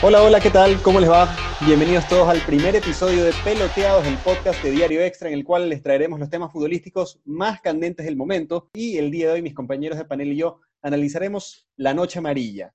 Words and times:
Hola, 0.00 0.22
hola, 0.22 0.38
¿qué 0.38 0.50
tal? 0.50 0.80
¿Cómo 0.80 1.00
les 1.00 1.10
va? 1.10 1.28
Bienvenidos 1.66 2.06
todos 2.06 2.28
al 2.28 2.40
primer 2.42 2.76
episodio 2.76 3.24
de 3.24 3.32
Peloteados, 3.42 4.06
el 4.06 4.16
podcast 4.18 4.62
de 4.62 4.70
Diario 4.70 5.00
Extra, 5.00 5.28
en 5.28 5.34
el 5.34 5.42
cual 5.42 5.68
les 5.68 5.82
traeremos 5.82 6.20
los 6.20 6.30
temas 6.30 6.52
futbolísticos 6.52 7.20
más 7.24 7.60
candentes 7.60 8.06
del 8.06 8.14
momento. 8.14 8.70
Y 8.74 8.96
el 8.96 9.10
día 9.10 9.26
de 9.26 9.32
hoy, 9.32 9.42
mis 9.42 9.56
compañeros 9.56 9.98
de 9.98 10.04
panel 10.04 10.32
y 10.32 10.36
yo 10.36 10.60
analizaremos 10.82 11.68
la 11.74 11.94
Noche 11.94 12.20
Amarilla, 12.20 12.72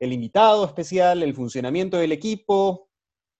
el 0.00 0.12
invitado 0.12 0.66
especial, 0.66 1.22
el 1.22 1.32
funcionamiento 1.32 1.96
del 1.96 2.10
equipo, 2.10 2.90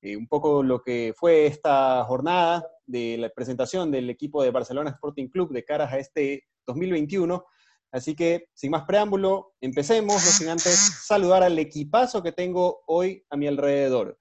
eh, 0.00 0.16
un 0.16 0.28
poco 0.28 0.62
lo 0.62 0.80
que 0.80 1.12
fue 1.16 1.46
esta 1.46 2.04
jornada 2.04 2.64
de 2.86 3.18
la 3.18 3.30
presentación 3.30 3.90
del 3.90 4.10
equipo 4.10 4.44
de 4.44 4.52
Barcelona 4.52 4.90
Sporting 4.90 5.26
Club 5.26 5.52
de 5.52 5.64
caras 5.64 5.92
a 5.92 5.98
este 5.98 6.44
2021 6.66 7.44
Así 7.94 8.16
que, 8.16 8.48
sin 8.54 8.72
más 8.72 8.86
preámbulo, 8.86 9.52
empecemos, 9.60 10.14
no 10.14 10.18
sin 10.18 10.48
antes 10.48 10.74
saludar 11.06 11.44
al 11.44 11.56
equipazo 11.60 12.24
que 12.24 12.32
tengo 12.32 12.82
hoy 12.88 13.24
a 13.30 13.36
mi 13.36 13.46
alrededor. 13.46 14.18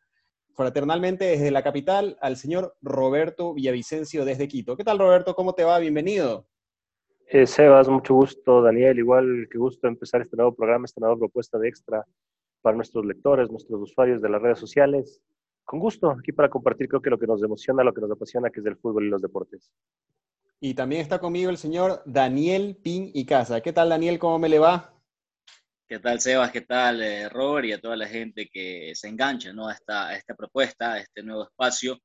Fraternalmente 0.53 1.25
desde 1.25 1.49
la 1.49 1.63
capital, 1.63 2.15
al 2.21 2.37
señor 2.37 2.75
Roberto 2.83 3.55
Villavicencio 3.55 4.25
desde 4.25 4.47
Quito. 4.47 4.77
¿Qué 4.77 4.83
tal, 4.83 4.99
Roberto? 4.99 5.33
¿Cómo 5.33 5.55
te 5.55 5.63
va? 5.63 5.79
Bienvenido. 5.79 6.45
Eh, 7.25 7.47
Sebas, 7.47 7.89
mucho 7.89 8.13
gusto. 8.13 8.61
Daniel, 8.61 8.99
igual 8.99 9.47
que 9.49 9.57
gusto 9.57 9.87
empezar 9.87 10.21
este 10.21 10.37
nuevo 10.37 10.53
programa, 10.53 10.85
esta 10.85 11.01
nueva 11.01 11.17
propuesta 11.17 11.57
de 11.57 11.67
extra 11.67 12.05
para 12.61 12.75
nuestros 12.75 13.03
lectores, 13.03 13.49
nuestros 13.49 13.81
usuarios 13.81 14.21
de 14.21 14.29
las 14.29 14.39
redes 14.39 14.59
sociales. 14.59 15.19
Con 15.65 15.79
gusto, 15.79 16.11
aquí 16.11 16.31
para 16.31 16.47
compartir 16.47 16.87
creo 16.87 17.01
que 17.01 17.09
lo 17.09 17.17
que 17.17 17.25
nos 17.25 17.41
emociona, 17.41 17.83
lo 17.83 17.91
que 17.91 18.01
nos 18.01 18.11
apasiona, 18.11 18.51
que 18.51 18.59
es 18.59 18.65
el 18.67 18.77
fútbol 18.77 19.05
y 19.05 19.09
los 19.09 19.23
deportes. 19.23 19.71
Y 20.65 20.75
también 20.75 21.01
está 21.01 21.19
conmigo 21.19 21.49
el 21.49 21.57
señor 21.57 22.01
Daniel 22.05 22.77
Pin 22.81 23.11
y 23.13 23.25
Casa. 23.25 23.59
¿Qué 23.59 23.73
tal, 23.73 23.89
Daniel? 23.89 24.17
¿Cómo 24.17 24.39
me 24.39 24.47
le 24.47 24.59
va? 24.59 24.97
¿Qué 25.89 25.99
tal, 25.99 26.21
Sebas? 26.21 26.53
¿Qué 26.53 26.61
tal, 26.61 27.03
eh, 27.03 27.27
Robert? 27.27 27.67
Y 27.67 27.73
a 27.73 27.81
toda 27.81 27.97
la 27.97 28.07
gente 28.07 28.47
que 28.47 28.93
se 28.95 29.09
engancha 29.09 29.51
¿no? 29.51 29.67
a, 29.67 29.73
esta, 29.73 30.15
esta 30.15 30.33
propuesta, 30.35 30.93
a 30.93 30.99
este 30.99 31.21
nuevo 31.21 31.43
espacio 31.43 31.99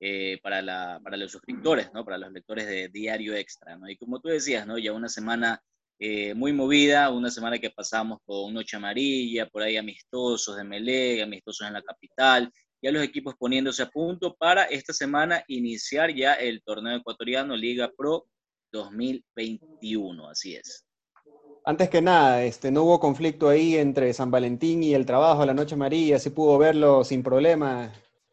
eh, 0.00 0.40
para, 0.42 0.60
la, 0.60 0.98
para 1.04 1.16
los 1.16 1.30
suscriptores, 1.30 1.92
¿no? 1.94 2.04
para 2.04 2.18
los 2.18 2.32
lectores 2.32 2.66
de 2.66 2.88
Diario 2.88 3.32
Extra. 3.36 3.76
¿no? 3.76 3.88
Y 3.88 3.96
como 3.96 4.18
tú 4.18 4.28
decías, 4.28 4.66
¿no? 4.66 4.76
ya 4.76 4.92
una 4.92 5.08
semana 5.08 5.62
eh, 6.00 6.34
muy 6.34 6.52
movida, 6.52 7.10
una 7.10 7.30
semana 7.30 7.60
que 7.60 7.70
pasamos 7.70 8.18
con 8.24 8.52
Noche 8.52 8.76
Amarilla, 8.76 9.46
por 9.46 9.62
ahí 9.62 9.76
amistosos 9.76 10.56
de 10.56 10.64
Melega, 10.64 11.22
amistosos 11.22 11.64
en 11.64 11.74
la 11.74 11.82
capital, 11.82 12.52
ya 12.82 12.92
los 12.92 13.02
equipos 13.02 13.34
poniéndose 13.36 13.82
a 13.82 13.90
punto 13.90 14.34
para 14.36 14.64
esta 14.64 14.92
semana 14.92 15.44
iniciar 15.48 16.14
ya 16.14 16.34
el 16.34 16.62
torneo 16.62 16.96
ecuatoriano 16.96 17.56
Liga 17.56 17.90
Pro 17.96 18.26
2021, 18.72 20.28
así 20.28 20.56
es. 20.56 20.86
Antes 21.64 21.90
que 21.90 22.00
nada, 22.00 22.42
este, 22.42 22.70
no 22.70 22.84
hubo 22.84 22.98
conflicto 22.98 23.48
ahí 23.48 23.76
entre 23.76 24.12
San 24.14 24.30
Valentín 24.30 24.82
y 24.82 24.94
el 24.94 25.04
trabajo, 25.04 25.44
la 25.44 25.52
Noche 25.52 25.76
María, 25.76 26.18
se 26.18 26.30
pudo 26.30 26.56
verlo 26.56 27.04
sin 27.04 27.22
problema, 27.22 27.92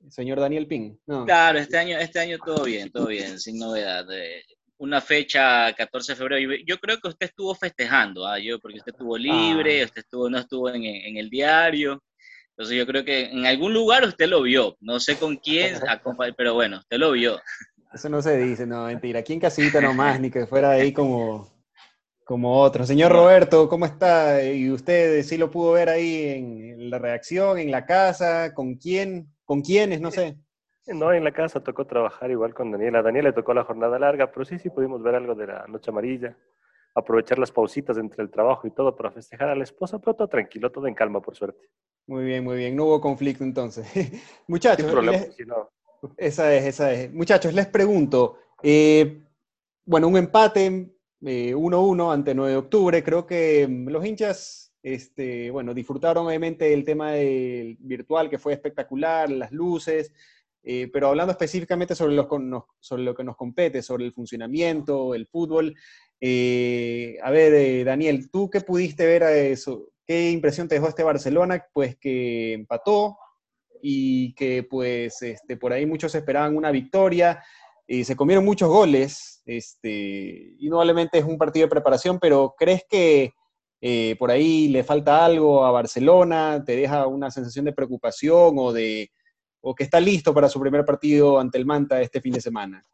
señor 0.10 0.40
Daniel 0.40 0.68
Pin. 0.68 0.98
Claro, 1.26 1.60
este 1.60 1.78
año, 1.78 1.98
este 1.98 2.20
año 2.20 2.38
todo 2.44 2.64
bien, 2.64 2.90
todo 2.90 3.08
bien, 3.08 3.38
sin 3.40 3.60
novedad. 3.60 4.06
una 4.78 5.02
fecha 5.02 5.74
14 5.74 6.14
de 6.14 6.16
febrero. 6.16 6.56
Yo 6.66 6.78
creo 6.78 7.00
que 7.00 7.10
usted 7.10 7.26
estuvo 7.28 7.54
festejando, 7.54 8.26
¿ah? 8.26 8.40
yo, 8.40 8.60
porque 8.60 8.78
usted 8.78 8.94
estuvo 8.94 9.18
libre, 9.18 9.82
ah. 9.82 9.86
usted 9.86 10.02
estuvo, 10.04 10.30
no 10.30 10.38
estuvo 10.38 10.70
en, 10.70 10.86
en 10.86 11.18
el 11.18 11.30
diario. 11.30 12.02
Entonces 12.58 12.76
yo 12.76 12.88
creo 12.88 13.06
que 13.06 13.26
en 13.26 13.46
algún 13.46 13.72
lugar 13.72 14.04
usted 14.04 14.28
lo 14.28 14.42
vio, 14.42 14.78
no 14.82 15.00
sé 15.00 15.20
con 15.20 15.36
quién, 15.36 15.76
pero 16.38 16.56
bueno, 16.56 16.80
usted 16.80 16.98
lo 16.98 17.12
vio. 17.12 17.40
Eso 17.94 18.10
no 18.10 18.20
se 18.20 18.36
dice, 18.36 18.66
no, 18.66 18.88
mentira. 18.88 19.20
Aquí 19.20 19.34
en 19.34 19.40
casita 19.40 19.80
nomás, 19.80 20.20
ni 20.20 20.32
que 20.32 20.48
fuera 20.48 20.72
ahí 20.72 20.92
como, 20.92 21.48
como 22.26 22.60
otro. 22.60 22.84
Señor 22.84 23.12
Roberto, 23.12 23.70
¿cómo 23.70 23.86
está? 23.86 24.44
¿Y 24.44 24.72
usted 24.72 25.22
sí 25.22 25.38
lo 25.38 25.52
pudo 25.52 25.74
ver 25.74 25.90
ahí 25.90 26.30
en 26.30 26.90
la 26.90 26.98
reacción, 26.98 27.60
en 27.60 27.70
la 27.70 27.86
casa? 27.86 28.56
¿Con 28.56 28.74
quién? 28.74 29.32
¿Con 29.46 29.62
quiénes? 29.62 30.02
No 30.02 30.10
sé. 30.10 30.36
No, 30.88 31.14
en 31.14 31.24
la 31.26 31.34
casa 31.34 31.60
tocó 31.60 31.86
trabajar 31.86 32.32
igual 32.32 32.56
con 32.56 32.72
Daniela. 32.72 33.00
A 33.00 33.04
Daniela 33.04 33.30
le 33.30 33.36
tocó 33.36 33.54
la 33.54 33.66
jornada 33.66 34.00
larga, 34.00 34.32
pero 34.32 34.46
sí, 34.46 34.58
sí 34.58 34.72
pudimos 34.72 35.04
ver 35.04 35.14
algo 35.14 35.36
de 35.36 35.46
la 35.46 35.68
noche 35.68 35.92
amarilla 35.92 36.36
aprovechar 36.98 37.38
las 37.38 37.52
pausitas 37.52 37.96
entre 38.00 38.24
el 38.24 38.32
trabajo 38.32 38.66
y 38.66 38.72
todo 38.72 38.96
para 38.96 39.12
festejar 39.12 39.50
a 39.50 39.56
la 39.56 39.64
esposa, 39.64 40.00
pero 40.00 40.16
todo 40.16 40.28
tranquilo, 40.28 40.72
todo 40.72 40.88
en 40.88 40.96
calma, 40.96 41.22
por 41.22 41.36
suerte. 41.36 41.70
Muy 42.08 42.24
bien, 42.24 42.44
muy 42.44 42.58
bien. 42.58 42.76
No 42.76 42.86
hubo 42.86 43.02
conflicto 43.02 43.44
entonces. 43.44 43.86
Muchachos. 44.48 44.92
Esa 46.16 46.56
es, 46.56 46.66
esa 46.66 46.94
es. 46.94 47.14
Muchachos, 47.14 47.54
les 47.54 47.68
pregunto. 47.68 48.38
Eh, 48.64 49.24
bueno, 49.86 50.08
un 50.08 50.18
empate 50.18 50.94
1-1 51.22 52.10
eh, 52.10 52.14
ante 52.14 52.34
9 52.34 52.52
de 52.52 52.58
octubre. 52.58 53.04
Creo 53.04 53.26
que 53.26 53.68
mm, 53.68 53.90
los 53.90 54.06
hinchas, 54.06 54.74
este, 54.82 55.52
bueno, 55.52 55.74
disfrutaron 55.74 56.28
obviamente 56.28 56.74
el 56.74 56.86
tema 56.86 57.12
del 57.12 57.78
virtual, 57.80 58.30
que 58.30 58.38
fue 58.38 58.54
espectacular, 58.54 59.30
las 59.30 59.52
luces. 59.52 60.14
Eh, 60.64 60.90
pero 60.92 61.08
hablando 61.08 61.32
específicamente 61.32 61.96
sobre, 61.96 62.16
los, 62.16 62.28
sobre 62.80 63.04
lo 63.04 63.16
que 63.16 63.24
nos 63.24 63.38
compete, 63.38 63.82
sobre 63.82 64.06
el 64.06 64.12
funcionamiento, 64.12 65.16
el 65.16 65.26
fútbol, 65.26 65.74
eh, 66.20 67.18
a 67.22 67.32
ver, 67.32 67.54
eh, 67.54 67.84
Daniel, 67.84 68.30
¿tú 68.30 68.50
qué 68.50 68.62
pudiste 68.62 69.06
ver 69.06 69.24
a 69.24 69.38
eso? 69.38 69.90
¿Qué 70.08 70.32
impresión 70.32 70.70
te 70.70 70.76
dejó 70.76 70.88
este 70.88 71.04
Barcelona? 71.04 71.66
Pues 71.74 71.98
que 71.98 72.54
empató 72.54 73.18
y 73.82 74.34
que 74.36 74.64
pues 74.64 75.22
este, 75.22 75.58
por 75.58 75.74
ahí 75.74 75.86
muchos 75.86 76.16
esperaban 76.16 76.56
una 76.56 76.72
victoria. 76.72 77.44
y 77.86 78.06
se 78.06 78.16
comieron 78.16 78.46
muchos 78.46 78.70
goles. 78.70 79.42
Este, 79.46 80.56
indudablemente 80.60 81.18
es 81.18 81.26
un 81.26 81.38
partido 81.38 81.66
de 81.66 81.72
preparación, 81.72 82.20
pero 82.20 82.56
¿crees 82.58 82.84
que 82.90 83.34
eh, 83.82 84.16
por 84.18 84.32
ahí 84.32 84.70
le 84.70 84.84
falta 84.84 85.26
algo 85.26 85.66
a 85.66 85.72
Barcelona? 85.72 86.64
¿Te 86.66 86.76
deja 86.78 87.06
una 87.08 87.30
sensación 87.30 87.66
de 87.66 87.74
preocupación 87.74 88.56
o, 88.58 88.72
de, 88.72 89.12
o 89.62 89.76
que 89.76 89.84
está 89.84 90.00
listo 90.00 90.34
para 90.34 90.50
su 90.50 90.60
primer 90.60 90.86
partido 90.86 91.40
ante 91.40 91.58
el 91.58 91.66
Manta 91.66 92.02
este 92.02 92.22
fin 92.22 92.34
de 92.34 92.42
semana? 92.42 92.86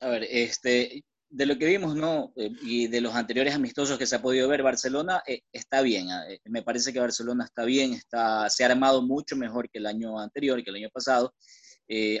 A 0.00 0.08
ver, 0.08 0.24
este, 0.24 1.04
de 1.30 1.46
lo 1.46 1.58
que 1.58 1.66
vimos, 1.66 1.96
¿no? 1.96 2.32
Eh, 2.36 2.50
y 2.62 2.86
de 2.86 3.00
los 3.00 3.14
anteriores 3.14 3.54
amistosos 3.54 3.98
que 3.98 4.06
se 4.06 4.16
ha 4.16 4.22
podido 4.22 4.48
ver, 4.48 4.62
Barcelona 4.62 5.22
eh, 5.26 5.40
está 5.52 5.82
bien. 5.82 6.10
Ah, 6.10 6.24
eh, 6.28 6.38
me 6.44 6.62
parece 6.62 6.92
que 6.92 7.00
Barcelona 7.00 7.44
está 7.44 7.64
bien, 7.64 7.92
está, 7.92 8.48
se 8.50 8.62
ha 8.62 8.68
armado 8.68 9.02
mucho 9.02 9.36
mejor 9.36 9.68
que 9.70 9.78
el 9.78 9.86
año 9.86 10.18
anterior, 10.18 10.62
que 10.62 10.70
el 10.70 10.76
año 10.76 10.90
pasado. 10.92 11.34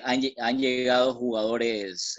Han, 0.04 0.58
llegado 0.58 1.14
jugadores 1.14 2.18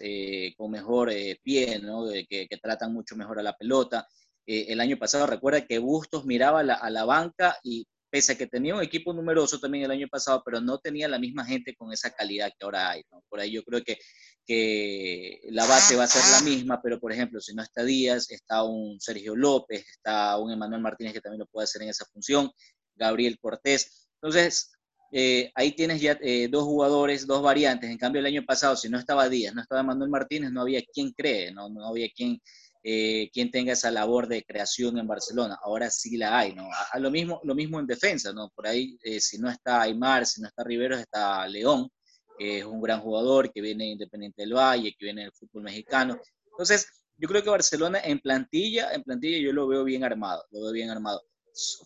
con 0.57 0.71
mejor 0.71 1.11
pie, 1.43 1.77
¿no? 1.79 2.05
Que, 2.27 2.47
tratan 2.61 2.91
mucho 2.91 3.15
mejor 3.15 3.39
a 3.39 3.43
la 3.43 3.55
pelota. 3.55 4.07
el 4.47 4.79
año 4.79 4.97
pasado, 4.97 5.27
recuerda 5.27 5.65
que 5.65 5.77
Bustos 5.77 6.25
miraba 6.25 6.61
a 6.61 6.89
la 6.89 7.05
banca 7.05 7.57
y 7.63 7.85
pese 8.15 8.31
a 8.31 8.37
que 8.37 8.47
tenía 8.47 8.73
un 8.73 8.81
equipo 8.81 9.11
numeroso 9.11 9.59
también 9.59 9.83
el 9.83 9.91
año 9.91 10.07
pasado, 10.07 10.41
pero 10.45 10.61
no 10.61 10.77
tenía 10.79 11.07
la 11.09 11.19
misma 11.19 11.43
gente 11.43 11.75
con 11.75 11.91
esa 11.91 12.11
calidad 12.11 12.49
que 12.57 12.63
ahora 12.63 12.91
hay. 12.91 13.03
Por 13.27 13.41
ahí 13.41 13.51
yo 13.51 13.61
creo 13.63 13.83
que, 13.83 13.97
que 14.45 15.41
la 15.49 15.65
base 15.65 15.95
va 15.95 16.03
a 16.03 16.07
ser 16.07 16.21
la 16.31 16.49
misma, 16.49 16.81
pero 16.81 16.99
por 16.99 17.11
ejemplo, 17.11 17.39
si 17.41 17.53
no 17.53 17.63
está 17.63 17.83
Díaz, 17.83 18.29
está 18.31 18.63
un 18.63 18.99
Sergio 18.99 19.35
López, 19.35 19.85
está 19.89 20.37
un 20.37 20.51
Emanuel 20.51 20.81
Martínez 20.81 21.13
que 21.13 21.21
también 21.21 21.39
lo 21.39 21.47
puede 21.47 21.65
hacer 21.65 21.81
en 21.81 21.89
esa 21.89 22.05
función, 22.05 22.51
Gabriel 22.95 23.39
Cortés. 23.39 24.07
Entonces, 24.21 24.71
eh, 25.11 25.51
ahí 25.55 25.71
tienes 25.71 26.01
ya 26.01 26.17
eh, 26.21 26.47
dos 26.49 26.63
jugadores, 26.63 27.25
dos 27.25 27.41
variantes. 27.41 27.89
En 27.89 27.97
cambio, 27.97 28.19
el 28.19 28.25
año 28.27 28.43
pasado, 28.45 28.75
si 28.75 28.89
no 28.89 28.99
estaba 28.99 29.29
Díaz, 29.29 29.55
no 29.55 29.61
estaba 29.61 29.81
Emanuel 29.81 30.09
Martínez, 30.09 30.51
no 30.51 30.61
había 30.61 30.81
quien 30.93 31.11
cree, 31.11 31.51
no, 31.51 31.69
no 31.69 31.87
había 31.87 32.09
quien 32.15 32.39
eh, 32.87 33.31
quien 33.33 33.49
tenga 33.49 33.73
esa 33.73 33.89
labor 33.89 34.27
de 34.27 34.43
creación 34.43 34.99
en 34.99 35.07
Barcelona. 35.07 35.57
Ahora 35.63 35.89
sí 35.89 36.17
la 36.17 36.37
hay, 36.37 36.53
¿no? 36.53 36.69
A, 36.91 36.99
lo, 36.99 37.09
mismo, 37.09 37.41
lo 37.43 37.55
mismo 37.55 37.79
en 37.79 37.87
defensa, 37.87 38.31
¿no? 38.31 38.51
Por 38.53 38.67
ahí, 38.67 38.95
eh, 39.01 39.19
si 39.19 39.39
no 39.39 39.49
está 39.49 39.81
Aymar, 39.81 40.27
si 40.27 40.39
no 40.39 40.47
está 40.47 40.63
Riveros, 40.63 40.99
está 40.99 41.47
León, 41.47 41.89
que 42.37 42.59
es 42.59 42.65
un 42.65 42.81
gran 42.81 43.01
jugador, 43.01 43.51
que 43.51 43.61
viene 43.61 43.87
Independiente 43.87 44.41
del 44.41 44.53
Valle, 44.53 44.95
que 44.97 45.05
viene 45.05 45.23
del 45.23 45.31
fútbol 45.31 45.63
mexicano. 45.63 46.19
Entonces, 46.51 46.87
yo 47.17 47.27
creo 47.27 47.43
que 47.43 47.49
Barcelona 47.49 47.99
en 48.03 48.19
plantilla, 48.19 48.93
en 48.93 49.03
plantilla 49.03 49.37
yo 49.39 49.53
lo 49.53 49.67
veo 49.67 49.83
bien 49.83 50.03
armado, 50.03 50.43
lo 50.51 50.61
veo 50.63 50.71
bien 50.71 50.89
armado. 50.89 51.21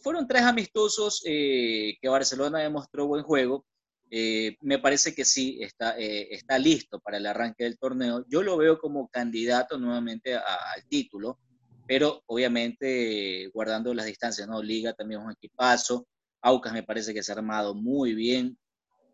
Fueron 0.01 0.27
tres 0.27 0.41
amistosos 0.43 1.21
eh, 1.25 1.95
que 2.01 2.09
Barcelona 2.09 2.59
demostró 2.59 3.05
buen 3.05 3.23
juego, 3.23 3.65
eh, 4.11 4.57
me 4.61 4.79
parece 4.79 5.13
que 5.13 5.23
sí 5.23 5.59
está, 5.61 5.97
eh, 5.99 6.33
está 6.33 6.57
listo 6.57 6.99
para 6.99 7.17
el 7.17 7.27
arranque 7.27 7.63
del 7.63 7.77
torneo. 7.77 8.25
Yo 8.27 8.41
lo 8.41 8.57
veo 8.57 8.79
como 8.79 9.07
candidato 9.07 9.77
nuevamente 9.77 10.35
al 10.35 10.83
título, 10.87 11.39
pero 11.87 12.23
obviamente 12.25 13.47
guardando 13.53 13.93
las 13.93 14.07
distancias, 14.07 14.47
¿no? 14.47 14.63
Liga 14.63 14.93
también 14.93 15.21
es 15.21 15.25
un 15.27 15.31
equipazo. 15.31 16.07
Aucas 16.41 16.73
me 16.73 16.83
parece 16.83 17.13
que 17.13 17.21
se 17.21 17.31
ha 17.31 17.35
armado 17.35 17.75
muy 17.75 18.15
bien. 18.15 18.57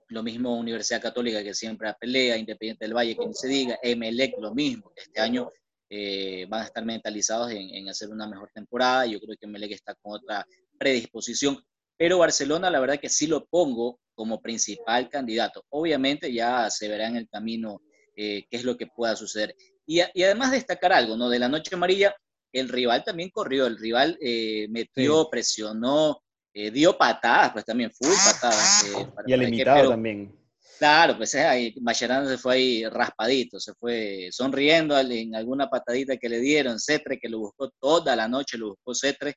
Lo 0.09 0.23
mismo 0.23 0.57
Universidad 0.57 1.01
Católica 1.01 1.43
que 1.43 1.53
siempre 1.53 1.93
pelea, 1.99 2.37
Independiente 2.37 2.85
del 2.85 2.95
Valle 2.95 3.15
que 3.15 3.25
ni 3.25 3.33
se 3.33 3.47
diga, 3.47 3.79
Emelec 3.81 4.35
lo 4.39 4.53
mismo. 4.53 4.91
Este 4.95 5.19
año 5.19 5.49
eh, 5.89 6.45
van 6.47 6.61
a 6.61 6.65
estar 6.65 6.85
mentalizados 6.85 7.51
en, 7.51 7.73
en, 7.73 7.89
hacer 7.89 8.09
una 8.09 8.27
mejor 8.27 8.49
temporada. 8.53 9.05
Yo 9.05 9.19
creo 9.19 9.35
que 9.39 9.45
Emelec 9.45 9.71
está 9.71 9.95
con 9.95 10.13
otra 10.13 10.45
predisposición. 10.77 11.57
Pero 11.97 12.17
Barcelona, 12.17 12.69
la 12.69 12.79
verdad 12.79 12.99
que 12.99 13.09
sí 13.09 13.25
lo 13.25 13.45
pongo 13.45 13.99
como 14.13 14.41
principal 14.41 15.09
candidato. 15.09 15.65
Obviamente 15.69 16.31
ya 16.33 16.69
se 16.69 16.87
verá 16.87 17.07
en 17.07 17.17
el 17.17 17.29
camino 17.29 17.81
eh, 18.15 18.45
qué 18.49 18.57
es 18.57 18.63
lo 18.63 18.77
que 18.77 18.87
pueda 18.87 19.15
suceder. 19.15 19.55
Y, 19.85 19.99
además 20.01 20.51
destacar 20.51 20.93
algo, 20.93 21.15
¿no? 21.15 21.29
De 21.29 21.37
la 21.37 21.49
noche 21.49 21.75
amarilla, 21.75 22.15
el 22.51 22.69
rival 22.69 23.03
también 23.03 23.29
corrió, 23.29 23.67
el 23.67 23.77
rival 23.77 24.17
eh, 24.21 24.67
metió, 24.69 25.29
presionó, 25.29 26.23
eh, 26.57 26.71
dio 26.71 26.97
patadas, 26.97 27.51
pues 27.51 27.65
también 27.65 27.91
full 27.91 28.15
patadas. 28.25 28.85
Eh, 28.85 29.07
y 29.27 29.33
el 29.33 29.41
limitado 29.41 29.89
también. 29.89 30.33
Claro, 30.79 31.17
pues 31.17 31.35
ahí, 31.35 31.75
Mascherano 31.81 32.29
se 32.29 32.37
fue 32.37 32.55
ahí 32.55 32.85
raspadito, 32.85 33.59
se 33.59 33.73
fue 33.73 34.29
sonriendo 34.31 34.97
en 34.97 35.35
alguna 35.35 35.69
patadita 35.69 36.15
que 36.15 36.29
le 36.29 36.39
dieron, 36.39 36.79
Cetre 36.79 37.19
que 37.19 37.27
lo 37.27 37.39
buscó 37.39 37.69
toda 37.79 38.15
la 38.15 38.29
noche, 38.29 38.57
lo 38.57 38.69
buscó 38.69 38.93
Cetre, 38.93 39.35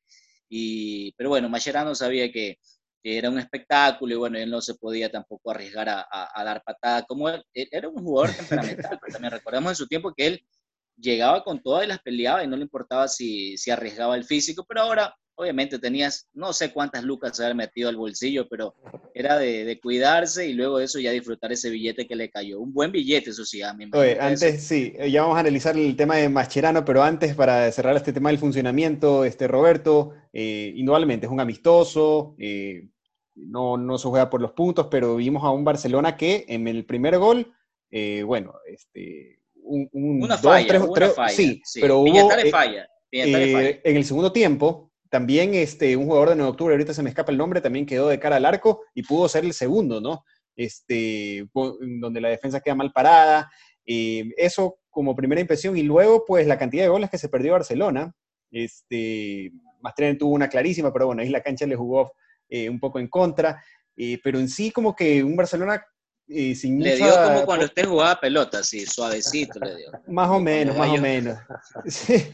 y, 0.48 1.12
pero 1.12 1.30
bueno, 1.30 1.48
Mascherano 1.48 1.94
sabía 1.94 2.30
que, 2.30 2.56
era 3.00 3.30
un 3.30 3.38
espectáculo 3.38 4.12
y 4.12 4.18
bueno, 4.18 4.38
él 4.38 4.50
no 4.50 4.60
se 4.60 4.74
podía 4.74 5.10
tampoco 5.10 5.50
arriesgar 5.50 5.88
a, 5.88 6.44
dar 6.44 6.62
patada, 6.62 7.04
como 7.04 7.30
él, 7.30 7.42
era 7.54 7.88
un 7.88 8.04
jugador 8.04 8.36
temperamental, 8.36 8.98
pero 9.00 9.12
también 9.12 9.32
recordemos 9.32 9.72
en 9.72 9.76
su 9.76 9.86
tiempo 9.86 10.12
que 10.14 10.26
él 10.26 10.46
llegaba 10.94 11.42
con 11.42 11.62
todas 11.62 11.84
y 11.84 11.88
las 11.88 12.00
peleaba 12.00 12.44
y 12.44 12.48
no 12.48 12.56
le 12.56 12.64
importaba 12.64 13.08
si, 13.08 13.56
si 13.56 13.70
arriesgaba 13.70 14.14
el 14.14 14.24
físico, 14.24 14.64
pero 14.68 14.82
ahora 14.82 15.14
obviamente 15.38 15.78
tenías 15.78 16.28
no 16.34 16.52
sé 16.52 16.72
cuántas 16.72 17.04
lucas 17.04 17.36
se 17.36 17.44
había 17.44 17.54
metido 17.54 17.88
al 17.88 17.96
bolsillo, 17.96 18.48
pero 18.48 18.74
era 19.14 19.38
de, 19.38 19.78
cuidarse 19.80 20.48
y 20.48 20.52
luego 20.52 20.78
de 20.78 20.86
eso 20.86 20.98
ya 20.98 21.12
disfrutar 21.12 21.52
ese 21.52 21.70
billete 21.70 22.08
que 22.08 22.16
le 22.16 22.28
cayó. 22.28 22.60
Un 22.60 22.74
buen 22.74 22.90
billete, 22.90 23.30
eso 23.30 23.44
sí, 23.44 23.62
a 23.62 23.72
mí 23.72 23.88
Oye, 23.92 24.18
antes 24.20 24.64
sí, 24.64 24.94
ya 25.08 25.22
vamos 25.22 25.36
a 25.36 25.40
analizar 25.40 25.76
el 25.76 25.94
tema 25.94 26.16
de 26.16 26.28
Mascherano, 26.28 26.84
pero 26.84 27.04
antes 27.04 27.36
para 27.36 27.70
cerrar 27.70 27.96
este 27.96 28.12
tema 28.12 28.30
del 28.30 28.38
funcionamiento, 28.38 29.24
este 29.24 29.46
Roberto, 29.46 30.12
eh, 30.32 30.72
indudablemente 30.74 31.26
es 31.26 31.32
un 31.32 31.40
amistoso, 31.40 32.34
eh, 32.38 32.88
no, 33.36 33.76
no 33.76 33.96
se 33.96 34.08
juega 34.08 34.28
por 34.28 34.40
los 34.40 34.52
puntos, 34.52 34.88
pero 34.90 35.14
vimos 35.14 35.44
a 35.44 35.50
un 35.50 35.64
Barcelona 35.64 36.16
que 36.16 36.46
en 36.48 36.66
el 36.66 36.84
primer 36.84 37.16
gol, 37.16 37.54
eh, 37.92 38.24
bueno, 38.24 38.54
este, 38.66 39.38
un, 39.62 39.88
una, 39.92 40.36
falla, 40.36 40.82
una 40.82 41.08
falla, 41.10 41.28
sí, 41.28 41.62
pero 41.80 42.00
hubo... 42.00 42.28
Falla. 42.50 42.88
en 43.12 43.96
el 43.96 44.04
segundo 44.04 44.32
tiempo, 44.32 44.87
también 45.10 45.54
este, 45.54 45.96
un 45.96 46.06
jugador 46.06 46.30
de 46.30 46.36
9 46.36 46.46
de 46.46 46.50
octubre, 46.50 46.74
ahorita 46.74 46.94
se 46.94 47.02
me 47.02 47.08
escapa 47.08 47.32
el 47.32 47.38
nombre, 47.38 47.60
también 47.60 47.86
quedó 47.86 48.08
de 48.08 48.18
cara 48.18 48.36
al 48.36 48.44
arco 48.44 48.82
y 48.94 49.02
pudo 49.02 49.28
ser 49.28 49.44
el 49.44 49.52
segundo, 49.52 50.00
¿no? 50.00 50.24
Este, 50.56 51.46
donde 51.54 52.20
la 52.20 52.28
defensa 52.28 52.60
queda 52.60 52.74
mal 52.74 52.92
parada. 52.92 53.50
Eh, 53.86 54.24
eso 54.36 54.80
como 54.90 55.16
primera 55.16 55.40
impresión. 55.40 55.76
Y 55.76 55.82
luego, 55.82 56.24
pues, 56.26 56.46
la 56.46 56.58
cantidad 56.58 56.82
de 56.82 56.90
goles 56.90 57.10
que 57.10 57.18
se 57.18 57.28
perdió 57.28 57.52
Barcelona. 57.52 58.12
Este, 58.50 59.52
Mastrén 59.80 60.18
tuvo 60.18 60.34
una 60.34 60.48
clarísima, 60.48 60.92
pero 60.92 61.06
bueno, 61.06 61.22
ahí 61.22 61.28
la 61.28 61.42
cancha 61.42 61.66
le 61.66 61.76
jugó 61.76 62.12
eh, 62.48 62.68
un 62.68 62.80
poco 62.80 62.98
en 62.98 63.08
contra. 63.08 63.62
Eh, 63.96 64.18
pero 64.22 64.38
en 64.38 64.48
sí, 64.48 64.70
como 64.70 64.94
que 64.94 65.22
un 65.22 65.36
Barcelona 65.36 65.82
sin 66.26 66.82
Le 66.82 66.96
dio 66.96 67.14
como 67.24 67.46
cuando 67.46 67.64
usted 67.64 67.86
jugaba 67.86 68.20
pelota, 68.20 68.58
así, 68.58 68.84
suavecito 68.84 69.58
le 69.60 69.76
dio. 69.76 69.90
Más 70.08 70.28
o 70.28 70.38
menos, 70.38 70.76
más 70.76 70.90
o 70.90 71.00
menos. 71.00 71.38
Sí. 71.86 72.30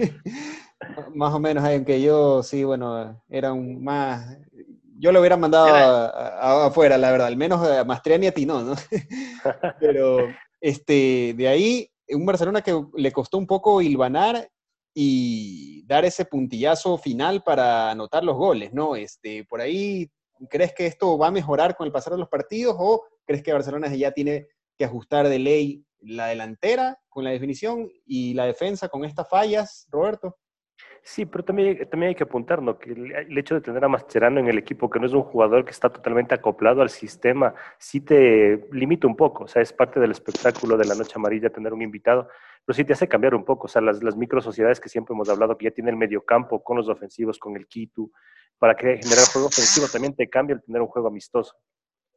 Más 1.14 1.34
o 1.34 1.38
menos, 1.38 1.64
aunque 1.64 2.00
yo 2.00 2.42
sí, 2.42 2.64
bueno, 2.64 3.22
era 3.28 3.52
un 3.52 3.82
más... 3.82 4.38
Yo 4.96 5.12
lo 5.12 5.20
hubiera 5.20 5.36
mandado 5.36 5.66
afuera, 6.66 6.96
la 6.96 7.10
verdad, 7.10 7.26
al 7.26 7.36
menos 7.36 7.66
a 7.66 7.84
Mastriani 7.84 8.28
a 8.28 8.32
ti 8.32 8.46
no, 8.46 8.62
¿no? 8.62 8.74
Pero 9.80 10.18
este, 10.60 11.34
de 11.36 11.48
ahí, 11.48 11.90
un 12.08 12.24
Barcelona 12.24 12.62
que 12.62 12.80
le 12.94 13.12
costó 13.12 13.36
un 13.36 13.46
poco 13.46 13.82
hilvanar 13.82 14.48
y 14.94 15.84
dar 15.86 16.04
ese 16.04 16.24
puntillazo 16.24 16.96
final 16.96 17.42
para 17.42 17.90
anotar 17.90 18.24
los 18.24 18.36
goles, 18.36 18.72
¿no? 18.72 18.96
Este, 18.96 19.44
por 19.44 19.60
ahí, 19.60 20.10
¿crees 20.48 20.72
que 20.72 20.86
esto 20.86 21.18
va 21.18 21.26
a 21.26 21.32
mejorar 21.32 21.76
con 21.76 21.86
el 21.86 21.92
pasar 21.92 22.12
de 22.12 22.20
los 22.20 22.28
partidos 22.28 22.76
o 22.78 23.02
crees 23.26 23.42
que 23.42 23.52
Barcelona 23.52 23.94
ya 23.94 24.12
tiene 24.12 24.46
que 24.78 24.84
ajustar 24.84 25.28
de 25.28 25.38
ley 25.38 25.84
la 25.98 26.28
delantera 26.28 26.98
con 27.08 27.24
la 27.24 27.30
definición 27.30 27.90
y 28.06 28.34
la 28.34 28.46
defensa 28.46 28.88
con 28.88 29.04
estas 29.04 29.28
fallas, 29.28 29.86
Roberto? 29.90 30.38
Sí, 31.06 31.26
pero 31.26 31.44
también, 31.44 31.86
también 31.90 32.08
hay 32.08 32.14
que 32.14 32.24
apuntar, 32.24 32.62
¿no? 32.62 32.78
Que 32.78 32.92
el, 32.92 33.36
hecho 33.36 33.54
de 33.54 33.60
tener 33.60 33.84
a 33.84 33.88
Mascherano 33.88 34.40
en 34.40 34.48
el 34.48 34.56
equipo, 34.56 34.88
que 34.88 34.98
no 34.98 35.04
es 35.04 35.12
un 35.12 35.22
jugador 35.22 35.62
que 35.62 35.70
está 35.70 35.90
totalmente 35.90 36.34
acoplado 36.34 36.80
al 36.80 36.88
sistema, 36.88 37.54
sí 37.78 38.00
te 38.00 38.66
limita 38.72 39.06
un 39.06 39.14
poco. 39.14 39.44
O 39.44 39.46
sea, 39.46 39.60
es 39.60 39.70
parte 39.70 40.00
del 40.00 40.12
espectáculo 40.12 40.78
de 40.78 40.86
la 40.86 40.94
Noche 40.94 41.12
Amarilla 41.16 41.50
tener 41.50 41.74
un 41.74 41.82
invitado, 41.82 42.28
pero 42.64 42.74
sí 42.74 42.84
te 42.84 42.94
hace 42.94 43.06
cambiar 43.06 43.34
un 43.34 43.44
poco. 43.44 43.66
O 43.66 43.68
sea, 43.68 43.82
las, 43.82 44.02
las 44.02 44.16
micro 44.16 44.40
sociedades 44.40 44.80
que 44.80 44.88
siempre 44.88 45.12
hemos 45.12 45.28
hablado, 45.28 45.58
que 45.58 45.66
ya 45.66 45.72
tiene 45.72 45.90
el 45.90 45.96
mediocampo 45.98 46.64
con 46.64 46.78
los 46.78 46.88
ofensivos, 46.88 47.38
con 47.38 47.54
el 47.54 47.66
Kitu, 47.66 48.10
para 48.58 48.74
generar 48.74 49.26
juego 49.30 49.48
ofensivo, 49.48 49.86
también 49.92 50.16
te 50.16 50.30
cambia 50.30 50.54
el 50.54 50.62
tener 50.62 50.80
un 50.80 50.88
juego 50.88 51.08
amistoso. 51.08 51.54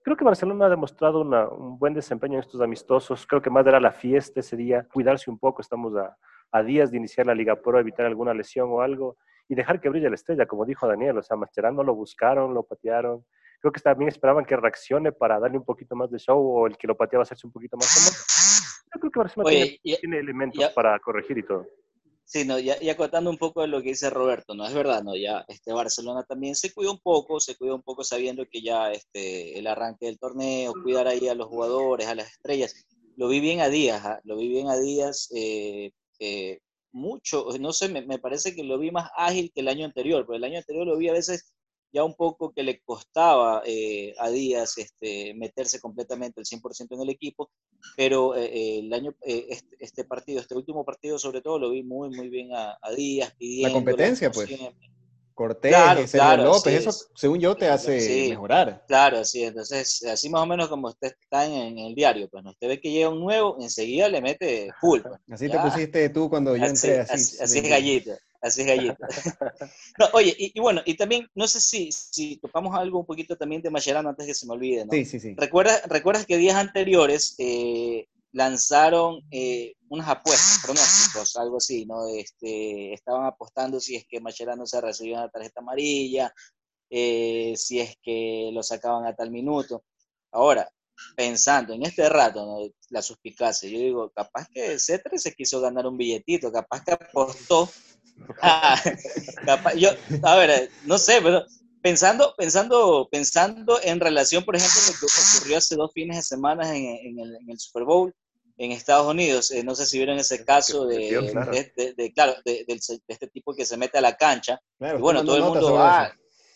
Creo 0.03 0.15
que 0.15 0.23
Barcelona 0.23 0.67
ha 0.67 0.69
demostrado 0.69 1.21
un 1.21 1.77
buen 1.77 1.93
desempeño 1.93 2.35
en 2.35 2.39
estos 2.39 2.61
amistosos. 2.61 3.27
Creo 3.27 3.41
que 3.41 3.49
más 3.49 3.65
era 3.67 3.79
la 3.79 3.91
fiesta 3.91 4.39
ese 4.39 4.55
día, 4.55 4.87
cuidarse 4.93 5.29
un 5.29 5.37
poco. 5.37 5.61
Estamos 5.61 5.95
a, 5.95 6.15
a 6.51 6.63
días 6.63 6.91
de 6.91 6.97
iniciar 6.97 7.25
la 7.25 7.35
Liga 7.35 7.55
Pro, 7.61 7.79
evitar 7.79 8.05
alguna 8.05 8.33
lesión 8.33 8.69
o 8.71 8.81
algo 8.81 9.17
y 9.49 9.55
dejar 9.55 9.79
que 9.79 9.89
brille 9.89 10.09
la 10.09 10.15
estrella, 10.15 10.45
como 10.45 10.65
dijo 10.65 10.87
Daniel. 10.87 11.17
O 11.17 11.23
sea, 11.23 11.37
Mascherano 11.37 11.83
lo 11.83 11.95
buscaron, 11.95 12.53
lo 12.53 12.63
patearon. 12.63 13.25
Creo 13.59 13.71
que 13.71 13.81
también 13.81 14.09
esperaban 14.09 14.45
que 14.45 14.55
reaccione 14.55 15.11
para 15.11 15.39
darle 15.39 15.57
un 15.57 15.65
poquito 15.65 15.95
más 15.95 16.11
de 16.11 16.19
show 16.19 16.39
o 16.39 16.67
el 16.67 16.77
que 16.77 16.87
lo 16.87 16.95
pateaba 16.95 17.23
hacerse 17.23 17.47
un 17.47 17.53
poquito 17.53 17.75
más 17.77 17.87
famoso. 17.87 18.83
Yo 18.93 18.99
creo 18.99 19.11
que 19.11 19.19
Barcelona 19.19 19.51
tiene, 19.81 20.19
elementos 20.19 20.69
para 20.69 20.97
corregir 20.99 21.37
y 21.37 21.43
todo. 21.43 21.65
Sí, 22.29 22.43
no, 22.43 22.59
ya, 22.59 22.75
acotando 22.91 23.29
un 23.29 23.37
poco 23.37 23.61
de 23.61 23.67
lo 23.67 23.81
que 23.81 23.89
dice 23.89 24.09
Roberto, 24.09 24.53
no 24.53 24.67
es 24.67 24.73
verdad, 24.73 25.01
no, 25.01 25.15
ya 25.15 25.45
este 25.47 25.71
Barcelona 25.71 26.23
también 26.23 26.55
se 26.55 26.73
cuidó 26.73 26.91
un 26.91 26.99
poco, 26.99 27.39
se 27.39 27.55
cuidó 27.55 27.75
un 27.75 27.83
poco 27.83 28.03
sabiendo 28.03 28.45
que 28.45 28.61
ya 28.61 28.91
este 28.91 29.57
el 29.57 29.65
arranque 29.65 30.07
del 30.07 30.19
torneo, 30.19 30.73
cuidar 30.83 31.07
ahí 31.07 31.29
a 31.29 31.35
los 31.35 31.47
jugadores, 31.47 32.05
a 32.07 32.15
las 32.15 32.29
estrellas, 32.29 32.85
lo 33.15 33.29
vi 33.29 33.39
bien 33.39 33.61
a 33.61 33.69
días, 33.69 34.03
¿ah? 34.05 34.19
lo 34.25 34.35
vi 34.35 34.49
bien 34.49 34.67
a 34.67 34.77
días, 34.77 35.29
eh, 35.33 35.91
eh, 36.19 36.59
mucho, 36.91 37.47
no 37.61 37.71
sé, 37.71 37.87
me, 37.87 38.19
parece 38.19 38.53
que 38.53 38.63
lo 38.63 38.77
vi 38.77 38.91
más 38.91 39.09
ágil 39.15 39.49
que 39.53 39.61
el 39.61 39.69
año 39.69 39.85
anterior, 39.85 40.25
pero 40.25 40.35
el 40.35 40.43
año 40.43 40.57
anterior 40.57 40.85
lo 40.85 40.97
vi 40.97 41.07
a 41.07 41.13
veces 41.13 41.53
ya 41.91 42.03
un 42.03 42.15
poco 42.15 42.51
que 42.53 42.63
le 42.63 42.81
costaba 42.81 43.61
eh, 43.65 44.13
a 44.19 44.29
Díaz 44.29 44.77
este, 44.77 45.33
meterse 45.33 45.79
completamente 45.79 46.39
el 46.39 46.45
100% 46.45 46.87
en 46.91 47.01
el 47.01 47.09
equipo, 47.09 47.49
pero 47.95 48.35
eh, 48.35 48.79
el 48.79 48.93
año, 48.93 49.13
este, 49.21 49.75
este, 49.79 50.03
partido, 50.03 50.39
este 50.39 50.55
último 50.55 50.85
partido 50.85 51.17
sobre 51.17 51.41
todo, 51.41 51.59
lo 51.59 51.71
vi 51.71 51.83
muy, 51.83 52.09
muy 52.09 52.29
bien 52.29 52.49
a, 52.53 52.77
Díaz. 52.95 53.33
La 53.39 53.71
competencia, 53.71 54.31
pues. 54.31 54.49
Cortés, 55.37 55.71
claro, 56.11 56.45
López, 56.45 56.73
eso 56.73 57.05
según 57.13 57.39
yo 57.39 57.55
te 57.55 57.67
hace 57.67 58.29
mejorar. 58.29 58.83
Claro, 58.87 59.23
sí, 59.23 59.43
entonces 59.43 60.03
así 60.05 60.31
más 60.31 60.41
o 60.41 60.47
menos 60.47 60.67
como 60.67 60.87
usted 60.87 61.13
está 61.21 61.45
en, 61.45 61.77
el 61.77 61.93
diario, 61.93 62.27
pues 62.27 62.43
usted 62.43 62.67
ve 62.67 62.81
que 62.81 62.89
llega 62.89 63.09
un 63.09 63.19
nuevo, 63.19 63.55
enseguida 63.61 64.09
le 64.09 64.19
mete 64.19 64.71
full. 64.81 65.01
Pues, 65.01 65.19
así 65.29 65.47
te 65.47 65.59
pusiste 65.59 66.09
tú 66.09 66.27
cuando 66.27 66.57
yo 66.57 66.65
entré 66.65 67.01
así. 67.01 67.37
Así, 67.39 67.59
es 67.59 67.69
gallita, 67.69 68.17
así 68.41 68.61
es 68.61 68.67
gallita. 68.67 69.07
oye, 70.13 70.35
y, 70.37 70.59
bueno, 70.59 70.81
y 70.85 70.95
también, 70.95 71.27
no 71.35 71.47
sé 71.47 71.59
si, 71.59 71.91
si 71.91 72.37
topamos 72.37 72.75
algo 72.75 72.99
un 72.99 73.05
poquito 73.05 73.35
también 73.35 73.61
de 73.61 73.69
Mascherano 73.69 74.09
antes 74.09 74.25
que 74.25 74.33
se 74.33 74.45
me 74.45 74.53
olvide, 74.53 74.85
¿no? 74.85 74.91
Sí, 74.91 75.05
sí, 75.05 75.19
sí. 75.19 75.33
¿Recuerdas, 75.37 75.83
¿recuerdas 75.87 76.25
que 76.25 76.37
días 76.37 76.55
anteriores 76.55 77.35
eh, 77.37 78.07
lanzaron 78.31 79.21
eh, 79.31 79.75
unas 79.89 80.07
apuestas, 80.07 80.59
pronósticos, 80.63 81.35
algo 81.37 81.57
así, 81.57 81.85
¿no? 81.85 82.07
Este, 82.07 82.93
estaban 82.93 83.25
apostando 83.25 83.79
si 83.79 83.95
es 83.95 84.05
que 84.07 84.19
Mascherano 84.19 84.65
se 84.65 84.81
recibía 84.81 85.17
una 85.17 85.29
tarjeta 85.29 85.61
amarilla, 85.61 86.33
eh, 86.89 87.53
si 87.57 87.79
es 87.79 87.97
que 88.01 88.49
lo 88.53 88.63
sacaban 88.63 89.05
a 89.05 89.15
tal 89.15 89.31
minuto. 89.31 89.83
Ahora, 90.31 90.69
pensando 91.15 91.73
en 91.73 91.83
este 91.83 92.07
rato, 92.09 92.45
¿no? 92.45 92.71
la 92.89 93.01
suspicacia, 93.01 93.69
yo 93.69 93.79
digo, 93.79 94.09
capaz 94.11 94.47
que 94.49 94.79
Cetre 94.79 95.17
se 95.17 95.33
quiso 95.33 95.59
ganar 95.61 95.87
un 95.87 95.97
billetito, 95.97 96.51
capaz 96.51 96.83
que 96.83 96.91
apostó. 96.91 97.69
yo, 99.77 99.89
a 100.23 100.35
ver, 100.35 100.69
no 100.85 100.97
sé, 100.97 101.19
pero 101.21 101.45
pensando, 101.81 102.33
pensando, 102.37 103.07
pensando 103.11 103.79
en 103.81 103.99
relación, 103.99 104.43
por 104.43 104.55
ejemplo, 104.55 104.79
lo 104.87 105.07
que 105.07 105.37
ocurrió 105.37 105.57
hace 105.57 105.75
dos 105.75 105.91
fines 105.93 106.17
de 106.17 106.23
semana 106.23 106.75
en, 106.75 107.19
el, 107.19 107.59
Super 107.59 107.83
Bowl 107.83 108.13
en 108.57 108.71
Estados 108.71 109.07
Unidos, 109.07 109.51
eh, 109.51 109.63
no 109.63 109.75
sé 109.75 109.85
si 109.85 109.97
vieron 109.97 110.17
ese 110.17 110.43
caso 110.43 110.85
de, 110.85 111.09
claro. 112.13 112.35
De, 112.43 112.65
este 113.07 113.27
tipo 113.27 113.53
que 113.53 113.65
se 113.65 113.77
mete 113.77 113.99
a 113.99 114.01
la 114.01 114.17
cancha. 114.17 114.59
y 114.79 114.99
bueno, 114.99 115.23
todo 115.23 115.37
el 115.37 115.43
mundo, 115.43 115.77
ah, 115.79 116.11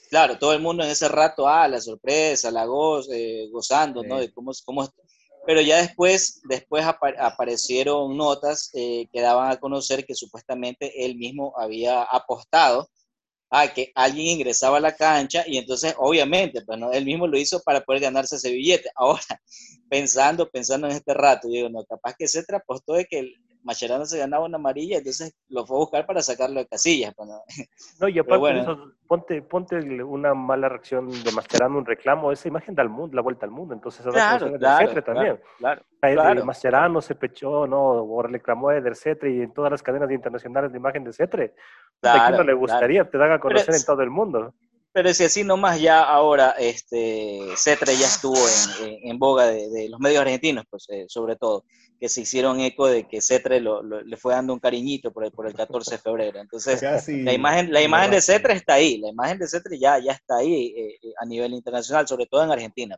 claro, 0.10 0.38
todo 0.38 0.53
el 0.53 0.62
mundo 0.62 0.84
en 0.84 0.89
ese 0.89 1.08
rato, 1.08 1.48
ah, 1.48 1.68
la 1.68 1.80
sorpresa, 1.80 2.51
la 2.51 2.65
goz, 2.65 3.08
eh, 3.12 3.48
gozando, 3.51 4.03
¿no? 4.03 4.20
De 4.20 4.32
cómo, 4.34 4.51
cómo, 4.65 4.89
pero 5.45 5.62
ya 5.62 5.77
después, 5.81 6.41
después 6.48 6.86
aparecieron 6.86 8.15
notas 8.15 8.69
eh, 8.74 9.07
que 9.12 9.21
daban 9.21 9.51
a 9.51 9.60
conocer 9.60 10.05
que 10.05 10.15
supuestamente 10.15 11.05
él 11.05 11.15
mismo 11.15 11.53
había 11.57 12.03
apostado 12.03 12.89
a 13.50 13.67
que 13.74 13.91
alguien 13.95 14.27
ingresaba 14.27 14.77
a 14.77 14.81
la 14.81 14.95
cancha 14.95 15.43
y 15.45 15.57
entonces 15.57 15.93
obviamente, 15.98 16.62
pues 16.62 16.79
no, 16.79 16.91
él 16.91 17.05
mismo 17.05 17.27
lo 17.27 17.38
hizo 17.38 17.62
para 17.63 17.81
poder 17.81 18.01
ganarse 18.01 18.38
ese 18.38 18.51
billete. 18.51 18.89
Ahora, 18.95 19.41
pensando, 19.89 20.50
pensando 20.50 20.88
en 20.88 20.93
este 20.93 21.13
rato, 21.13 21.50
digo, 21.50 21.69
no, 21.69 21.83
capaz 21.86 22.15
que 22.17 22.27
se 22.27 22.43
apostó 22.53 22.93
de 22.93 23.05
que 23.05 23.33
Macherano 23.63 24.06
se 24.06 24.18
ganaba 24.18 24.46
una 24.46 24.58
amarilla, 24.58 24.98
entonces 24.98 25.36
lo 25.50 25.65
fue 25.65 25.77
a 25.77 25.80
buscar 25.80 26.06
para 26.06 26.22
sacarlo 26.22 26.60
de 26.60 26.68
casillas. 26.68 27.13
Pues, 27.15 27.30
no, 28.00 28.08
y 28.10 28.20
aparte 28.20 28.53
de 28.53 28.60
eso, 28.60 28.91
ponte, 29.08 29.41
ponte 29.41 29.75
una 30.03 30.34
mala 30.34 30.70
reacción 30.70 31.10
de 31.10 31.32
Mascherano, 31.32 31.77
un 31.77 31.86
reclamo, 31.86 32.32
esa 32.32 32.48
imagen 32.48 32.75
da 32.75 32.84
al 32.84 32.89
mundo, 32.89 33.15
la 33.15 33.22
vuelta 33.22 33.46
al 33.46 33.51
mundo, 33.51 33.74
entonces 33.74 34.06
claro, 34.06 34.51
claro, 34.58 35.03
también. 35.03 35.39
Claro, 35.58 35.82
claro, 36.00 36.46
Mascherano 36.46 37.01
se 37.01 37.15
pechó, 37.15 37.68
¿no? 37.68 38.03
O 38.03 38.22
reclamó 38.22 38.70
de 38.70 38.96
Cetre 38.96 39.32
y 39.32 39.41
en 39.41 39.53
todas 39.53 39.72
las 39.72 39.84
cadenas 39.84 40.12
internacionales 40.12 40.72
de 40.72 40.77
imagen 40.77 41.03
de 41.03 41.13
Cetre. 41.13 41.56
¿A 42.01 42.27
quién 42.27 42.38
no 42.38 42.44
le 42.44 42.53
gustaría? 42.53 43.10
Te 43.10 43.18
dan 43.18 43.32
a 43.32 43.39
conocer 43.39 43.75
en 43.75 43.86
todo 43.86 44.01
el 44.01 44.10
mundo. 44.10 44.53
Pero 44.93 45.13
si 45.13 45.24
así 45.24 45.43
nomás 45.43 45.79
ya 45.79 46.03
ahora, 46.03 46.51
este, 46.60 47.39
Cetre 47.55 47.95
ya 47.95 48.07
estuvo 48.07 48.38
en, 48.83 49.10
en, 49.10 49.19
boga 49.19 49.48
de, 49.48 49.88
los 49.89 50.00
medios 50.00 50.21
argentinos, 50.21 50.65
pues 50.69 50.86
eh, 50.89 51.05
sobre 51.07 51.38
todo, 51.38 51.63
que 52.00 52.10
se 52.10 52.21
hicieron 52.21 52.60
eco 52.60 52.88
de 52.88 53.07
que 53.07 53.21
Cetre 53.21 53.62
le 53.62 54.17
fue 54.17 54.33
dando 54.33 54.53
un 54.53 54.60
cariñito 54.60 55.13
por 55.13 55.24
el, 55.24 55.31
por 55.31 55.48
el 55.48 55.53
14 55.53 55.91
de 55.91 55.98
febrero. 55.98 56.39
Entonces, 56.39 56.81
la 57.07 57.33
imagen, 57.33 57.71
la 57.71 57.81
imagen 57.81 58.12
de 58.12 58.21
Cetre 58.21 58.53
está 58.53 58.74
ahí, 58.74 58.98
la 58.98 59.10
imagen 59.10 59.38
de 59.38 59.48
Cetre 59.48 59.79
ya, 59.79 59.98
ya 60.00 60.12
está 60.12 60.38
ahí 60.38 60.74
eh, 60.75 61.00
eh, 61.01 61.13
a 61.21 61.25
nivel 61.25 61.53
internacional, 61.53 62.07
sobre 62.07 62.25
todo 62.25 62.43
en 62.43 62.51
Argentina. 62.51 62.98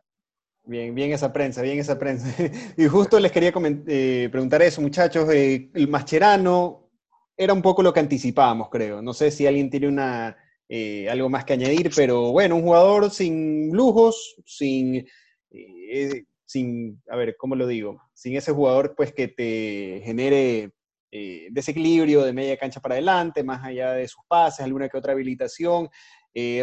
Bien, 0.64 0.94
bien 0.94 1.12
esa 1.12 1.32
prensa, 1.32 1.62
bien 1.62 1.78
esa 1.78 1.98
prensa. 1.98 2.26
y 2.76 2.86
justo 2.86 3.20
les 3.20 3.30
quería 3.30 3.52
preguntar 3.52 4.62
eso, 4.62 4.80
muchachos. 4.80 5.28
el 5.30 5.88
Mascherano 5.88 6.90
era 7.36 7.52
un 7.52 7.62
poco 7.62 7.82
lo 7.82 7.92
que 7.92 8.00
anticipábamos, 8.00 8.68
creo. 8.70 9.02
No 9.02 9.12
sé 9.12 9.30
si 9.30 9.46
alguien 9.46 9.68
tiene 9.70 9.88
una 9.88 10.36
eh, 10.68 11.08
algo 11.10 11.28
más 11.28 11.44
que 11.44 11.52
añadir, 11.52 11.90
pero 11.94 12.32
bueno, 12.32 12.56
un 12.56 12.62
jugador 12.62 13.10
sin 13.10 13.70
lujos, 13.72 14.36
sin, 14.46 15.06
eh, 15.50 16.24
sin, 16.46 17.02
a 17.08 17.16
ver, 17.16 17.36
¿cómo 17.36 17.54
lo 17.54 17.66
digo? 17.66 18.00
Sin 18.14 18.36
ese 18.36 18.52
jugador 18.52 18.94
pues 18.96 19.12
que 19.12 19.28
te 19.28 20.00
genere 20.04 20.72
eh, 21.12 21.48
desequilibrio 21.50 22.22
de 22.24 22.32
media 22.32 22.56
cancha 22.56 22.80
para 22.80 22.94
adelante, 22.94 23.44
más 23.44 23.62
allá 23.62 23.92
de 23.92 24.08
sus 24.08 24.22
pases, 24.26 24.64
alguna 24.64 24.88
que 24.88 24.96
otra 24.96 25.12
habilitación. 25.12 25.88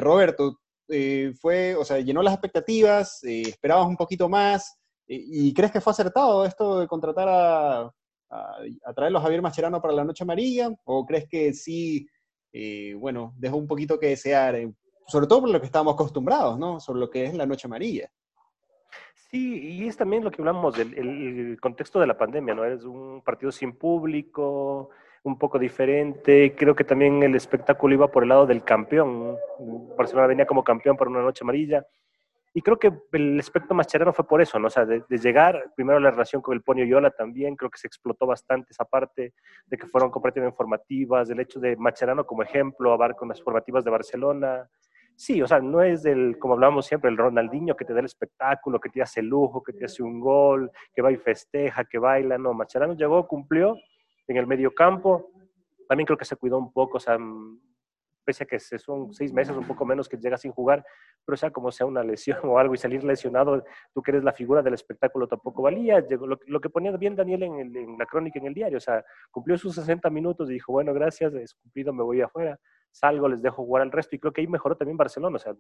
Roberto, 0.02 0.60
fue, 1.40 1.76
o 1.76 1.86
sea, 1.86 2.00
llenó 2.00 2.22
las 2.22 2.34
expectativas, 2.34 3.24
esperabas 3.24 3.88
un 3.88 3.96
poquito 3.96 4.28
más, 4.28 4.78
¿y 5.08 5.54
crees 5.54 5.72
que 5.72 5.80
fue 5.80 5.92
acertado 5.92 6.44
esto 6.44 6.80
de 6.80 6.88
contratar 6.88 7.30
a, 7.30 7.92
a, 8.30 8.94
traerlo 8.94 9.20
a 9.20 9.22
Javier 9.22 9.42
Mascherano 9.42 9.82
para 9.82 9.94
la 9.94 10.04
Noche 10.04 10.24
Amarilla? 10.24 10.70
¿O 10.84 11.06
crees 11.06 11.26
que 11.30 11.54
sí 11.54 12.06
eh, 12.54 12.96
bueno, 12.98 13.34
dejó 13.38 13.58
un 13.58 13.68
poquito 13.68 14.00
que 14.00 14.08
desear, 14.08 14.56
eh, 14.56 14.72
sobre 15.08 15.28
todo 15.28 15.42
por 15.42 15.50
lo 15.50 15.60
que 15.60 15.66
estábamos 15.66 15.94
acostumbrados, 15.94 16.58
¿no? 16.58 16.80
Sobre 16.80 17.00
lo 17.00 17.10
que 17.10 17.26
es 17.26 17.34
la 17.34 17.46
noche 17.46 17.68
amarilla. 17.68 18.10
Sí, 19.30 19.78
y 19.78 19.88
es 19.88 19.96
también 19.96 20.24
lo 20.24 20.32
que 20.32 20.42
hablamos 20.42 20.76
del 20.78 21.58
contexto 21.62 22.00
de 22.00 22.08
la 22.08 22.18
pandemia, 22.18 22.54
¿no? 22.54 22.66
Es 22.66 22.84
un 22.84 23.22
partido 23.22 23.52
sin 23.52 23.72
público, 23.78 24.90
un 25.24 25.38
poco 25.38 25.58
diferente. 25.58 26.54
Creo 26.56 26.76
que 26.76 26.84
también 26.84 27.24
el 27.24 27.36
espectáculo 27.36 27.94
iba 27.94 28.12
por 28.12 28.24
el 28.24 28.30
lado 28.30 28.46
del 28.46 28.64
campeón. 28.64 29.38
Barcelona 29.98 30.28
venía 30.28 30.46
como 30.46 30.64
campeón 30.64 30.98
para 30.98 31.10
una 31.10 31.22
noche 31.22 31.44
amarilla. 31.44 31.86
Y 32.54 32.62
creo 32.62 32.78
que 32.78 32.92
el 33.14 33.40
aspecto 33.40 33.74
Mascherano 33.74 34.12
fue 34.12 34.28
por 34.28 34.42
eso, 34.42 34.60
¿no? 34.60 34.68
O 34.68 34.70
sea, 34.70 34.86
de, 34.86 35.04
llegar, 35.10 35.72
primero 35.76 36.00
la 36.00 36.12
relación 36.12 36.42
con 36.42 36.54
el 36.54 36.62
Ponio 36.62 36.86
Yola 36.86 37.10
también, 37.10 37.56
creo 37.56 37.72
que 37.72 37.78
se 37.80 37.88
explotó 37.88 38.26
bastante 38.26 38.72
esa 38.72 38.84
parte 38.84 39.34
de 39.68 39.78
que 39.78 39.88
fueron 39.88 40.12
completamente 40.12 40.56
formativas, 40.56 41.30
del 41.30 41.40
hecho 41.40 41.62
de 41.62 41.78
Mascherano 41.78 42.26
como 42.26 42.44
ejemplo, 42.44 42.94
a 42.94 43.14
con 43.14 43.30
las 43.30 43.42
formativas 43.42 43.86
de 43.86 43.92
Barcelona. 43.92 44.70
Sí, 45.16 45.42
o 45.42 45.48
sea, 45.48 45.62
no 45.62 45.82
es 45.82 46.04
del, 46.04 46.38
como 46.40 46.56
hablábamos 46.56 46.86
siempre, 46.86 47.10
el 47.10 47.18
Ronaldinho 47.18 47.76
que 47.76 47.86
te 47.86 47.94
da 47.94 48.00
el 48.00 48.06
espectáculo, 48.06 48.82
que 48.82 48.90
te 48.90 49.02
hace 49.02 49.22
lujo, 49.22 49.64
que 49.64 49.72
te 49.72 49.86
hace 49.86 50.04
un 50.04 50.20
gol, 50.20 50.72
que 50.94 51.02
va 51.02 51.12
y 51.12 51.18
festeja, 51.18 51.86
que 51.86 52.00
baila, 52.00 52.38
no. 52.38 52.54
Mascherano 52.54 52.96
llegó, 52.96 53.28
cumplió 53.28 53.78
en 54.28 54.38
el 54.38 54.48
medio 54.48 54.74
campo, 54.74 55.32
también 55.88 56.06
creo 56.06 56.18
que 56.18 56.26
se 56.26 56.36
cuidó 56.36 56.58
un 56.58 56.74
poco, 56.74 56.98
o 56.98 57.00
sea, 57.00 57.18
pese 58.24 58.44
a 58.44 58.48
que 58.48 58.60
son 58.60 59.14
seis 59.14 59.34
meses, 59.34 59.56
un 59.56 59.66
poco 59.66 59.86
menos 59.86 60.08
que 60.08 60.18
llega 60.18 60.38
sin 60.38 60.52
jugar, 60.52 60.84
pero 61.26 61.38
sea 61.38 61.52
como 61.52 61.72
sea 61.72 61.86
una 61.86 62.04
lesión 62.04 62.40
o 62.44 62.58
algo 62.58 62.74
y 62.74 62.78
salir 62.78 63.04
lesionado, 63.04 63.64
tú 63.94 64.02
que 64.02 64.12
eres 64.12 64.24
la 64.24 64.34
figura 64.34 64.62
del 64.62 64.74
espectáculo 64.74 65.28
tampoco 65.28 65.62
valía. 65.62 66.04
Lo, 66.10 66.40
lo 66.46 66.62
que 66.62 66.70
ponía 66.70 66.92
bien 66.98 67.16
Daniel 67.16 67.44
en, 67.44 67.98
la 67.98 68.06
crónica 68.06 68.40
en 68.40 68.48
el 68.48 68.54
diario, 68.54 68.78
o 68.78 68.82
sea, 68.82 69.04
cumplió 69.32 69.58
sus 69.58 69.76
60 69.76 70.10
minutos 70.10 70.50
y 70.50 70.54
dijo, 70.54 70.72
bueno, 70.72 70.94
gracias, 70.94 71.34
es 71.34 71.54
cumplido, 71.56 71.94
me 71.94 72.04
voy 72.04 72.22
afuera, 72.22 72.60
salgo, 72.92 73.28
les 73.28 73.42
dejo 73.42 73.64
jugar 73.64 73.84
al 73.84 73.92
resto 73.92 74.16
y 74.16 74.20
creo 74.20 74.34
que 74.34 74.42
ahí 74.42 74.48
mejoró 74.48 74.76
también 74.76 74.98
Barcelona, 74.98 75.36
o 75.36 75.40
sea, 75.40 75.54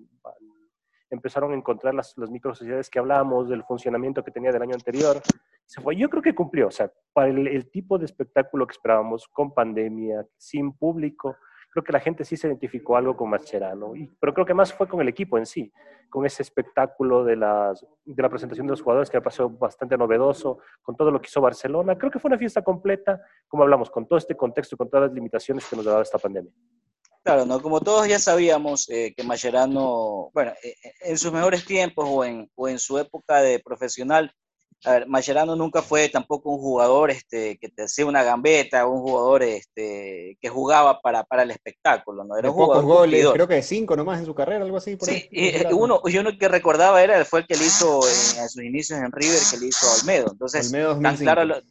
empezaron 1.11 1.51
a 1.51 1.55
encontrar 1.55 1.93
las, 1.93 2.17
las 2.17 2.31
micro 2.31 2.55
sociedades 2.55 2.89
que 2.89 2.97
hablábamos, 2.97 3.49
del 3.49 3.63
funcionamiento 3.63 4.23
que 4.23 4.31
tenía 4.31 4.51
del 4.51 4.61
año 4.61 4.73
anterior. 4.73 5.21
Se 5.65 5.81
fue. 5.81 5.95
Yo 5.95 6.09
creo 6.09 6.23
que 6.23 6.33
cumplió, 6.33 6.67
o 6.67 6.71
sea, 6.71 6.91
para 7.13 7.29
el, 7.29 7.47
el 7.47 7.69
tipo 7.69 7.97
de 7.97 8.05
espectáculo 8.05 8.65
que 8.65 8.71
esperábamos, 8.71 9.27
con 9.27 9.53
pandemia, 9.53 10.25
sin 10.37 10.71
público, 10.71 11.35
creo 11.71 11.83
que 11.83 11.93
la 11.93 11.99
gente 11.99 12.25
sí 12.25 12.37
se 12.37 12.47
identificó 12.47 12.97
algo 12.97 13.15
con 13.15 13.29
Mascherano, 13.29 13.95
y, 13.95 14.07
pero 14.19 14.33
creo 14.33 14.45
que 14.45 14.53
más 14.53 14.73
fue 14.73 14.87
con 14.87 15.01
el 15.01 15.07
equipo 15.07 15.37
en 15.37 15.45
sí, 15.45 15.71
con 16.09 16.25
ese 16.25 16.43
espectáculo 16.43 17.23
de, 17.23 17.37
las, 17.37 17.85
de 18.03 18.21
la 18.21 18.29
presentación 18.29 18.67
de 18.67 18.71
los 18.71 18.81
jugadores 18.81 19.09
que 19.09 19.17
me 19.17 19.23
pasó 19.23 19.49
bastante 19.49 19.97
novedoso, 19.97 20.59
con 20.81 20.95
todo 20.95 21.09
lo 21.09 21.21
que 21.21 21.27
hizo 21.27 21.39
Barcelona. 21.39 21.97
Creo 21.97 22.11
que 22.11 22.19
fue 22.19 22.29
una 22.29 22.37
fiesta 22.37 22.61
completa, 22.61 23.21
como 23.47 23.63
hablamos, 23.63 23.89
con 23.89 24.05
todo 24.05 24.19
este 24.19 24.35
contexto 24.35 24.75
y 24.75 24.77
con 24.77 24.89
todas 24.89 25.07
las 25.07 25.15
limitaciones 25.15 25.65
que 25.65 25.75
nos 25.77 25.87
ha 25.87 25.91
dado 25.91 26.01
esta 26.01 26.19
pandemia. 26.19 26.51
Claro, 27.23 27.45
¿no? 27.45 27.61
como 27.61 27.79
todos 27.79 28.07
ya 28.07 28.19
sabíamos 28.19 28.89
eh, 28.89 29.13
que 29.15 29.23
Mascherano, 29.23 30.31
bueno, 30.33 30.53
eh, 30.63 30.75
en 31.01 31.17
sus 31.17 31.31
mejores 31.31 31.65
tiempos 31.65 32.05
o 32.09 32.25
en, 32.25 32.49
o 32.55 32.67
en 32.67 32.79
su 32.79 32.97
época 32.97 33.41
de 33.41 33.59
profesional, 33.59 34.33
a 34.83 34.91
ver, 34.93 35.07
Mascherano 35.07 35.55
nunca 35.55 35.81
fue 35.81 36.09
tampoco 36.09 36.49
un 36.49 36.59
jugador 36.59 37.11
este, 37.11 37.57
que 37.59 37.69
te 37.69 37.83
hacía 37.83 38.05
una 38.05 38.23
gambeta, 38.23 38.87
un 38.87 39.01
jugador 39.01 39.43
este, 39.43 40.37
que 40.41 40.49
jugaba 40.49 40.99
para, 41.01 41.23
para 41.23 41.43
el 41.43 41.51
espectáculo, 41.51 42.23
¿no? 42.23 42.35
Era 42.35 42.49
un 42.49 42.57
pocos 42.57 42.83
goles, 42.83 43.27
creo 43.31 43.47
que 43.47 43.61
cinco 43.61 43.95
nomás 43.95 44.19
en 44.19 44.25
su 44.25 44.33
carrera, 44.33 44.65
algo 44.65 44.77
así. 44.77 44.97
sí, 45.01 45.27
y, 45.31 45.51
uno, 45.73 46.01
y 46.05 46.17
uno 46.17 46.31
que 46.37 46.47
recordaba 46.47 47.03
era, 47.03 47.23
fue 47.25 47.41
el 47.41 47.47
que 47.47 47.55
le 47.55 47.65
hizo 47.65 48.01
en, 48.39 48.49
sus 48.49 48.63
inicios 48.63 48.99
en 48.99 49.11
River, 49.11 49.39
que 49.51 49.57
le 49.57 49.67
hizo 49.67 49.87
a 49.87 50.01
Olmedo. 50.01 50.27
Entonces, 50.31 50.71
tan 50.71 51.17
claro, 51.17 51.61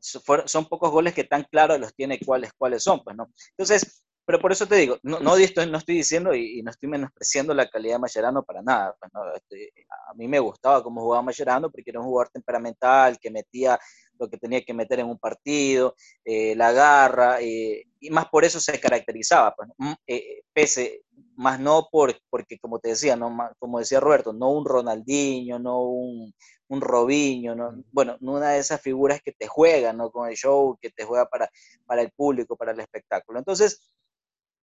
son 0.00 0.66
pocos 0.66 0.90
goles 0.92 1.14
que 1.14 1.24
tan 1.24 1.44
claro 1.44 1.76
los 1.76 1.92
tiene 1.94 2.20
cuáles, 2.24 2.52
cuáles 2.52 2.84
son, 2.84 3.02
pues, 3.02 3.16
¿no? 3.16 3.28
Entonces, 3.50 4.04
pero 4.28 4.40
por 4.40 4.52
eso 4.52 4.66
te 4.66 4.76
digo, 4.76 4.98
no, 5.02 5.20
no, 5.20 5.36
estoy, 5.38 5.70
no 5.70 5.78
estoy 5.78 5.94
diciendo 5.94 6.34
y, 6.34 6.62
no 6.62 6.70
estoy 6.70 6.90
menospreciando 6.90 7.54
la 7.54 7.66
calidad 7.66 7.94
de 7.94 8.00
Mascherano 8.00 8.42
para 8.42 8.60
nada. 8.60 8.94
Pues 9.00 9.10
este, 9.36 9.72
a 10.06 10.12
mí 10.12 10.28
me 10.28 10.38
gustaba 10.38 10.82
cómo 10.82 11.00
jugaba 11.00 11.22
Mascherano 11.22 11.70
porque 11.70 11.88
era 11.88 12.00
un 12.00 12.04
jugador 12.04 12.28
temperamental, 12.28 13.18
que 13.18 13.30
metía 13.30 13.80
lo 14.18 14.28
que 14.28 14.36
tenía 14.36 14.62
que 14.62 14.74
meter 14.74 15.00
en 15.00 15.06
un 15.06 15.18
partido, 15.18 15.94
eh, 16.26 16.54
la 16.54 16.72
garra, 16.72 17.40
eh, 17.40 17.84
y 18.00 18.10
más 18.10 18.26
por 18.28 18.44
eso 18.44 18.60
se 18.60 18.78
caracterizaba, 18.78 19.54
pues, 19.56 19.70
mm, 19.78 19.92
eh, 20.06 20.42
pese, 20.52 21.04
más 21.34 21.58
no 21.58 21.88
por, 21.90 22.14
porque, 22.28 22.58
como 22.58 22.80
te 22.80 22.90
decía, 22.90 23.16
no, 23.16 23.34
como 23.58 23.78
decía 23.78 23.98
Roberto, 23.98 24.34
no 24.34 24.50
un 24.50 24.66
Ronaldinho, 24.66 25.58
no 25.58 25.84
un, 25.84 26.34
un 26.68 26.80
Robinho, 26.82 27.54
¿no? 27.54 27.82
bueno, 27.92 28.18
una 28.20 28.50
de 28.50 28.58
esas 28.58 28.82
figuras 28.82 29.22
que 29.22 29.32
te 29.32 29.46
juegan 29.46 29.96
¿no? 29.96 30.10
con 30.10 30.28
el 30.28 30.36
show, 30.36 30.76
que 30.82 30.90
te 30.90 31.04
juega 31.04 31.24
para, 31.30 31.48
para 31.86 32.02
el 32.02 32.10
público, 32.10 32.56
para 32.58 32.72
el 32.72 32.80
espectáculo. 32.80 33.38
Entonces, 33.38 33.90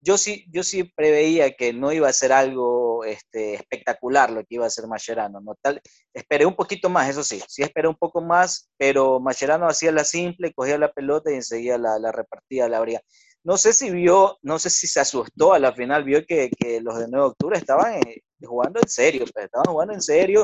yo 0.04 0.18
sí, 0.18 0.44
yo 0.50 0.62
sí 0.62 0.84
preveía 0.84 1.52
que 1.52 1.72
no 1.72 1.90
iba 1.90 2.08
a 2.08 2.12
ser 2.12 2.32
algo 2.32 3.04
este, 3.04 3.54
espectacular 3.54 4.30
lo 4.30 4.42
que 4.42 4.56
iba 4.56 4.66
a 4.66 4.70
ser 4.70 4.86
Mascherano, 4.86 5.40
¿no? 5.40 5.54
Tal, 5.62 5.80
esperé 6.12 6.44
un 6.44 6.54
poquito 6.54 6.90
más, 6.90 7.08
eso 7.08 7.24
sí, 7.24 7.40
sí 7.48 7.62
esperé 7.62 7.88
un 7.88 7.96
poco 7.96 8.20
más, 8.20 8.68
pero 8.76 9.18
Mascherano 9.18 9.66
hacía 9.66 9.92
la 9.92 10.04
simple, 10.04 10.52
cogía 10.52 10.76
la 10.76 10.92
pelota 10.92 11.32
y 11.32 11.36
enseguida 11.36 11.78
la, 11.78 11.98
la 11.98 12.12
repartía, 12.12 12.68
la 12.68 12.78
abría. 12.78 13.00
No 13.42 13.56
sé 13.56 13.72
si 13.72 13.90
vio, 13.90 14.38
no 14.42 14.58
sé 14.58 14.68
si 14.68 14.86
se 14.86 15.00
asustó 15.00 15.54
a 15.54 15.58
la 15.58 15.72
final, 15.72 16.04
vio 16.04 16.24
que, 16.26 16.50
que 16.50 16.82
los 16.82 16.98
de 16.98 17.06
9 17.08 17.24
de 17.24 17.30
octubre 17.30 17.58
estaban 17.58 17.94
eh, 17.94 18.22
jugando 18.42 18.80
en 18.80 18.88
serio, 18.88 19.24
pues, 19.32 19.46
estaban 19.46 19.72
jugando 19.72 19.94
en 19.94 20.02
serio 20.02 20.42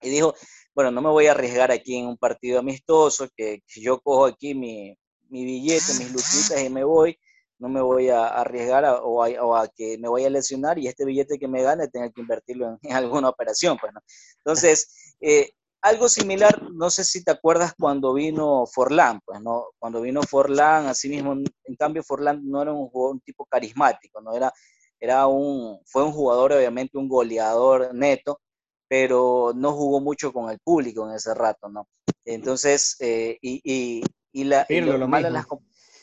y 0.00 0.08
dijo, 0.08 0.34
bueno, 0.74 0.90
no 0.90 1.02
me 1.02 1.10
voy 1.10 1.26
a 1.26 1.32
arriesgar 1.32 1.70
aquí 1.70 1.98
en 1.98 2.06
un 2.06 2.16
partido 2.16 2.60
amistoso, 2.60 3.28
que, 3.36 3.60
yo 3.76 4.00
cojo 4.00 4.24
aquí 4.24 4.54
mi, 4.54 4.96
mi 5.28 5.44
billete, 5.44 5.92
mis 5.98 6.12
luchitas 6.12 6.62
y 6.64 6.70
me 6.70 6.82
voy 6.82 7.18
no 7.58 7.68
me 7.68 7.80
voy 7.80 8.08
a 8.10 8.26
arriesgar 8.26 8.84
o, 9.02 9.22
a, 9.22 9.68
que 9.68 9.98
me 9.98 10.08
voy 10.08 10.24
a 10.24 10.30
lesionar 10.30 10.78
y 10.78 10.88
este 10.88 11.04
billete 11.04 11.38
que 11.38 11.48
me 11.48 11.62
gane 11.62 11.88
tenga 11.88 12.10
que 12.10 12.20
invertirlo 12.20 12.78
en, 12.82 12.92
alguna 12.92 13.28
operación. 13.28 13.78
Pues, 13.80 13.92
Entonces, 14.38 15.14
eh, 15.20 15.50
algo 15.82 16.08
similar, 16.08 16.70
no 16.72 16.90
sé 16.90 17.04
si 17.04 17.22
te 17.22 17.30
acuerdas 17.30 17.74
cuando 17.78 18.12
vino 18.12 18.66
Forlán, 18.66 19.20
pues, 19.24 19.40
¿no? 19.40 19.66
Cuando 19.78 20.00
vino 20.00 20.22
Forlán, 20.22 20.86
así 20.86 21.08
mismo, 21.08 21.32
en 21.32 21.76
cambio 21.76 22.02
Forlán 22.02 22.40
no 22.44 22.62
era 22.62 22.72
un, 22.72 22.88
jugador, 22.88 23.14
un 23.14 23.20
tipo 23.20 23.46
carismático, 23.46 24.20
¿no? 24.20 24.34
Era, 24.34 24.52
era 24.98 25.26
un, 25.26 25.80
fue 25.86 26.02
un 26.02 26.12
jugador, 26.12 26.52
obviamente, 26.52 26.98
un 26.98 27.08
goleador 27.08 27.94
neto, 27.94 28.40
pero 28.88 29.52
no 29.54 29.72
jugó 29.72 30.00
mucho 30.00 30.32
con 30.32 30.50
el 30.50 30.58
público 30.58 31.08
en 31.08 31.14
ese 31.14 31.34
rato, 31.34 31.68
¿no? 31.68 31.88
Entonces, 32.24 32.96
eh, 33.00 33.38
y, 33.40 33.60
y, 33.64 34.02
y, 34.32 34.44
la, 34.44 34.66
y 34.68 34.80
lo, 34.80 35.06
malo 35.06 35.30
las 35.30 35.46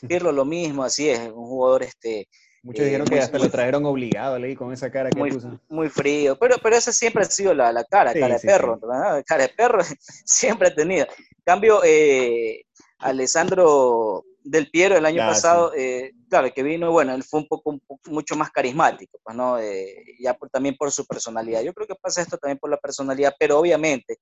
Pirlo 0.06 0.32
lo 0.32 0.44
mismo, 0.44 0.84
así 0.84 1.08
es, 1.08 1.20
un 1.20 1.46
jugador 1.46 1.82
este... 1.82 2.28
Muchos 2.62 2.80
eh, 2.80 2.84
dijeron 2.86 3.06
que 3.06 3.20
hasta 3.20 3.38
lo 3.38 3.50
trajeron 3.50 3.84
obligado, 3.84 4.38
leí 4.38 4.56
con 4.56 4.72
esa 4.72 4.90
cara 4.90 5.10
que 5.10 5.18
muy, 5.18 5.30
puso. 5.30 5.60
Muy 5.68 5.90
frío, 5.90 6.38
pero, 6.38 6.56
pero 6.62 6.76
esa 6.76 6.92
siempre 6.92 7.22
ha 7.22 7.26
sido 7.26 7.52
la, 7.52 7.70
la 7.72 7.84
cara, 7.84 8.14
cara 8.14 8.38
de 8.38 8.40
perro, 8.40 8.80
cara 9.26 9.42
de 9.42 9.48
perro 9.50 9.80
siempre 10.24 10.68
ha 10.68 10.74
tenido. 10.74 11.06
En 11.06 11.42
cambio, 11.44 11.82
eh, 11.84 12.64
Alessandro 12.98 14.24
del 14.44 14.70
Piero 14.70 14.96
el 14.96 15.06
año 15.06 15.18
pasado, 15.26 15.72
eh, 15.74 16.12
claro, 16.28 16.52
que 16.54 16.62
vino, 16.62 16.92
bueno, 16.92 17.14
él 17.14 17.24
fue 17.24 17.40
un 17.40 17.48
poco, 17.48 17.78
mucho 18.06 18.36
más 18.36 18.50
carismático, 18.50 19.18
pues, 19.22 19.36
¿no? 19.36 19.58
Eh, 19.58 20.16
ya 20.20 20.36
también 20.52 20.76
por 20.76 20.92
su 20.92 21.06
personalidad. 21.06 21.62
Yo 21.62 21.72
creo 21.72 21.86
que 21.86 21.94
pasa 21.94 22.22
esto 22.22 22.36
también 22.36 22.58
por 22.58 22.70
la 22.70 22.76
personalidad, 22.76 23.34
pero 23.38 23.58
obviamente 23.58 24.18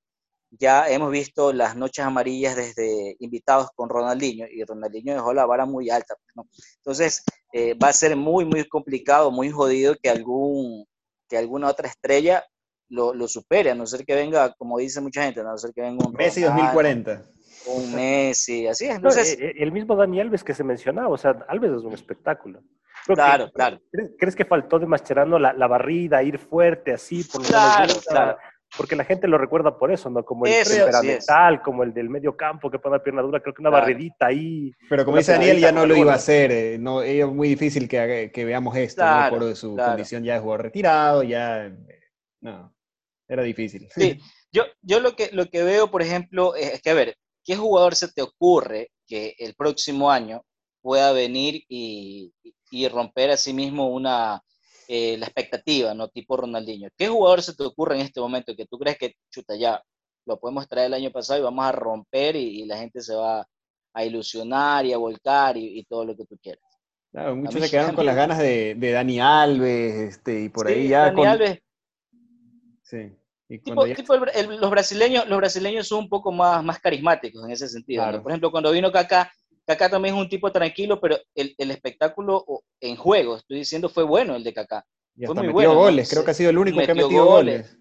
ya 0.58 0.88
hemos 0.88 1.10
visto 1.10 1.52
las 1.52 1.76
noches 1.76 2.04
amarillas 2.04 2.56
desde 2.56 3.16
invitados 3.20 3.70
con 3.74 3.88
Ronaldinho 3.88 4.46
y 4.50 4.62
Ronaldinho 4.64 5.14
dejó 5.14 5.32
la 5.32 5.46
vara 5.46 5.64
muy 5.64 5.88
alta. 5.88 6.14
Pues, 6.34 6.76
Entonces, 6.76 7.24
eh, 7.52 7.74
va 7.74 7.88
a 7.88 7.92
ser 7.92 8.16
muy, 8.16 8.44
muy 8.44 8.64
complicado, 8.68 9.30
muy 9.30 9.50
jodido 9.50 9.96
que 10.00 10.10
algún, 10.10 10.84
que 11.28 11.38
alguna 11.38 11.68
otra 11.68 11.88
estrella 11.88 12.44
lo, 12.88 13.14
lo, 13.14 13.28
supere, 13.28 13.70
a 13.70 13.74
no 13.74 13.86
ser 13.86 14.04
que 14.04 14.14
venga, 14.14 14.52
como 14.58 14.78
dice 14.78 15.00
mucha 15.00 15.22
gente, 15.22 15.40
a 15.40 15.44
no 15.44 15.56
ser 15.56 15.72
que 15.72 15.80
venga 15.80 16.06
un 16.06 16.12
Messi 16.12 16.42
2040. 16.42 17.22
Un 17.66 17.94
Messi, 17.94 18.66
así 18.66 18.86
es. 18.86 18.96
Entonces, 18.96 19.38
eh, 19.40 19.54
el 19.56 19.72
mismo 19.72 19.96
Dani 19.96 20.20
Alves 20.20 20.44
que 20.44 20.52
se 20.52 20.64
mencionaba, 20.64 21.08
o 21.08 21.16
sea, 21.16 21.30
Alves 21.48 21.70
es 21.70 21.82
un 21.82 21.94
espectáculo. 21.94 22.60
claro, 23.06 23.50
claro. 23.52 23.80
¿crees, 24.18 24.36
que 24.36 24.44
faltó 24.44 24.78
de 24.78 24.86
Mascherano 24.86 25.38
la, 25.38 25.54
la, 25.54 25.66
barrida, 25.66 26.22
ir 26.22 26.38
fuerte 26.38 26.92
así? 26.92 27.24
Por 27.24 27.42
claro, 27.42 27.94
claro 28.06 28.36
porque 28.76 28.96
la 28.96 29.04
gente 29.04 29.28
lo 29.28 29.38
recuerda 29.38 29.76
por 29.76 29.92
eso, 29.92 30.08
¿no? 30.08 30.24
Como 30.24 30.46
el 30.46 30.64
temperamental, 30.64 31.62
como 31.62 31.82
el 31.82 31.92
del 31.92 32.08
medio 32.08 32.36
campo 32.36 32.70
que 32.70 32.78
pone 32.78 32.96
la 32.96 33.02
pierna 33.02 33.22
dura, 33.22 33.40
creo 33.40 33.54
que 33.54 33.60
una 33.60 33.70
barredita 33.70 34.26
ahí. 34.26 34.72
Pero 34.88 35.04
como 35.04 35.18
dice 35.18 35.32
Daniel, 35.32 35.58
ya 35.58 35.72
no 35.72 35.86
lo 35.86 35.96
iba 35.96 36.12
a 36.12 36.16
hacer, 36.16 36.50
eh, 36.50 36.78
no, 36.78 37.02
es 37.02 37.26
muy 37.26 37.48
difícil 37.48 37.88
que, 37.88 38.30
que 38.32 38.44
veamos 38.44 38.76
esto, 38.76 39.04
¿no? 39.04 39.30
por 39.30 39.56
su 39.56 39.76
condición 39.76 40.24
ya 40.24 40.34
de 40.34 40.40
jugador 40.40 40.62
retirado, 40.62 41.22
ya, 41.22 41.70
no, 42.40 42.74
era 43.28 43.42
difícil. 43.42 43.88
Sí, 43.94 44.18
yo, 44.50 44.64
yo 44.80 45.00
lo, 45.00 45.14
que, 45.16 45.30
lo 45.32 45.46
que 45.46 45.62
veo, 45.62 45.90
por 45.90 46.02
ejemplo, 46.02 46.54
es 46.54 46.80
que, 46.80 46.90
a 46.90 46.94
ver, 46.94 47.16
¿qué 47.44 47.56
jugador 47.56 47.94
se 47.94 48.10
te 48.12 48.22
ocurre 48.22 48.90
que 49.06 49.34
el 49.38 49.54
próximo 49.54 50.10
año 50.10 50.42
pueda 50.80 51.12
venir 51.12 51.62
y, 51.68 52.32
y 52.70 52.88
romper 52.88 53.30
a 53.30 53.36
sí 53.36 53.52
mismo 53.52 53.88
una 53.88 54.42
eh, 54.88 55.16
la 55.18 55.26
expectativa, 55.26 55.94
¿no? 55.94 56.08
Tipo 56.08 56.36
Ronaldinho. 56.36 56.88
¿Qué 56.96 57.08
jugador 57.08 57.42
se 57.42 57.54
te 57.54 57.62
ocurre 57.62 57.96
en 57.96 58.02
este 58.02 58.20
momento 58.20 58.54
que 58.56 58.66
tú 58.66 58.78
crees 58.78 58.98
que, 58.98 59.14
chuta, 59.30 59.54
ya 59.56 59.82
lo 60.26 60.38
podemos 60.38 60.68
traer 60.68 60.88
el 60.88 60.94
año 60.94 61.10
pasado 61.10 61.40
y 61.40 61.42
vamos 61.42 61.64
a 61.64 61.72
romper 61.72 62.36
y, 62.36 62.64
la 62.66 62.78
gente 62.78 63.00
se 63.00 63.14
va 63.14 63.46
a 63.94 64.04
ilusionar 64.04 64.86
y 64.86 64.92
a 64.92 64.98
volcar 64.98 65.56
y, 65.56 65.84
todo 65.84 66.04
lo 66.04 66.16
que 66.16 66.24
tú 66.24 66.36
quieras? 66.42 66.62
Claro, 67.10 67.36
muchos 67.36 67.60
se 67.60 67.70
quedaron 67.70 67.94
con 67.94 68.06
las 68.06 68.16
ganas 68.16 68.38
de, 68.38 68.74
de, 68.74 68.90
Dani 68.92 69.20
Alves 69.20 69.94
este, 69.94 70.44
y 70.44 70.48
por 70.48 70.66
ahí 70.66 70.88
ya. 70.88 71.06
Dani 71.06 71.26
Alves. 71.26 71.58
Sí. 72.82 73.12
tipo, 73.48 73.84
los, 73.84 74.70
brasileños, 74.70 75.28
los 75.28 75.38
brasileños 75.38 75.86
son 75.86 76.00
un 76.00 76.08
poco 76.08 76.32
más, 76.32 76.64
más 76.64 76.78
carismáticos 76.78 77.44
en 77.44 77.50
ese 77.50 77.68
sentido. 77.68 78.22
Por 78.22 78.32
ejemplo, 78.32 78.50
cuando 78.50 78.70
vino 78.70 78.90
Kaká, 78.90 79.30
Kaká 79.66 79.88
también 79.88 80.14
es 80.14 80.20
un 80.20 80.28
tipo 80.28 80.50
tranquilo, 80.50 81.00
pero 81.00 81.16
el, 81.34 81.54
el, 81.56 81.70
espectáculo 81.70 82.44
en 82.80 82.96
juego, 82.96 83.36
estoy 83.36 83.58
diciendo, 83.58 83.88
fue 83.88 84.02
bueno 84.02 84.34
el 84.34 84.42
de 84.42 84.52
Kaká. 84.52 84.84
Y 85.14 85.24
hasta 85.24 85.42
metió 85.42 85.74
goles, 85.74 86.10
creo 86.10 86.24
que 86.24 86.30
ha 86.30 86.34
sido 86.34 86.50
el 86.50 86.58
único 86.58 86.78
que 86.78 86.90
ha 86.90 86.94
metido 86.94 87.24
goles. 87.24 87.76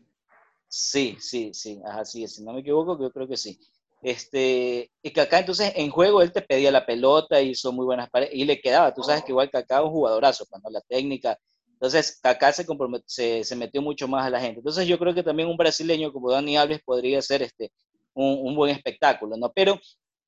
Sí, 0.68 1.18
sí, 1.20 1.52
sí, 1.54 1.82
así 1.86 2.24
es, 2.24 2.36
si 2.36 2.44
no 2.44 2.54
me 2.54 2.62
equivoco, 2.62 3.00
yo 3.00 3.12
creo 3.12 3.28
que 3.28 3.38
sí. 3.38 3.60
Este, 4.02 4.92
y 5.02 5.12
Kaká 5.12 5.40
entonces 5.40 5.74
en 5.76 5.92
juego 5.92 6.22
él 6.22 6.32
te 6.32 6.42
pedía 6.42 6.72
la 6.72 6.86
pelota, 6.86 7.42
hizo 7.42 7.72
muy 7.72 7.86
buenas 7.86 8.10
paredes 8.10 8.34
y 8.34 8.46
le 8.46 8.60
quedaba, 8.60 8.94
tú 8.94 9.04
sabes 9.04 9.24
que 9.24 9.32
igual 9.32 9.52
Kaká 9.52 9.78
es 9.78 9.84
un 9.84 9.92
jugadorazo, 9.92 10.46
cuando 10.50 10.70
la 10.70 10.82
técnica, 10.82 11.38
entonces 11.74 12.20
Kaká 12.22 12.52
se, 12.52 12.66
se, 13.06 13.44
se, 13.44 13.56
metió 13.56 13.82
mucho 13.82 14.08
más 14.08 14.26
a 14.26 14.30
la 14.30 14.40
gente. 14.40 14.60
Entonces 14.60 14.88
yo 14.88 15.00
creo 15.00 15.16
que 15.16 15.24
también 15.24 15.50
un 15.50 15.58
brasileño 15.58 16.14
como 16.14 16.32
Dani 16.32 16.56
Alves 16.56 16.82
podría 16.84 17.22
ser 17.22 17.42
este, 17.42 17.72
un, 18.14 18.40
un 18.48 18.56
buen 18.56 18.76
espectáculo, 18.76 19.36
¿no? 19.36 19.52
Pero 19.52 19.80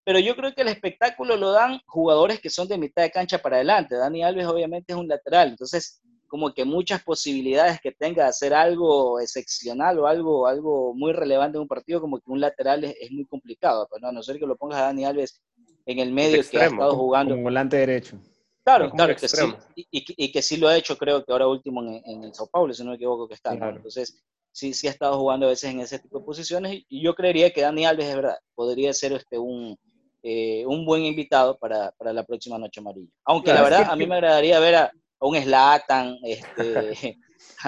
pero 0.04 0.20
yo 0.20 0.36
creo 0.36 0.54
que 0.54 0.62
el 0.62 0.68
espectáculo 0.68 1.38
lo 1.38 1.52
dan 1.52 1.80
jugadores 1.86 2.40
que 2.40 2.50
son 2.50 2.68
de 2.68 2.78
mitad 2.78 3.04
de 3.04 3.12
cancha 3.12 3.38
para 3.40 3.58
adelante. 3.58 3.96
Dani 3.96 4.24
Alves 4.24 4.48
obviamente 4.48 4.94
es 4.94 5.00
un 5.00 5.08
lateral, 5.08 5.50
entonces 5.50 6.02
como 6.28 6.52
que 6.52 6.66
muchas 6.66 7.04
posibilidades 7.04 7.80
que 7.80 7.92
tenga 7.92 8.24
de 8.24 8.30
hacer 8.30 8.56
algo 8.56 9.20
excepcional 9.20 10.00
o 10.00 10.08
algo, 10.08 10.48
algo 10.48 10.96
muy 10.96 11.14
relevante 11.14 11.58
en 11.58 11.62
un 11.62 11.68
partido, 11.68 12.02
como 12.02 12.18
que 12.18 12.32
un 12.32 12.42
lateral 12.42 12.84
es, 12.84 13.12
muy 13.12 13.26
complicado, 13.26 13.88
pero 13.88 14.02
no, 14.02 14.08
a 14.08 14.12
no 14.12 14.24
ser 14.24 14.40
que 14.40 14.48
lo 14.48 14.56
pongas 14.56 14.80
a 14.80 14.86
Dani 14.86 15.06
Alves 15.06 15.44
en 15.86 16.00
el 16.00 16.12
medio 16.12 16.42
que 16.50 16.58
ha 16.58 16.66
estado 16.66 16.96
jugando. 16.96 17.36
Como 17.36 17.44
volante 17.44 17.78
derecho. 17.78 18.18
Claro, 18.64 18.90
claro 18.90 19.16
que 19.16 19.28
sí. 19.28 19.38
Y, 19.76 20.32
que 20.32 20.42
sí 20.42 20.58
lo 20.58 20.70
ha 20.70 20.76
hecho, 20.78 20.98
creo 20.98 21.24
que 21.24 21.32
ahora 21.32 21.48
último 21.48 21.84
en, 21.84 22.24
el 22.24 22.34
Sao 22.34 22.48
Paulo, 22.48 22.74
si 22.74 22.84
no 22.84 22.90
me 22.90 22.96
equivoco 22.96 23.28
que 23.28 23.36
está. 23.36 23.54
Entonces, 23.54 24.24
sí, 24.52 24.74
sí 24.74 24.88
ha 24.88 24.92
estado 24.92 25.20
jugando 25.20 25.46
a 25.46 25.50
veces 25.50 25.70
en 25.70 25.82
ese 25.82 26.00
tipo 26.00 26.18
de 26.18 26.26
posiciones. 26.26 26.82
Y 26.88 27.04
yo 27.04 27.14
creería 27.14 27.52
que 27.52 27.62
Dani 27.62 27.86
Alves, 27.86 28.08
es 28.08 28.16
verdad, 28.16 28.38
podría 28.56 28.92
ser 28.94 29.14
este 29.14 29.38
un, 29.38 29.78
eh, 30.24 30.66
un 30.66 30.86
buen 30.86 31.04
invitado 31.04 31.58
para, 31.58 31.92
para, 31.92 32.14
la 32.14 32.24
próxima 32.24 32.58
Noche 32.58 32.80
Amarilla. 32.80 33.12
Aunque 33.26 33.54
la 33.54 33.62
verdad, 33.62 33.88
a 33.90 33.96
mí 33.98 34.08
me 34.08 34.16
agradaría 34.16 34.58
ver 34.60 34.76
a, 34.76 34.92
un 35.20 35.36
Slatan, 35.36 36.18
este, 36.24 37.20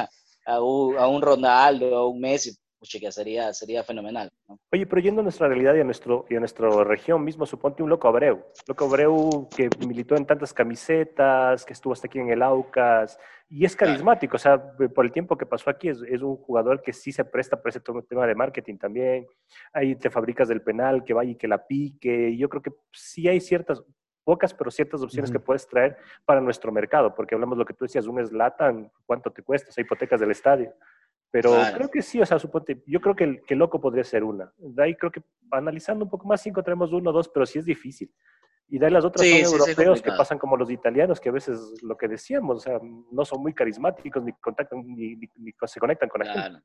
a, 0.47 0.53
a, 0.53 0.59
un, 0.61 1.21
Ronaldo, 1.21 1.97
a 1.97 2.07
un 2.07 2.19
Messi, 2.21 2.55
que 2.87 3.11
sería, 3.11 3.53
sería 3.53 3.83
fenomenal. 3.83 4.31
Oye, 4.71 4.85
pero 4.85 5.01
yendo 5.01 5.21
a 5.21 5.23
nuestra 5.23 5.47
realidad 5.47 5.75
y 5.75 5.81
a, 5.81 5.83
nuestro, 5.83 6.25
y 6.29 6.35
a 6.35 6.39
nuestra 6.39 6.69
región 6.83 7.23
mismo, 7.23 7.45
suponte 7.45 7.83
un 7.83 7.89
Loco 7.89 8.07
Abreu. 8.07 8.43
Loco 8.67 8.85
Abreu 8.85 9.49
que 9.55 9.69
militó 9.85 10.15
en 10.15 10.25
tantas 10.25 10.53
camisetas, 10.53 11.65
que 11.65 11.73
estuvo 11.73 11.93
hasta 11.93 12.07
aquí 12.07 12.19
en 12.19 12.29
el 12.29 12.41
Aucas, 12.41 13.19
y 13.49 13.63
es 13.65 13.75
carismático, 13.75 14.35
o 14.37 14.39
sea, 14.39 14.75
por 14.93 15.05
el 15.05 15.11
tiempo 15.11 15.37
que 15.37 15.45
pasó 15.45 15.69
aquí, 15.69 15.89
es, 15.89 16.01
es, 16.07 16.21
un 16.21 16.35
jugador 16.37 16.81
que 16.81 16.93
sí 16.93 17.11
se 17.11 17.23
presta 17.23 17.61
para 17.61 17.69
ese 17.69 17.79
tema 17.79 18.25
de 18.25 18.35
marketing 18.35 18.77
también. 18.77 19.27
Ahí 19.71 19.95
te 19.95 20.09
fabricas 20.09 20.47
del 20.47 20.61
penal, 20.61 21.03
que 21.03 21.13
vaya 21.13 21.31
y 21.31 21.35
que 21.35 21.47
la 21.47 21.65
pique. 21.65 22.35
Yo 22.35 22.49
creo 22.49 22.61
que 22.61 22.71
sí 22.91 23.27
hay 23.27 23.39
ciertas, 23.39 23.83
pocas, 24.25 24.53
pero 24.53 24.71
ciertas 24.71 25.01
opciones 25.01 25.31
que 25.31 25.39
puedes 25.39 25.65
traer 25.67 25.95
para 26.25 26.41
nuestro 26.41 26.71
mercado, 26.71 27.13
porque 27.15 27.35
hablamos 27.35 27.57
lo 27.57 27.63
que 27.63 27.73
tú 27.73 27.85
decías, 27.85 28.07
un 28.07 28.25
Slatan, 28.25 28.91
¿cuánto 29.05 29.31
te 29.31 29.43
cuesta? 29.43 29.69
O 29.69 29.71
sea, 29.71 29.83
hipotecas 29.83 30.19
del 30.19 30.31
estadio. 30.31 30.73
Pero 31.35 31.53
creo 31.75 31.91
que 31.91 32.01
sí, 32.01 32.21
o 32.21 32.25
sea, 32.25 32.39
suponte, 32.39 32.81
yo 32.87 33.01
creo 33.01 33.13
que, 33.13 33.41
que 33.45 33.55
loco 33.55 33.81
podría 33.81 34.05
ser 34.05 34.23
una. 34.23 34.53
De 34.57 34.81
ahí 34.81 34.95
creo 34.95 35.11
que 35.11 35.21
analizando 35.51 36.05
un 36.05 36.09
poco 36.09 36.25
más, 36.25 36.41
cinco 36.41 36.63
tenemos 36.63 36.93
uno, 36.93 37.11
dos, 37.11 37.27
pero 37.27 37.45
sí 37.45 37.59
es 37.59 37.65
difícil. 37.65 38.09
Y 38.69 38.79
de 38.79 38.85
ahí 38.85 38.91
las 38.93 39.03
otras 39.03 39.27
son 39.27 39.37
europeos 39.37 40.01
que 40.01 40.11
pasan 40.11 40.39
como 40.39 40.55
los 40.55 40.71
italianos, 40.71 41.19
que 41.19 41.27
a 41.27 41.33
veces 41.33 41.59
lo 41.81 41.97
que 41.97 42.07
decíamos, 42.07 42.55
o 42.55 42.59
sea, 42.61 42.79
no 43.11 43.25
son 43.25 43.41
muy 43.41 43.53
carismáticos, 43.53 44.23
ni 44.23 44.31
contactan, 44.31 44.81
ni, 44.87 45.17
ni, 45.17 45.53
se 45.65 45.77
conectan 45.77 46.07
con 46.07 46.25
la 46.25 46.33
gente. 46.33 46.59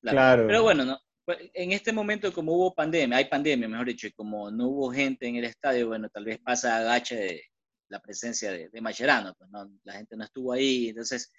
Claro. 0.00 0.46
Pero 0.46 0.62
bueno, 0.62 0.86
¿no? 0.86 0.98
Pues, 1.26 1.38
en 1.52 1.72
este 1.72 1.92
momento, 1.92 2.32
como 2.32 2.54
hubo 2.54 2.74
pandemia, 2.74 3.18
hay 3.18 3.26
pandemia, 3.26 3.68
mejor 3.68 3.88
dicho, 3.88 4.06
y 4.06 4.12
como 4.12 4.50
no 4.50 4.68
hubo 4.68 4.90
gente 4.90 5.28
en 5.28 5.36
el 5.36 5.44
estadio, 5.44 5.88
bueno, 5.88 6.08
tal 6.08 6.24
vez 6.24 6.38
pasa 6.38 6.78
agache 6.78 7.16
de 7.16 7.42
la 7.90 8.00
presencia 8.00 8.50
de, 8.50 8.70
de 8.70 8.80
Mascherano, 8.80 9.34
pues 9.34 9.50
no, 9.50 9.70
la 9.82 9.92
gente 9.92 10.16
no 10.16 10.24
estuvo 10.24 10.52
ahí, 10.52 10.88
entonces 10.88 11.30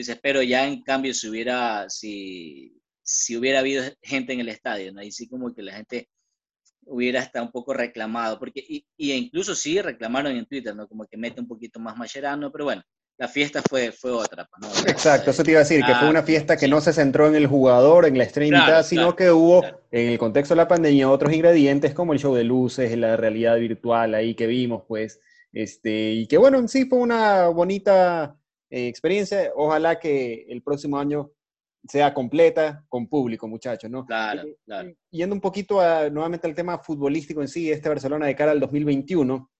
dices, 0.00 0.18
pero 0.22 0.42
ya 0.42 0.66
en 0.66 0.82
cambio 0.82 1.14
si 1.14 1.28
hubiera, 1.28 1.88
si, 1.88 2.80
si 3.02 3.36
hubiera 3.36 3.60
habido 3.60 3.84
gente 4.02 4.32
en 4.32 4.40
el 4.40 4.48
estadio, 4.48 4.92
¿no? 4.92 5.00
Ahí 5.00 5.12
sí 5.12 5.28
como 5.28 5.54
que 5.54 5.62
la 5.62 5.74
gente 5.74 6.08
hubiera 6.86 7.20
estado 7.20 7.46
un 7.46 7.52
poco 7.52 7.74
reclamado, 7.74 8.38
porque, 8.38 8.64
y, 8.66 8.86
y, 8.96 9.12
incluso 9.12 9.54
sí 9.54 9.80
reclamaron 9.80 10.36
en 10.36 10.46
Twitter, 10.46 10.74
¿no? 10.74 10.86
Como 10.88 11.04
que 11.06 11.16
mete 11.16 11.40
un 11.40 11.48
poquito 11.48 11.80
más 11.80 11.96
Mascherano, 11.96 12.52
pero 12.52 12.64
bueno, 12.64 12.82
la 13.18 13.28
fiesta 13.28 13.62
fue, 13.68 13.92
fue 13.92 14.12
otra. 14.12 14.46
Pues, 14.46 14.84
¿no? 14.84 14.90
Exacto, 14.90 15.30
eso 15.30 15.42
te 15.42 15.52
iba 15.52 15.60
a 15.60 15.64
decir, 15.64 15.82
que 15.84 15.94
fue 15.94 16.08
una 16.08 16.22
fiesta 16.22 16.56
que 16.56 16.68
no 16.68 16.80
se 16.80 16.92
centró 16.92 17.26
en 17.26 17.34
el 17.34 17.46
jugador, 17.46 18.04
en 18.04 18.18
la 18.18 18.24
estrella 18.24 18.82
sino 18.82 19.16
que 19.16 19.30
hubo 19.30 19.64
en 19.90 20.08
el 20.08 20.18
contexto 20.18 20.54
de 20.54 20.58
la 20.58 20.68
pandemia 20.68 21.10
otros 21.10 21.32
ingredientes 21.32 21.94
como 21.94 22.12
el 22.12 22.18
show 22.18 22.34
de 22.34 22.44
luces, 22.44 22.96
la 22.96 23.16
realidad 23.16 23.56
virtual 23.56 24.14
ahí 24.14 24.34
que 24.34 24.46
vimos, 24.46 24.84
pues, 24.86 25.20
este, 25.52 26.12
y 26.12 26.26
que 26.26 26.36
bueno, 26.36 26.58
en 26.58 26.68
sí 26.68 26.84
fue 26.84 26.98
una 26.98 27.48
bonita 27.48 28.36
eh, 28.70 28.88
experiencia. 28.88 29.52
Ojalá 29.54 29.98
que 29.98 30.46
el 30.48 30.62
próximo 30.62 30.98
año 30.98 31.30
sea 31.88 32.12
completa 32.12 32.84
con 32.88 33.08
público, 33.08 33.46
muchachos, 33.48 33.90
¿no? 33.90 34.04
Claro, 34.04 34.42
claro. 34.64 34.92
Yendo 35.10 35.34
un 35.34 35.40
poquito 35.40 35.80
a, 35.80 36.10
nuevamente 36.10 36.46
al 36.46 36.54
tema 36.54 36.78
futbolístico 36.78 37.42
en 37.42 37.48
sí, 37.48 37.70
este 37.70 37.88
Barcelona 37.88 38.26
de 38.26 38.34
cara 38.34 38.52
al 38.52 38.60
2021, 38.60 39.50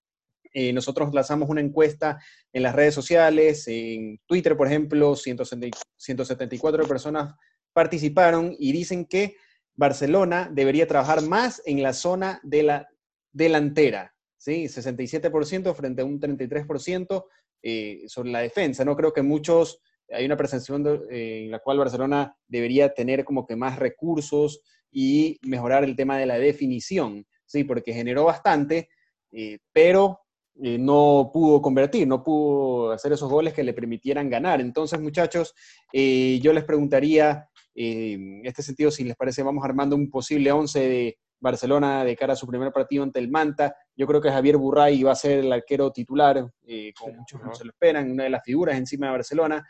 eh, 0.53 0.73
nosotros 0.73 1.13
lanzamos 1.13 1.49
una 1.49 1.61
encuesta 1.61 2.19
en 2.53 2.63
las 2.63 2.75
redes 2.75 2.95
sociales, 2.95 3.69
en 3.69 4.19
Twitter, 4.27 4.57
por 4.57 4.67
ejemplo, 4.67 5.15
174 5.15 6.89
personas 6.89 7.35
participaron 7.73 8.57
y 8.59 8.73
dicen 8.73 9.05
que 9.05 9.37
Barcelona 9.75 10.49
debería 10.51 10.87
trabajar 10.87 11.23
más 11.23 11.61
en 11.67 11.83
la 11.83 11.93
zona 11.93 12.41
de 12.43 12.63
la 12.63 12.89
delantera, 13.33 14.15
¿sí? 14.39 14.65
67% 14.65 15.75
frente 15.75 16.01
a 16.01 16.07
un 16.07 16.19
33% 16.19 17.25
eh, 17.63 18.05
sobre 18.07 18.31
la 18.31 18.41
defensa. 18.41 18.85
No 18.85 18.97
creo 18.97 19.13
que 19.13 19.23
muchos, 19.23 19.81
hay 20.11 20.25
una 20.25 20.37
percepción 20.37 20.87
eh, 21.11 21.45
en 21.45 21.51
la 21.51 21.59
cual 21.59 21.79
Barcelona 21.79 22.37
debería 22.47 22.95
tener 22.95 23.25
como 23.25 23.47
que 23.47 23.57
más 23.57 23.79
recursos 23.79 24.61
y 24.91 25.39
mejorar 25.43 25.85
el 25.85 25.97
tema 25.97 26.19
de 26.19 26.27
la 26.27 26.39
definición, 26.39 27.27
¿sí? 27.45 27.65
porque 27.65 27.93
generó 27.93 28.25
bastante, 28.25 28.89
eh, 29.33 29.59
pero 29.73 30.21
no 30.59 31.31
pudo 31.35 31.61
convertir, 31.61 32.09
no 32.09 32.25
pudo 32.25 32.93
hacer 32.93 33.13
esos 33.13 33.31
goles 33.31 33.53
que 33.53 33.63
le 33.63 33.75
permitieran 33.75 34.31
ganar. 34.31 34.59
Entonces, 34.63 34.99
muchachos, 34.99 35.53
yo 35.93 36.53
les 36.55 36.65
preguntaría, 36.65 37.47
en 37.75 38.41
este 38.43 38.63
sentido, 38.63 38.91
si 38.91 39.05
les 39.05 39.17
parece, 39.17 39.43
vamos 39.43 39.63
armando 39.67 39.95
un 39.97 40.09
posible 40.09 40.51
11 40.51 40.81
de 40.81 41.19
Barcelona 41.47 42.05
de 42.05 42.17
cara 42.17 42.35
a 42.35 42.37
su 42.37 42.47
primer 42.47 42.73
partido 42.73 43.03
ante 43.03 43.19
el 43.19 43.31
Manta. 43.31 43.75
Yo 43.97 44.07
creo 44.07 44.21
que 44.21 44.31
Javier 44.31 44.57
Burray 44.57 45.03
va 45.03 45.13
a 45.13 45.17
ser 45.17 45.39
el 45.39 45.53
arquero 45.53 45.91
titular, 45.93 46.51
eh, 46.67 46.93
como 46.99 47.15
muchos 47.15 47.43
no 47.43 47.55
se 47.55 47.65
lo 47.65 47.71
esperan, 47.71 48.11
una 48.11 48.25
de 48.25 48.31
las 48.31 48.45
figuras 48.45 48.77
encima 48.77 49.07
de 49.07 49.13
Barcelona. 49.13 49.67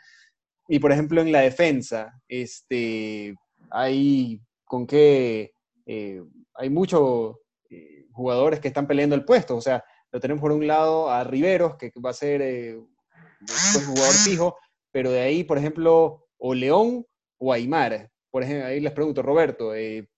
Y 0.67 0.79
por 0.79 0.91
ejemplo, 0.91 1.21
en 1.21 1.31
la 1.31 1.41
defensa, 1.41 2.19
este, 2.27 3.35
hay 3.69 4.41
con 4.65 4.85
qué, 4.85 5.53
eh, 5.85 6.21
hay 6.55 6.69
muchos 6.69 7.37
eh, 7.69 8.05
jugadores 8.11 8.59
que 8.59 8.67
están 8.67 8.87
peleando 8.87 9.15
el 9.15 9.23
puesto. 9.23 9.55
O 9.55 9.61
sea, 9.61 9.83
lo 10.11 10.19
tenemos 10.19 10.41
por 10.41 10.51
un 10.51 10.67
lado 10.67 11.09
a 11.09 11.23
Riveros, 11.23 11.77
que 11.77 11.91
va 12.03 12.09
a 12.09 12.13
ser 12.13 12.77
un 12.77 13.85
jugador 13.85 14.13
fijo, 14.13 14.57
pero 14.91 15.11
de 15.11 15.21
ahí, 15.21 15.43
por 15.43 15.57
ejemplo, 15.57 16.27
o 16.37 16.53
León 16.53 17.05
o 17.37 17.53
Aymar. 17.53 18.09
Por 18.31 18.43
ejemplo, 18.43 18.67
ahí 18.67 18.79
les 18.79 18.93
pregunto, 18.93 19.21
Roberto, 19.21 19.73
eh, 19.75 20.09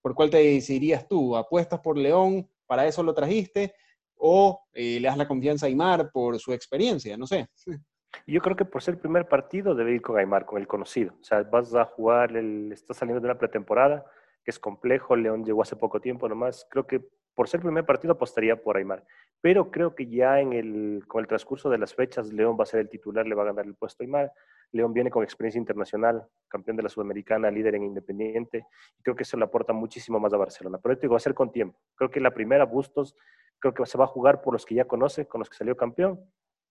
¿por 0.00 0.14
cuál 0.14 0.30
te 0.30 0.38
decidirías 0.38 1.06
tú? 1.06 1.36
¿Apuestas 1.36 1.80
por 1.80 1.96
León? 1.96 2.48
¿Para 2.66 2.86
eso 2.86 3.02
lo 3.02 3.14
trajiste? 3.14 3.74
¿O 4.16 4.60
eh, 4.72 4.98
le 5.00 5.08
das 5.08 5.16
la 5.16 5.28
confianza 5.28 5.66
a 5.66 5.68
Aymar 5.68 6.10
por 6.10 6.38
su 6.38 6.52
experiencia? 6.52 7.16
No 7.16 7.26
sé. 7.26 7.48
Yo 8.26 8.40
creo 8.40 8.56
que 8.56 8.64
por 8.64 8.82
ser 8.82 8.94
el 8.94 9.00
primer 9.00 9.28
partido 9.28 9.74
debe 9.74 9.92
ir 9.92 10.02
con 10.02 10.18
Aymar, 10.18 10.44
con 10.44 10.60
el 10.60 10.66
conocido. 10.66 11.14
O 11.20 11.24
sea, 11.24 11.42
vas 11.42 11.74
a 11.74 11.84
jugar, 11.84 12.36
el, 12.36 12.72
estás 12.72 12.96
saliendo 12.96 13.20
de 13.20 13.26
una 13.26 13.38
pretemporada 13.38 14.04
que 14.42 14.50
es 14.50 14.58
complejo, 14.58 15.14
León 15.14 15.44
llegó 15.44 15.62
hace 15.62 15.76
poco 15.76 16.00
tiempo 16.00 16.28
nomás. 16.28 16.66
Creo 16.70 16.86
que 16.86 17.06
por 17.34 17.48
ser 17.48 17.58
el 17.58 17.66
primer 17.66 17.84
partido 17.84 18.14
apostaría 18.14 18.56
por 18.56 18.76
Aymar. 18.76 19.04
Pero 19.40 19.70
creo 19.70 19.94
que 19.94 20.08
ya 20.08 20.40
en 20.40 20.52
el, 20.54 21.04
con 21.06 21.20
el 21.20 21.28
transcurso 21.28 21.70
de 21.70 21.78
las 21.78 21.94
fechas, 21.94 22.32
León 22.32 22.56
va 22.58 22.62
a 22.62 22.66
ser 22.66 22.80
el 22.80 22.88
titular, 22.88 23.26
le 23.26 23.34
va 23.34 23.42
a 23.42 23.46
ganar 23.46 23.66
el 23.66 23.74
puesto 23.74 24.02
a 24.02 24.04
Aymar. 24.04 24.32
León 24.72 24.92
viene 24.92 25.10
con 25.10 25.22
experiencia 25.22 25.58
internacional, 25.58 26.26
campeón 26.48 26.76
de 26.76 26.82
la 26.82 26.88
Sudamericana, 26.88 27.50
líder 27.50 27.76
en 27.76 27.84
Independiente, 27.84 28.66
y 28.98 29.02
creo 29.02 29.16
que 29.16 29.22
eso 29.22 29.36
le 29.36 29.44
aporta 29.44 29.72
muchísimo 29.72 30.20
más 30.20 30.32
a 30.32 30.36
Barcelona. 30.36 30.78
Pero 30.82 30.94
esto 30.94 31.08
va 31.08 31.16
a 31.16 31.20
ser 31.20 31.34
con 31.34 31.50
tiempo. 31.50 31.78
Creo 31.94 32.10
que 32.10 32.20
la 32.20 32.32
primera, 32.32 32.64
Bustos, 32.64 33.16
creo 33.58 33.72
que 33.72 33.86
se 33.86 33.98
va 33.98 34.04
a 34.04 34.08
jugar 34.08 34.42
por 34.42 34.52
los 34.52 34.66
que 34.66 34.74
ya 34.74 34.84
conoce, 34.84 35.26
con 35.26 35.40
los 35.40 35.48
que 35.48 35.56
salió 35.56 35.76
campeón, 35.76 36.20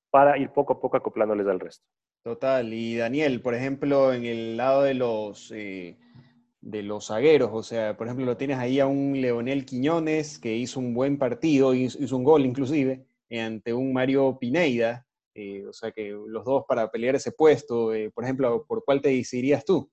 para 0.09 0.37
ir 0.37 0.51
poco 0.51 0.73
a 0.73 0.79
poco 0.79 0.97
acoplándoles 0.97 1.47
al 1.47 1.59
resto. 1.59 1.85
Total. 2.23 2.73
Y 2.73 2.97
Daniel, 2.97 3.41
por 3.41 3.55
ejemplo, 3.55 4.13
en 4.13 4.25
el 4.25 4.57
lado 4.57 4.83
de 4.83 4.93
los, 4.93 5.51
eh, 5.55 5.97
de 6.61 6.83
los 6.83 7.07
zagueros, 7.07 7.49
o 7.53 7.63
sea, 7.63 7.97
por 7.97 8.07
ejemplo, 8.07 8.25
lo 8.25 8.37
tienes 8.37 8.57
ahí 8.57 8.79
a 8.79 8.85
un 8.85 9.19
Leonel 9.19 9.65
Quiñones 9.65 10.37
que 10.37 10.55
hizo 10.55 10.79
un 10.79 10.93
buen 10.93 11.17
partido, 11.17 11.73
hizo 11.73 12.15
un 12.15 12.23
gol 12.23 12.45
inclusive, 12.45 13.05
ante 13.31 13.73
un 13.73 13.93
Mario 13.93 14.37
Pineida, 14.39 15.06
eh, 15.37 15.67
o 15.67 15.73
sea 15.73 15.91
que 15.91 16.09
los 16.09 16.43
dos 16.43 16.65
para 16.67 16.89
pelear 16.89 17.15
ese 17.15 17.31
puesto, 17.31 17.93
eh, 17.93 18.09
por 18.09 18.23
ejemplo, 18.23 18.65
¿por 18.67 18.83
cuál 18.83 19.01
te 19.01 19.09
decidirías 19.09 19.63
tú? 19.63 19.89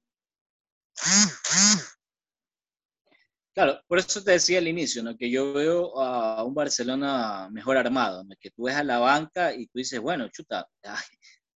Claro, 3.53 3.81
por 3.87 3.99
eso 3.99 4.25
te 4.25 4.33
decía 4.33 4.59
al 4.59 4.67
inicio, 4.67 5.03
¿no? 5.03 5.17
que 5.17 5.31
yo 5.31 5.53
veo 5.53 6.01
a 6.01 6.43
un 6.43 6.55
Barcelona 6.55 7.49
mejor 7.53 7.77
armado, 7.77 8.25
que 8.41 8.51
tú 8.51 8.65
ves 8.65 8.75
a 8.75 8.83
la 8.83 8.99
banca 8.99 9.55
y 9.55 9.67
tú 9.67 9.79
dices, 9.79 10.01
bueno, 10.01 10.29
chuta, 10.29 10.67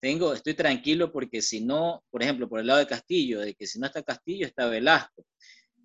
tengo, 0.01 0.33
estoy 0.33 0.55
tranquilo 0.55 1.11
porque 1.11 1.43
si 1.43 1.65
no, 1.65 2.05
por 2.11 2.23
ejemplo, 2.23 2.49
por 2.49 2.61
el 2.61 2.67
lado 2.67 2.79
de 2.79 2.87
Castillo, 2.87 3.41
de 3.41 3.55
que 3.55 3.67
si 3.67 3.81
no 3.81 3.87
está 3.87 4.03
Castillo 4.03 4.47
está 4.47 4.67
Velasco, 4.67 5.25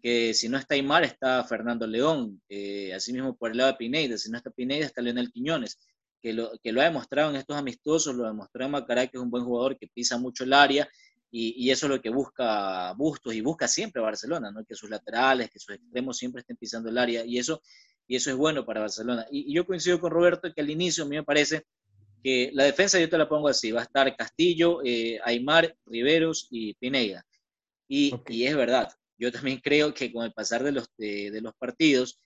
que 0.03 0.33
si 0.33 0.49
no 0.49 0.57
está 0.57 0.75
Aymar 0.75 1.03
está 1.03 1.43
Fernando 1.45 1.87
León, 1.87 2.41
eh, 2.49 2.93
asimismo 2.93 3.35
por 3.35 3.51
el 3.51 3.57
lado 3.57 3.71
de 3.71 3.77
Pineda, 3.77 4.17
si 4.17 4.29
no 4.29 4.37
está 4.37 4.51
Pineda 4.51 4.85
está 4.85 5.01
Leonel 5.01 5.31
Quiñones, 5.31 5.79
que 6.23 6.31
lo, 6.31 6.57
que 6.63 6.71
lo 6.71 6.79
ha 6.79 6.85
demostrado 6.85 7.29
en 7.29 7.35
estos 7.35 7.57
amistosos, 7.57 8.15
lo 8.15 8.25
demostró 8.25 8.63
en 8.63 8.71
Macará, 8.71 9.07
que 9.07 9.17
es 9.17 9.21
un 9.21 9.29
buen 9.29 9.43
jugador 9.43 9.77
que 9.77 9.89
pisa 9.89 10.17
mucho 10.17 10.45
el 10.45 10.53
área 10.53 10.89
y, 11.35 11.71
eso 11.71 11.87
es 11.87 11.89
lo 11.89 12.01
que 12.01 12.11
busca 12.11 12.93
Bustos 12.93 13.33
y 13.33 13.41
busca 13.41 13.67
siempre 13.67 14.01
Barcelona, 14.01 14.51
¿no? 14.51 14.63
que 14.63 14.75
sus 14.75 14.89
laterales, 14.89 15.49
que 15.49 15.59
sus 15.59 15.75
extremos 15.75 16.17
siempre 16.17 16.41
estén 16.41 16.55
pisando 16.55 16.89
el 16.89 16.97
área 16.97 17.25
y 17.25 17.39
eso, 17.39 17.61
y 18.07 18.15
eso 18.15 18.29
es 18.29 18.37
bueno 18.37 18.65
para 18.65 18.81
Barcelona. 18.81 19.25
Y, 19.31 19.51
yo 19.53 19.65
coincido 19.65 19.99
con 19.99 20.11
Roberto 20.11 20.53
que 20.53 20.61
al 20.61 20.69
inicio 20.69 21.03
a 21.03 21.07
mí 21.07 21.15
me 21.15 21.23
parece 21.23 21.65
que 22.23 22.51
la 22.53 22.65
defensa 22.65 22.99
yo 22.99 23.09
te 23.09 23.17
la 23.17 23.27
pongo 23.27 23.49
así, 23.49 23.71
va 23.71 23.81
a 23.81 23.83
estar 23.83 24.15
Castillo, 24.15 24.81
eh, 24.85 25.19
Aymar, 25.25 25.75
Riveros 25.87 26.47
y 26.51 26.75
Pineda. 26.75 27.25
Y, 27.87 28.13
y, 28.29 28.45
es 28.45 28.55
verdad, 28.55 28.93
yo 29.17 29.31
también 29.31 29.59
creo 29.59 29.93
que 29.93 30.13
con 30.13 30.23
el 30.23 30.33
pasar 30.33 30.63
de 30.63 30.71
los, 30.71 30.87
de, 30.97 31.31
de 31.31 31.41
los 31.41 31.53
partidos, 31.55 32.19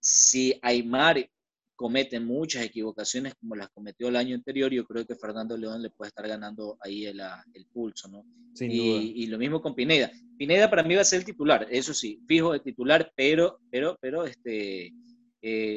si 0.00 0.58
Aymar 0.62 1.28
comete 1.74 2.20
muchas 2.20 2.64
equivocaciones 2.64 3.34
como 3.34 3.56
las 3.56 3.68
cometió 3.70 4.08
el 4.08 4.16
año 4.16 4.34
anterior, 4.34 4.72
yo 4.72 4.84
creo 4.84 5.06
que 5.06 5.14
Fernando 5.14 5.56
León 5.56 5.82
le 5.82 5.90
puede 5.90 6.08
estar 6.08 6.26
ganando 6.26 6.76
ahí 6.80 7.06
el, 7.06 7.20
ah, 7.20 7.44
el 7.54 7.66
pulso, 7.66 8.08
¿no? 8.08 8.24
y, 8.60 9.22
y, 9.22 9.26
lo 9.26 9.38
mismo 9.38 9.62
con 9.62 9.74
Pineda. 9.74 10.10
Pineda 10.36 10.68
para 10.68 10.82
mí 10.82 10.94
va 10.94 11.00
a 11.00 11.04
ser 11.04 11.20
el 11.20 11.24
titular, 11.24 11.66
eso 11.70 11.94
sí, 11.94 12.20
fijo 12.26 12.52
de 12.52 12.60
titular, 12.60 13.10
pero, 13.16 13.60
pero, 13.70 13.96
pero, 14.00 14.24
este, 14.24 14.86
eh, 14.86 14.92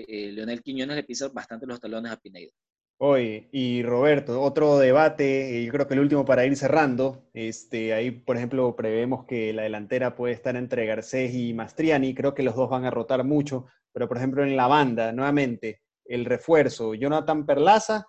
eh, 0.08 0.32
Leonel 0.34 0.62
Quiñones 0.62 0.96
le 0.96 1.04
pisa 1.04 1.30
bastante 1.30 1.66
los 1.66 1.80
talones 1.80 2.12
a 2.12 2.18
Pineda. 2.18 2.52
Oye, 2.98 3.50
y 3.52 3.84
Roberto, 3.84 4.42
otro 4.42 4.78
debate, 4.78 5.66
yo 5.66 5.72
creo 5.72 5.86
que 5.86 5.96
el 5.96 6.00
último 6.00 6.24
para 6.24 6.46
ir 6.46 6.56
cerrando, 6.56 7.28
este, 7.34 7.94
ahí 7.94 8.12
por 8.12 8.38
ejemplo 8.38 8.74
prevemos 8.76 9.26
que 9.26 9.52
la 9.52 9.64
delantera 9.64 10.16
puede 10.16 10.34
estar 10.34 10.56
entre 10.56 10.86
Garcés 10.86 11.34
y 11.36 11.54
Mastriani, 11.54 12.16
creo 12.16 12.34
que 12.34 12.44
los 12.44 12.56
dos 12.56 12.70
van 12.70 12.86
a 12.86 12.92
rotar 12.92 13.26
mucho, 13.26 13.66
pero 13.92 14.08
por 14.08 14.16
ejemplo 14.16 14.44
en 14.44 14.56
la 14.56 14.68
banda, 14.68 15.12
nuevamente, 15.12 15.82
el 16.06 16.26
refuerzo, 16.26 16.94
Jonathan 16.94 17.46
Perlaza 17.46 18.06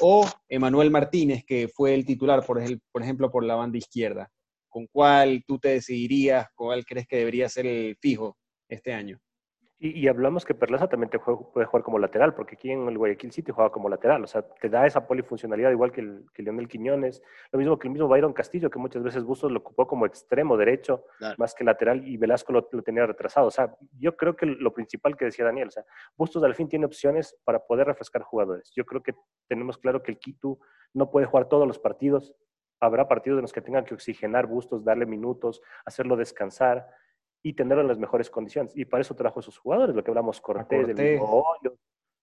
o 0.00 0.26
Emanuel 0.48 0.90
Martínez, 0.90 1.44
que 1.46 1.68
fue 1.68 1.94
el 1.94 2.04
titular, 2.04 2.44
por, 2.44 2.60
por 2.92 3.02
ejemplo, 3.02 3.30
por 3.30 3.44
la 3.44 3.54
banda 3.54 3.78
izquierda? 3.78 4.30
¿Con 4.68 4.86
cuál 4.88 5.44
tú 5.46 5.58
te 5.58 5.68
decidirías? 5.68 6.48
¿Cuál 6.54 6.84
crees 6.84 7.06
que 7.06 7.16
debería 7.16 7.48
ser 7.48 7.66
el 7.66 7.96
fijo 8.00 8.36
este 8.68 8.92
año? 8.92 9.20
Y, 9.78 10.08
hablamos 10.08 10.46
que 10.46 10.54
Perlaza 10.54 10.88
también 10.88 11.10
te 11.10 11.18
puede 11.18 11.66
jugar 11.66 11.82
como 11.82 11.98
lateral, 11.98 12.34
porque 12.34 12.54
aquí 12.54 12.70
en 12.70 12.88
el 12.88 12.96
Guayaquil 12.96 13.30
City 13.30 13.52
juega 13.52 13.70
como 13.70 13.90
lateral, 13.90 14.24
o 14.24 14.26
sea, 14.26 14.40
te 14.40 14.70
da 14.70 14.86
esa 14.86 15.06
polifuncionalidad 15.06 15.70
igual 15.70 15.92
que, 15.92 16.00
el, 16.00 16.24
que 16.32 16.42
Leonel 16.42 16.66
Quiñones, 16.66 17.22
lo 17.52 17.58
mismo 17.58 17.78
que 17.78 17.88
el 17.88 17.92
mismo 17.92 18.08
Byron 18.08 18.32
Castillo, 18.32 18.70
que 18.70 18.78
muchas 18.78 19.02
veces 19.02 19.22
Bustos 19.22 19.52
lo 19.52 19.58
ocupó 19.58 19.86
como 19.86 20.06
extremo 20.06 20.56
derecho, 20.56 21.04
más 21.36 21.54
que 21.54 21.62
lateral, 21.62 22.08
y 22.08 22.16
Velasco 22.16 22.54
lo, 22.54 22.64
tenía 22.82 23.04
retrasado. 23.04 23.48
O 23.48 23.50
sea, 23.50 23.76
yo 23.98 24.16
creo 24.16 24.34
que 24.34 24.46
lo 24.46 24.72
principal 24.72 25.14
que 25.14 25.26
decía 25.26 25.44
Daniel, 25.44 25.68
o 25.68 25.72
sea, 25.72 25.84
Bustos 26.16 26.42
al 26.42 26.54
fin 26.54 26.68
tiene 26.68 26.86
opciones 26.86 27.36
para 27.44 27.58
poder 27.58 27.86
refrescar 27.86 28.22
jugadores. 28.22 28.72
Yo 28.74 28.86
creo 28.86 29.02
que 29.02 29.14
tenemos 29.46 29.76
claro 29.76 30.02
que 30.02 30.10
el 30.10 30.18
Quito 30.18 30.58
no 30.94 31.10
puede 31.10 31.26
jugar 31.26 31.50
todos 31.50 31.68
los 31.68 31.78
partidos, 31.78 32.34
habrá 32.80 33.08
partidos 33.08 33.38
en 33.38 33.42
los 33.42 33.52
que 33.52 33.60
tengan 33.60 33.84
que 33.84 33.92
oxigenar 33.92 34.46
Bustos, 34.46 34.84
darle 34.84 35.04
minutos, 35.04 35.60
hacerlo 35.84 36.16
descansar 36.16 36.88
y 37.46 37.52
tenerlo 37.52 37.82
en 37.82 37.86
las 37.86 37.98
mejores 37.98 38.28
condiciones. 38.28 38.76
Y 38.76 38.86
para 38.86 39.02
eso 39.02 39.14
trajo 39.14 39.38
a 39.38 39.40
esos 39.40 39.56
jugadores, 39.56 39.94
lo 39.94 40.02
que 40.02 40.10
hablamos, 40.10 40.40
Cortés, 40.40 40.88
el 40.88 40.96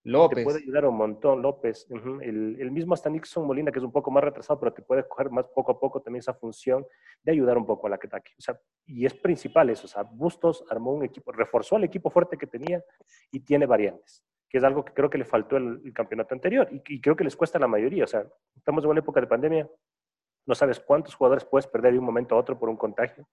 López. 0.02 0.36
Te 0.36 0.44
puede 0.44 0.58
ayudar 0.58 0.84
un 0.84 0.98
montón, 0.98 1.40
López. 1.40 1.86
el, 1.88 2.60
el, 2.60 2.70
mismo 2.70 2.92
hasta 2.92 3.08
Nixon 3.08 3.46
Molina, 3.46 3.72
que 3.72 3.78
es 3.78 3.84
un 3.86 3.90
poco 3.90 4.10
más 4.10 4.22
retrasado, 4.22 4.60
pero 4.60 4.74
te 4.74 4.82
puede 4.82 5.08
coger 5.08 5.30
más 5.30 5.48
poco 5.48 5.72
a 5.72 5.80
poco 5.80 6.02
también 6.02 6.18
esa 6.20 6.34
función 6.34 6.84
de 7.22 7.32
ayudar 7.32 7.56
un 7.56 7.64
poco 7.64 7.86
al 7.86 7.94
ataque. 7.94 8.32
O 8.38 8.42
sea, 8.42 8.60
y 8.84 9.06
es 9.06 9.14
principal 9.14 9.70
eso. 9.70 9.86
O 9.86 9.88
sea, 9.88 10.02
Bustos 10.02 10.62
armó 10.68 10.92
un 10.92 11.04
equipo, 11.04 11.32
reforzó 11.32 11.78
el 11.78 11.84
equipo 11.84 12.10
fuerte 12.10 12.36
que 12.36 12.46
tenía 12.46 12.84
y 13.30 13.40
tiene 13.40 13.64
variantes, 13.64 14.22
que 14.46 14.58
es 14.58 14.64
algo 14.64 14.84
que 14.84 14.92
creo 14.92 15.08
que 15.08 15.16
le 15.16 15.24
faltó 15.24 15.56
el, 15.56 15.80
el 15.86 15.94
campeonato 15.94 16.34
anterior 16.34 16.68
y, 16.70 16.82
y, 16.86 17.00
creo 17.00 17.16
que 17.16 17.24
les 17.24 17.34
cuesta 17.34 17.56
a 17.56 17.62
la 17.62 17.66
mayoría. 17.66 18.04
O 18.04 18.08
sea, 18.08 18.26
estamos 18.54 18.84
en 18.84 18.90
una 18.90 19.00
época 19.00 19.22
de 19.22 19.26
pandemia, 19.26 19.70
no 20.44 20.54
sabes 20.54 20.80
cuántos 20.80 21.14
jugadores 21.14 21.46
puedes 21.46 21.66
perder 21.66 21.94
de 21.94 21.98
un 21.98 22.04
momento 22.04 22.34
a 22.34 22.38
otro 22.38 22.58
por 22.58 22.68
un 22.68 22.76
contagio 22.76 23.26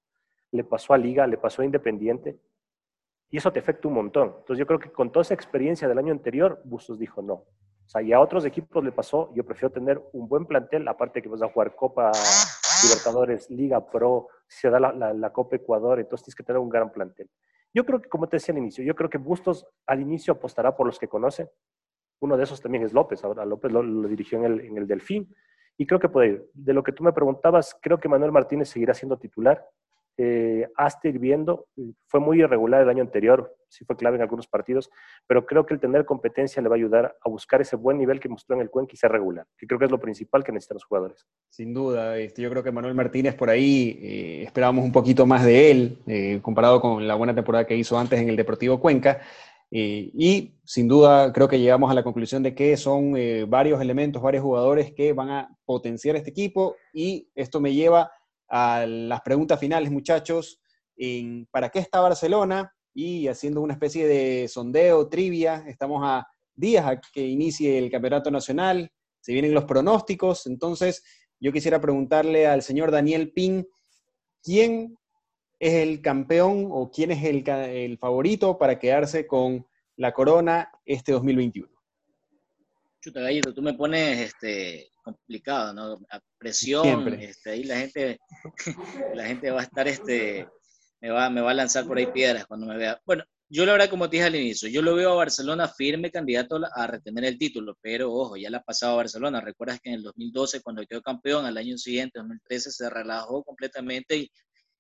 le 0.51 0.63
pasó 0.63 0.93
a 0.93 0.97
Liga, 0.97 1.25
le 1.27 1.37
pasó 1.37 1.61
a 1.61 1.65
Independiente, 1.65 2.39
y 3.31 3.37
eso 3.37 3.51
te 3.51 3.59
afecta 3.59 3.87
un 3.87 3.95
montón. 3.95 4.35
Entonces 4.39 4.57
yo 4.57 4.67
creo 4.67 4.79
que 4.79 4.91
con 4.91 5.11
toda 5.11 5.21
esa 5.21 5.33
experiencia 5.33 5.87
del 5.87 5.97
año 5.97 6.11
anterior, 6.11 6.61
Bustos 6.65 6.99
dijo 6.99 7.21
no. 7.21 7.33
O 7.33 7.89
sea, 7.91 8.01
y 8.01 8.13
a 8.13 8.19
otros 8.19 8.45
equipos 8.45 8.83
le 8.83 8.91
pasó, 8.91 9.33
yo 9.33 9.45
prefiero 9.45 9.71
tener 9.71 10.01
un 10.11 10.27
buen 10.27 10.45
plantel, 10.45 10.87
aparte 10.87 11.21
que 11.21 11.29
vas 11.29 11.41
a 11.41 11.47
jugar 11.47 11.75
Copa 11.75 12.11
Libertadores, 12.83 13.49
Liga 13.49 13.85
Pro, 13.89 14.27
se 14.47 14.69
da 14.69 14.79
la, 14.79 15.33
Copa 15.33 15.55
Ecuador, 15.55 15.99
entonces 15.99 16.25
tienes 16.25 16.35
que 16.35 16.43
tener 16.43 16.59
un 16.59 16.69
gran 16.69 16.91
plantel. 16.91 17.29
Yo 17.73 17.85
creo 17.85 18.01
que, 18.01 18.09
como 18.09 18.27
te 18.27 18.35
decía 18.35 18.53
al 18.53 18.59
inicio, 18.59 18.83
yo 18.83 18.95
creo 18.95 19.09
que 19.09 19.17
Bustos 19.17 19.65
al 19.87 20.01
inicio 20.01 20.33
apostará 20.33 20.75
por 20.75 20.85
los 20.85 20.99
que 20.99 21.07
conoce. 21.07 21.49
Uno 22.19 22.35
de 22.35 22.43
esos 22.43 22.61
también 22.61 22.83
es 22.83 22.91
López. 22.91 23.23
Ahora 23.23 23.45
López 23.45 23.71
lo, 23.71 23.81
dirigió 24.07 24.39
en 24.39 24.45
el, 24.45 24.59
en 24.61 24.77
el 24.77 24.87
Delfín. 24.87 25.33
Y 25.77 25.85
creo 25.85 25.99
que 25.99 26.09
puede 26.09 26.27
ir. 26.27 26.49
De 26.53 26.73
lo 26.73 26.83
que 26.83 26.91
tú 26.91 27.03
me 27.03 27.13
preguntabas, 27.13 27.77
creo 27.81 27.97
que 27.97 28.09
Manuel 28.09 28.33
Martínez 28.33 28.69
seguirá 28.69 28.93
siendo 28.93 29.17
titular 29.17 29.65
eh, 30.17 30.67
hasta 30.75 31.07
ir 31.07 31.19
viendo. 31.19 31.67
Fue 32.07 32.19
muy 32.19 32.39
irregular 32.39 32.81
el 32.81 32.89
año 32.89 33.01
anterior, 33.01 33.55
sí 33.71 33.85
fue 33.85 33.95
clave 33.95 34.17
en 34.17 34.21
algunos 34.21 34.47
partidos, 34.47 34.89
pero 35.25 35.45
creo 35.45 35.65
que 35.65 35.73
el 35.73 35.79
tener 35.79 36.05
competencia 36.05 36.61
le 36.61 36.69
va 36.69 36.75
a 36.75 36.77
ayudar 36.77 37.17
a 37.23 37.29
buscar 37.29 37.61
ese 37.61 37.75
buen 37.75 37.97
nivel 37.97 38.19
que 38.19 38.29
mostró 38.29 38.55
en 38.55 38.61
el 38.61 38.69
Cuenca 38.69 38.91
y 38.93 38.97
ser 38.97 39.11
regular, 39.11 39.47
que 39.57 39.65
creo 39.65 39.79
que 39.79 39.85
es 39.85 39.91
lo 39.91 39.99
principal 39.99 40.43
que 40.43 40.51
necesitan 40.51 40.75
los 40.75 40.85
jugadores. 40.85 41.25
Sin 41.49 41.73
duda, 41.73 42.17
este, 42.17 42.41
yo 42.41 42.49
creo 42.49 42.63
que 42.63 42.71
Manuel 42.71 42.93
Martínez 42.93 43.35
por 43.35 43.49
ahí 43.49 43.97
eh, 44.01 44.43
esperábamos 44.43 44.83
un 44.83 44.91
poquito 44.91 45.25
más 45.25 45.45
de 45.45 45.71
él, 45.71 45.97
eh, 46.07 46.39
comparado 46.41 46.81
con 46.81 47.07
la 47.07 47.15
buena 47.15 47.33
temporada 47.33 47.65
que 47.65 47.75
hizo 47.75 47.97
antes 47.97 48.19
en 48.19 48.29
el 48.29 48.35
Deportivo 48.35 48.79
Cuenca. 48.79 49.21
Eh, 49.73 50.11
y 50.13 50.59
sin 50.65 50.89
duda 50.89 51.31
creo 51.31 51.47
que 51.47 51.57
llegamos 51.57 51.89
a 51.89 51.93
la 51.93 52.03
conclusión 52.03 52.43
de 52.43 52.53
que 52.53 52.75
son 52.75 53.15
varios 53.47 53.79
elementos, 53.79 54.21
varios 54.21 54.43
jugadores 54.43 54.91
que 54.93 55.13
van 55.13 55.29
a 55.29 55.57
potenciar 55.63 56.17
este 56.17 56.29
equipo 56.29 56.75
y 56.93 57.29
esto 57.35 57.61
me 57.61 57.73
lleva 57.73 58.11
a 58.51 58.85
las 58.85 59.21
preguntas 59.21 59.57
finales, 59.59 59.89
muchachos, 59.89 60.59
¿para 61.51 61.69
qué 61.69 61.79
está 61.79 62.01
Barcelona? 62.01 62.75
Y 62.93 63.29
haciendo 63.29 63.61
una 63.61 63.73
especie 63.73 64.05
de 64.05 64.49
sondeo, 64.49 65.07
trivia, 65.07 65.63
estamos 65.67 66.01
a 66.03 66.27
días 66.53 66.85
a 66.85 66.99
que 66.99 67.25
inicie 67.25 67.77
el 67.77 67.89
Campeonato 67.89 68.29
Nacional, 68.29 68.91
se 69.21 69.31
vienen 69.31 69.53
los 69.53 69.63
pronósticos, 69.63 70.47
entonces 70.47 71.01
yo 71.39 71.53
quisiera 71.53 71.79
preguntarle 71.79 72.45
al 72.45 72.61
señor 72.61 72.91
Daniel 72.91 73.31
Pin, 73.31 73.65
¿quién 74.43 74.97
es 75.57 75.73
el 75.75 76.01
campeón 76.01 76.67
o 76.71 76.91
quién 76.91 77.11
es 77.11 77.23
el, 77.23 77.47
el 77.47 77.97
favorito 77.97 78.57
para 78.57 78.77
quedarse 78.77 79.25
con 79.27 79.65
la 79.95 80.11
corona 80.11 80.69
este 80.83 81.13
2021? 81.13 81.71
Chuta 82.99 83.21
Gallito, 83.21 83.53
tú 83.53 83.61
me 83.61 83.75
pones 83.75 84.19
este, 84.19 84.90
complicado, 85.01 85.73
¿no? 85.73 85.99
presión, 86.37 87.07
este, 87.13 87.51
ahí 87.51 87.63
la 87.63 87.77
gente, 87.77 88.19
la 89.15 89.25
gente 89.25 89.51
va 89.51 89.61
a 89.61 89.63
estar, 89.63 89.87
este, 89.87 90.47
me 90.99 91.09
va, 91.09 91.29
me 91.29 91.41
va 91.41 91.51
a 91.51 91.55
lanzar 91.55 91.85
por 91.85 91.97
ahí 91.97 92.07
piedras 92.07 92.45
cuando 92.45 92.67
me 92.67 92.77
vea. 92.77 92.99
Bueno, 93.05 93.23
yo 93.49 93.65
la 93.65 93.73
verdad, 93.73 93.89
como 93.89 94.09
te 94.09 94.17
dije 94.17 94.27
al 94.27 94.35
inicio, 94.35 94.69
yo 94.69 94.81
lo 94.81 94.95
veo 94.95 95.11
a 95.11 95.15
Barcelona 95.15 95.67
firme 95.67 96.09
candidato 96.09 96.59
a 96.73 96.87
retener 96.87 97.25
el 97.25 97.37
título, 97.37 97.77
pero 97.81 98.11
ojo, 98.13 98.37
ya 98.37 98.49
le 98.49 98.57
ha 98.57 98.61
pasado 98.61 98.93
a 98.93 98.97
Barcelona. 98.97 99.41
Recuerdas 99.41 99.79
que 99.81 99.89
en 99.89 99.95
el 99.95 100.03
2012, 100.03 100.61
cuando 100.61 100.85
quedó 100.85 101.01
campeón, 101.01 101.45
al 101.45 101.57
año 101.57 101.77
siguiente, 101.77 102.19
2013, 102.19 102.71
se 102.71 102.89
relajó 102.89 103.43
completamente 103.43 104.15
y, 104.17 104.31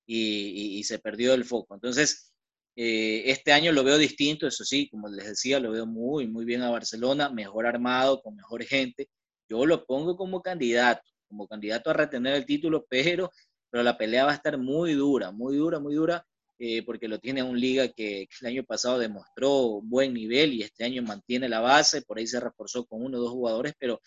y, 0.05 0.79
y 0.79 0.83
se 0.83 0.99
perdió 0.99 1.33
el 1.33 1.43
foco. 1.43 1.75
Entonces, 1.75 2.31
eh, 2.75 3.23
este 3.25 3.51
año 3.51 3.71
lo 3.73 3.83
veo 3.83 3.97
distinto, 3.97 4.47
eso 4.47 4.63
sí, 4.63 4.87
como 4.89 5.09
les 5.09 5.27
decía, 5.27 5.59
lo 5.59 5.71
veo 5.71 5.85
muy, 5.85 6.27
muy 6.27 6.45
bien 6.45 6.61
a 6.61 6.69
Barcelona, 6.69 7.29
mejor 7.29 7.65
armado, 7.67 8.21
con 8.21 8.35
mejor 8.35 8.63
gente. 8.63 9.09
Yo 9.51 9.65
lo 9.65 9.85
pongo 9.85 10.15
como 10.15 10.41
candidato, 10.41 11.01
como 11.27 11.45
candidato 11.45 11.89
a 11.89 11.93
retener 11.93 12.35
el 12.35 12.45
título, 12.45 12.85
pero, 12.89 13.29
pero 13.69 13.83
la 13.83 13.97
pelea 13.97 14.23
va 14.23 14.31
a 14.31 14.35
estar 14.35 14.57
muy 14.57 14.93
dura, 14.93 15.31
muy 15.31 15.57
dura, 15.57 15.77
muy 15.77 15.93
dura, 15.93 16.25
eh, 16.57 16.83
porque 16.85 17.09
lo 17.09 17.19
tiene 17.19 17.43
un 17.43 17.59
liga 17.59 17.89
que, 17.89 18.29
el 18.41 18.47
año 18.47 18.63
pasado 18.63 18.97
demostró 18.97 19.81
buen 19.81 20.13
nivel 20.13 20.53
y 20.53 20.63
este 20.63 20.85
año 20.85 21.03
mantiene 21.03 21.49
la 21.49 21.59
base, 21.59 22.01
por 22.01 22.17
ahí 22.17 22.27
se 22.27 22.39
reforzó 22.39 22.85
con 22.85 23.03
uno 23.03 23.17
o 23.17 23.21
dos 23.21 23.31
jugadores, 23.31 23.73
pero, 23.77 23.99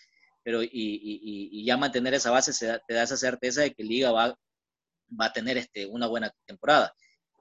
pero 0.43 0.63
y, 0.63 0.71
y, 0.73 1.63
ya 1.63 1.77
mantener 1.77 2.15
esa 2.15 2.31
base 2.31 2.53
te 2.89 2.95
da 2.95 3.03
esa 3.03 3.19
certeza 3.19 3.61
de 3.61 3.75
que 3.75 3.85
liga 3.85 4.13
va, 4.13 4.35
va 5.21 5.27
a 5.27 5.33
tener 5.35 5.59
este, 5.59 5.85
una 5.85 6.07
buena 6.07 6.33
temporada 6.47 6.95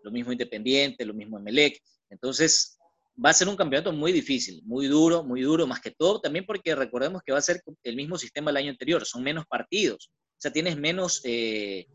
lo 0.04 0.12
mismo 0.12 0.32
Independiente, 0.32 1.06
lo 1.06 1.13
mismo 1.13 1.39
Emelec. 1.39 1.82
Entonces, 2.10 2.78
va 3.23 3.30
a 3.30 3.34
ser 3.34 3.47
un 3.47 3.56
campeonato 3.56 3.91
muy 3.91 4.12
difícil, 4.12 4.62
muy 4.65 4.88
duro, 4.88 5.23
muy 5.23 5.41
duro, 5.41 5.67
más 5.67 5.82
que 5.82 5.91
todo 5.91 6.19
también 6.19 6.45
porque 6.45 6.76
recordemos 6.76 7.21
que 7.23 7.32
va 7.32 7.38
a 7.38 7.41
ser 7.41 7.62
el 7.84 7.95
mismo 7.95 8.17
sistema 8.17 8.49
del 8.49 8.58
año 8.58 8.71
anterior, 8.71 9.06
son 9.06 9.23
menos 9.23 9.45
partidos, 9.45 10.12
o 10.12 10.41
sea, 10.43 10.52
tienes 10.52 10.78
menos 10.78 11.21
eh, 11.23 11.86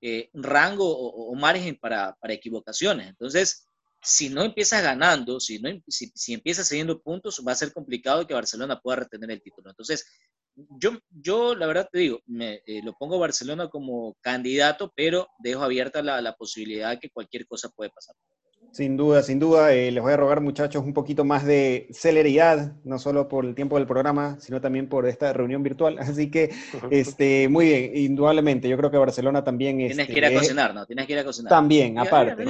eh, 0.00 0.30
rango 0.32 0.88
o, 0.88 1.34
margen 1.34 1.76
para, 1.76 2.16
equivocaciones. 2.28 3.08
Entonces, 3.08 3.66
si 4.00 4.28
no 4.30 4.44
empiezas 4.44 4.82
ganando, 4.82 5.40
si, 5.40 5.58
no, 5.58 5.68
si, 5.88 6.32
empiezas 6.32 6.68
cediendo 6.68 7.02
puntos, 7.02 7.42
va 7.46 7.52
a 7.52 7.56
ser 7.56 7.72
complicado 7.72 8.26
que 8.26 8.34
Barcelona 8.34 8.80
pueda 8.80 9.00
retener 9.00 9.32
el 9.32 9.42
título. 9.42 9.70
Entonces, 9.70 10.06
yo, 10.54 10.98
yo 11.10 11.54
la 11.54 11.66
verdad 11.66 11.88
te 11.90 11.98
digo, 11.98 12.20
me, 12.26 12.62
eh, 12.66 12.80
lo 12.82 12.92
pongo 12.94 13.18
Barcelona 13.18 13.68
como 13.68 14.16
candidato, 14.20 14.92
pero 14.94 15.28
dejo 15.40 15.62
abierta 15.62 16.02
la, 16.02 16.20
la 16.22 16.34
posibilidad 16.36 16.98
que 17.00 17.10
cualquier 17.10 17.46
cosa 17.46 17.68
puede 17.70 17.90
pasar. 17.90 18.14
Sin 18.70 18.96
duda, 18.96 19.22
sin 19.22 19.38
duda. 19.38 19.72
Eh, 19.72 19.90
les 19.90 20.02
voy 20.02 20.12
a 20.12 20.16
rogar, 20.16 20.40
muchachos, 20.40 20.84
un 20.84 20.92
poquito 20.92 21.24
más 21.24 21.44
de 21.44 21.88
celeridad, 21.90 22.72
no 22.84 22.98
solo 22.98 23.28
por 23.28 23.44
el 23.44 23.54
tiempo 23.54 23.76
del 23.76 23.86
programa, 23.86 24.36
sino 24.40 24.60
también 24.60 24.88
por 24.88 25.06
esta 25.06 25.32
reunión 25.32 25.62
virtual. 25.62 25.98
Así 25.98 26.30
que, 26.30 26.50
este, 26.90 27.48
muy 27.48 27.66
bien, 27.66 27.96
indudablemente. 27.96 28.68
Yo 28.68 28.76
creo 28.76 28.90
que 28.90 28.98
Barcelona 28.98 29.42
también. 29.42 29.78
Tienes 29.78 30.06
que 30.06 30.12
ir 30.12 30.24
a 30.24 30.28
este, 30.28 30.40
cocinar, 30.40 30.74
¿no? 30.74 30.86
Tienes 30.86 31.06
que 31.06 31.12
ir 31.14 31.18
a 31.18 31.24
cocinar. 31.24 31.50
También, 31.50 31.98
aparte. 31.98 32.44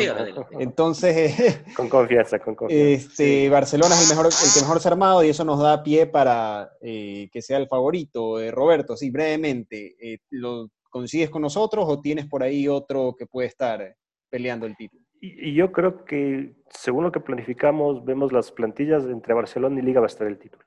Entonces. 0.59 1.63
con 1.75 1.89
confianza, 1.89 2.39
con 2.39 2.55
confianza. 2.55 2.85
Este, 2.85 3.49
Barcelona 3.49 3.95
es 3.95 4.03
el, 4.03 4.17
mejor, 4.17 4.27
el 4.27 4.53
que 4.55 4.61
mejor 4.61 4.81
se 4.81 4.89
ha 4.89 4.93
armado 4.93 5.25
y 5.25 5.29
eso 5.29 5.45
nos 5.45 5.61
da 5.61 5.83
pie 5.83 6.07
para 6.07 6.73
eh, 6.81 7.29
que 7.33 7.43
sea 7.43 7.59
el 7.59 7.69
favorito. 7.69 8.41
Eh, 8.41 8.51
Roberto, 8.51 8.97
sí, 8.97 9.11
brevemente, 9.11 9.97
¿lo 10.31 10.71
consigues 10.91 11.31
con 11.31 11.43
nosotros 11.43 11.85
o 11.89 12.01
tienes 12.01 12.27
por 12.27 12.43
ahí 12.43 12.67
otro 12.69 13.15
que 13.17 13.27
puede 13.27 13.49
estar 13.49 13.97
peleando 14.29 14.67
el 14.67 14.77
título? 14.77 15.08
Y, 15.21 15.55
yo 15.55 15.73
creo 15.73 16.05
que, 16.05 16.55
según 16.71 17.05
lo 17.05 17.13
que 17.13 17.21
planificamos, 17.21 18.05
vemos 18.05 18.33
las 18.33 18.53
plantillas 18.53 19.05
entre 19.05 19.35
Barcelona 19.35 19.81
y 19.81 19.83
Liga 19.83 20.01
va 20.01 20.07
a 20.07 20.09
estar 20.09 20.27
el 20.27 20.39
título. 20.39 20.65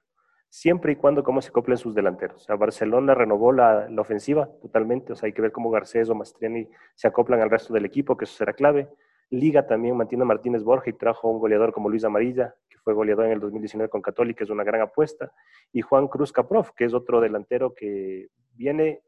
Siempre 0.50 0.94
y 0.94 0.96
cuando 0.98 1.24
cómo 1.24 1.42
se 1.42 1.52
coplen 1.52 1.78
sus 1.78 1.96
delanteros. 1.96 2.42
O 2.42 2.46
sea, 2.46 2.56
Barcelona 2.58 3.16
renovó 3.16 3.54
la, 3.54 3.88
ofensiva 3.98 4.50
totalmente. 4.62 5.14
O 5.14 5.16
sea, 5.16 5.28
hay 5.28 5.34
que 5.34 5.42
ver 5.42 5.54
cómo 5.54 5.72
Garcés 5.72 6.10
o 6.10 6.16
Mastriani 6.16 6.68
se 6.96 7.08
acoplan 7.08 7.42
al 7.42 7.50
resto 7.50 7.74
del 7.74 7.86
equipo, 7.86 8.18
que 8.18 8.26
eso 8.26 8.36
será 8.36 8.54
clave. 8.54 8.90
Liga 9.30 9.66
también 9.66 9.96
mantiene 9.96 10.26
Martínez 10.26 10.64
Borja 10.64 10.90
y 10.90 10.94
trajo 10.94 11.30
un 11.30 11.40
goleador 11.40 11.72
como 11.72 11.90
Luis 11.90 12.04
Amarilla, 12.04 12.54
que 12.70 12.78
fue 12.80 12.94
goleador 12.94 13.28
en 13.28 13.32
el 13.32 13.40
2019 13.40 13.90
con 13.90 14.02
Católica, 14.02 14.44
es 14.44 14.50
una 14.50 14.66
gran 14.66 14.82
apuesta. 14.82 15.32
Y 15.72 15.80
Juan 15.80 16.10
Cruz 16.10 16.34
Caprof, 16.34 16.72
que 16.72 16.84
es 16.84 16.94
otro 16.94 17.22
delantero 17.22 17.74
que 17.74 18.28
viene 18.54 19.04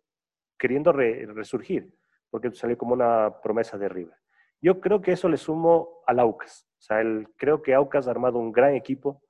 queriendo 0.58 0.94
resurgir, 0.94 1.94
porque 2.30 2.50
salió 2.54 2.78
como 2.78 2.94
una 2.94 3.42
promesa 3.42 3.78
de 3.78 3.90
River. 3.90 4.23
Yo 4.64 4.80
creo 4.80 5.02
que 5.02 5.12
eso 5.12 5.28
le 5.28 5.36
sumo 5.36 6.00
al 6.08 6.20
Aucas. 6.20 6.66
O 6.80 6.82
sea, 6.82 7.02
el, 7.02 7.28
creo 7.36 7.62
que 7.62 7.74
Aucas 7.74 8.08
ha 8.08 8.12
armado 8.12 8.40
un 8.40 8.54
gran 8.54 8.76
equipo. 8.76 9.22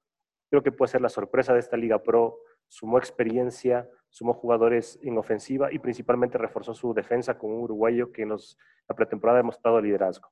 Creo 0.51 0.61
que 0.61 0.71
puede 0.71 0.91
ser 0.91 1.01
la 1.01 1.09
sorpresa 1.09 1.53
de 1.53 1.59
esta 1.59 1.75
Liga 1.75 2.03
Pro. 2.03 2.37
Sumó 2.67 2.99
experiencia, 2.99 3.89
sumó 4.09 4.35
jugadores 4.35 4.99
en 5.01 5.17
ofensiva 5.17 5.73
y 5.73 5.79
principalmente 5.79 6.37
reforzó 6.37 6.75
su 6.75 6.93
defensa 6.93 7.35
con 7.35 7.49
un 7.51 7.61
uruguayo 7.61 8.11
que 8.11 8.21
en 8.21 8.29
la 8.29 8.95
pretemporada 8.95 9.39
ha 9.39 9.41
demostrado 9.41 9.81
liderazgo. 9.81 10.29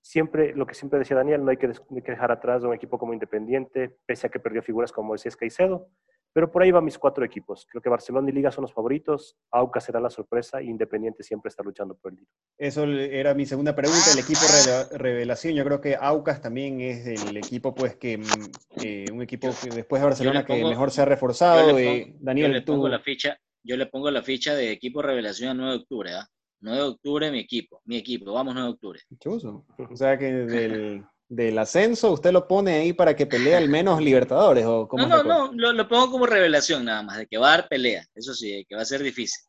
Siempre, 0.00 0.52
lo 0.54 0.66
que 0.66 0.74
siempre 0.74 0.98
decía 0.98 1.16
Daniel, 1.16 1.44
no 1.44 1.52
hay 1.52 1.56
que, 1.56 1.68
dejar 1.68 2.32
atrás 2.32 2.64
a 2.64 2.66
un 2.66 2.74
equipo 2.74 2.98
como 2.98 3.12
Independiente, 3.12 3.98
pese 4.04 4.26
a 4.26 4.30
que 4.30 4.40
perdió 4.40 4.62
figuras 4.62 4.90
como 4.90 5.12
decía 5.12 5.30
Caicedo, 5.38 5.86
pero 6.32 6.50
por 6.50 6.62
ahí 6.62 6.70
van 6.70 6.84
mis 6.84 6.98
cuatro 6.98 7.24
equipos. 7.24 7.66
Creo 7.68 7.82
que 7.82 7.88
Barcelona 7.88 8.28
y 8.30 8.32
Liga 8.32 8.50
son 8.50 8.62
los 8.62 8.72
favoritos. 8.72 9.36
Aucas 9.50 9.84
será 9.84 10.00
la 10.00 10.10
sorpresa. 10.10 10.62
Independiente 10.62 11.22
siempre 11.22 11.48
está 11.48 11.62
luchando 11.62 11.96
por 11.96 12.12
el 12.12 12.18
título. 12.18 12.36
Eso 12.56 12.84
era 12.84 13.34
mi 13.34 13.46
segunda 13.46 13.74
pregunta. 13.74 14.12
El 14.12 14.20
equipo 14.20 14.40
revelación. 14.92 15.54
Yo 15.54 15.64
creo 15.64 15.80
que 15.80 15.96
Aucas 15.96 16.40
también 16.40 16.80
es 16.80 17.06
el 17.06 17.36
equipo, 17.36 17.74
pues, 17.74 17.96
que 17.96 18.18
mm, 18.18 19.12
un 19.12 19.22
equipo 19.22 19.48
que 19.62 19.70
después 19.70 20.00
de 20.00 20.08
Barcelona 20.08 20.44
que 20.44 20.64
mejor 20.64 20.90
se 20.90 21.02
ha 21.02 21.04
reforzado. 21.04 21.76
Eh, 21.78 22.14
Daniel, 22.20 22.48
yo 22.48 22.54
le 22.54 22.62
pongo 22.62 22.88
la 22.88 23.00
ficha. 23.00 23.36
Yo 23.62 23.76
le 23.76 23.86
pongo 23.86 24.10
la 24.10 24.22
ficha 24.22 24.54
de 24.54 24.70
equipo 24.70 25.02
revelación 25.02 25.50
a 25.50 25.54
9 25.54 25.72
de 25.72 25.78
octubre. 25.78 26.14
¿ah? 26.14 26.26
9 26.60 26.78
de 26.78 26.84
octubre, 26.84 27.30
mi 27.30 27.40
equipo. 27.40 27.82
Mi 27.84 27.96
equipo. 27.96 28.32
Vamos 28.32 28.54
9 28.54 28.68
de 28.68 28.72
octubre. 28.72 29.00
O 29.90 29.96
sea 29.96 30.16
que 30.16 30.32
del 30.32 31.04
del 31.30 31.56
ascenso, 31.60 32.10
usted 32.10 32.32
lo 32.32 32.48
pone 32.48 32.74
ahí 32.74 32.92
para 32.92 33.14
que 33.14 33.24
pelee 33.24 33.54
al 33.54 33.68
menos 33.68 34.02
Libertadores 34.02 34.66
o 34.66 34.88
No, 34.92 35.06
no, 35.22 35.52
no, 35.52 35.72
lo, 35.72 35.88
pongo 35.88 36.10
como 36.10 36.26
revelación 36.26 36.84
nada 36.84 37.04
más, 37.04 37.18
de 37.18 37.26
que 37.28 37.38
va 37.38 37.54
a 37.54 37.56
dar 37.56 37.68
pelea, 37.68 38.04
eso 38.16 38.34
sí, 38.34 38.66
que 38.68 38.74
va 38.74 38.82
a 38.82 38.84
ser 38.84 39.00
difícil. 39.00 39.40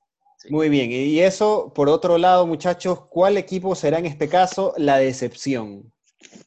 Muy 0.50 0.70
bien, 0.70 0.92
y 0.92 1.20
eso, 1.20 1.72
por 1.74 1.90
otro 1.90 2.20
lado, 2.20 2.46
muchachos, 2.46 3.08
¿cuál 3.10 3.36
equipo 3.38 3.74
será 3.74 3.98
en 3.98 4.06
este 4.06 4.30
caso 4.30 4.76
la 4.78 4.98
decepción? 4.98 5.92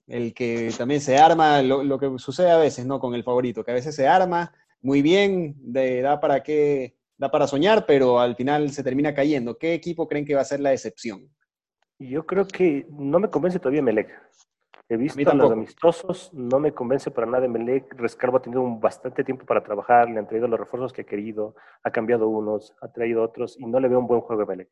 El 0.07 0.35
que 0.35 0.73
también 0.79 1.01
se 1.01 1.18
arma, 1.18 1.62
lo, 1.62 1.99
que 1.99 2.16
sucede 2.18 2.53
a 2.53 2.57
veces, 2.57 2.87
¿no? 2.87 3.01
Con 3.01 3.14
el 3.14 3.25
favorito, 3.25 3.64
que 3.64 3.73
a 3.73 3.75
veces 3.75 3.97
se 3.97 4.07
arma 4.07 4.53
muy 4.83 5.03
bien, 5.03 5.57
de, 5.59 6.01
da 6.01 6.20
para 6.20 6.44
qué, 6.44 6.97
da 7.18 7.31
para 7.31 7.49
soñar, 7.49 7.87
pero 7.87 8.20
al 8.20 8.37
final 8.37 8.70
se 8.70 8.85
termina 8.85 9.14
cayendo. 9.14 9.59
¿Qué 9.59 9.75
equipo 9.75 10.07
creen 10.07 10.27
que 10.27 10.35
va 10.37 10.42
a 10.42 10.44
ser 10.44 10.61
la 10.61 10.70
decepción? 10.70 11.29
Yo 11.99 12.25
creo 12.25 12.47
que 12.47 12.87
no 12.90 13.18
me 13.18 13.31
convence 13.31 13.59
todavía 13.59 13.83
Melec. 13.83 14.11
He 14.88 14.97
visto 14.99 15.31
a, 15.31 15.35
los 15.35 15.51
amistosos, 15.51 16.31
no 16.35 16.61
me 16.61 16.73
convence 16.73 17.11
para 17.11 17.27
nada. 17.27 17.49
Melec 17.49 17.94
Rescalvo 17.94 18.37
ha 18.37 18.42
tenido 18.42 18.61
un 18.61 18.81
bastante 18.81 19.25
tiempo 19.25 19.47
para 19.47 19.62
trabajar, 19.62 20.11
le 20.11 20.18
han 20.18 20.29
traído 20.29 20.47
los 20.47 20.61
refuerzos 20.61 20.92
que 20.92 21.03
ha 21.03 21.07
querido, 21.07 21.55
ha 21.83 21.90
cambiado 21.90 22.29
unos, 22.29 22.75
ha 22.83 22.88
traído 22.92 23.23
otros 23.23 23.59
y 23.59 23.64
no 23.64 23.81
le 23.81 23.88
veo 23.88 23.99
un 23.99 24.07
buen 24.07 24.20
juego 24.20 24.42
a 24.42 24.47
Melec. 24.47 24.68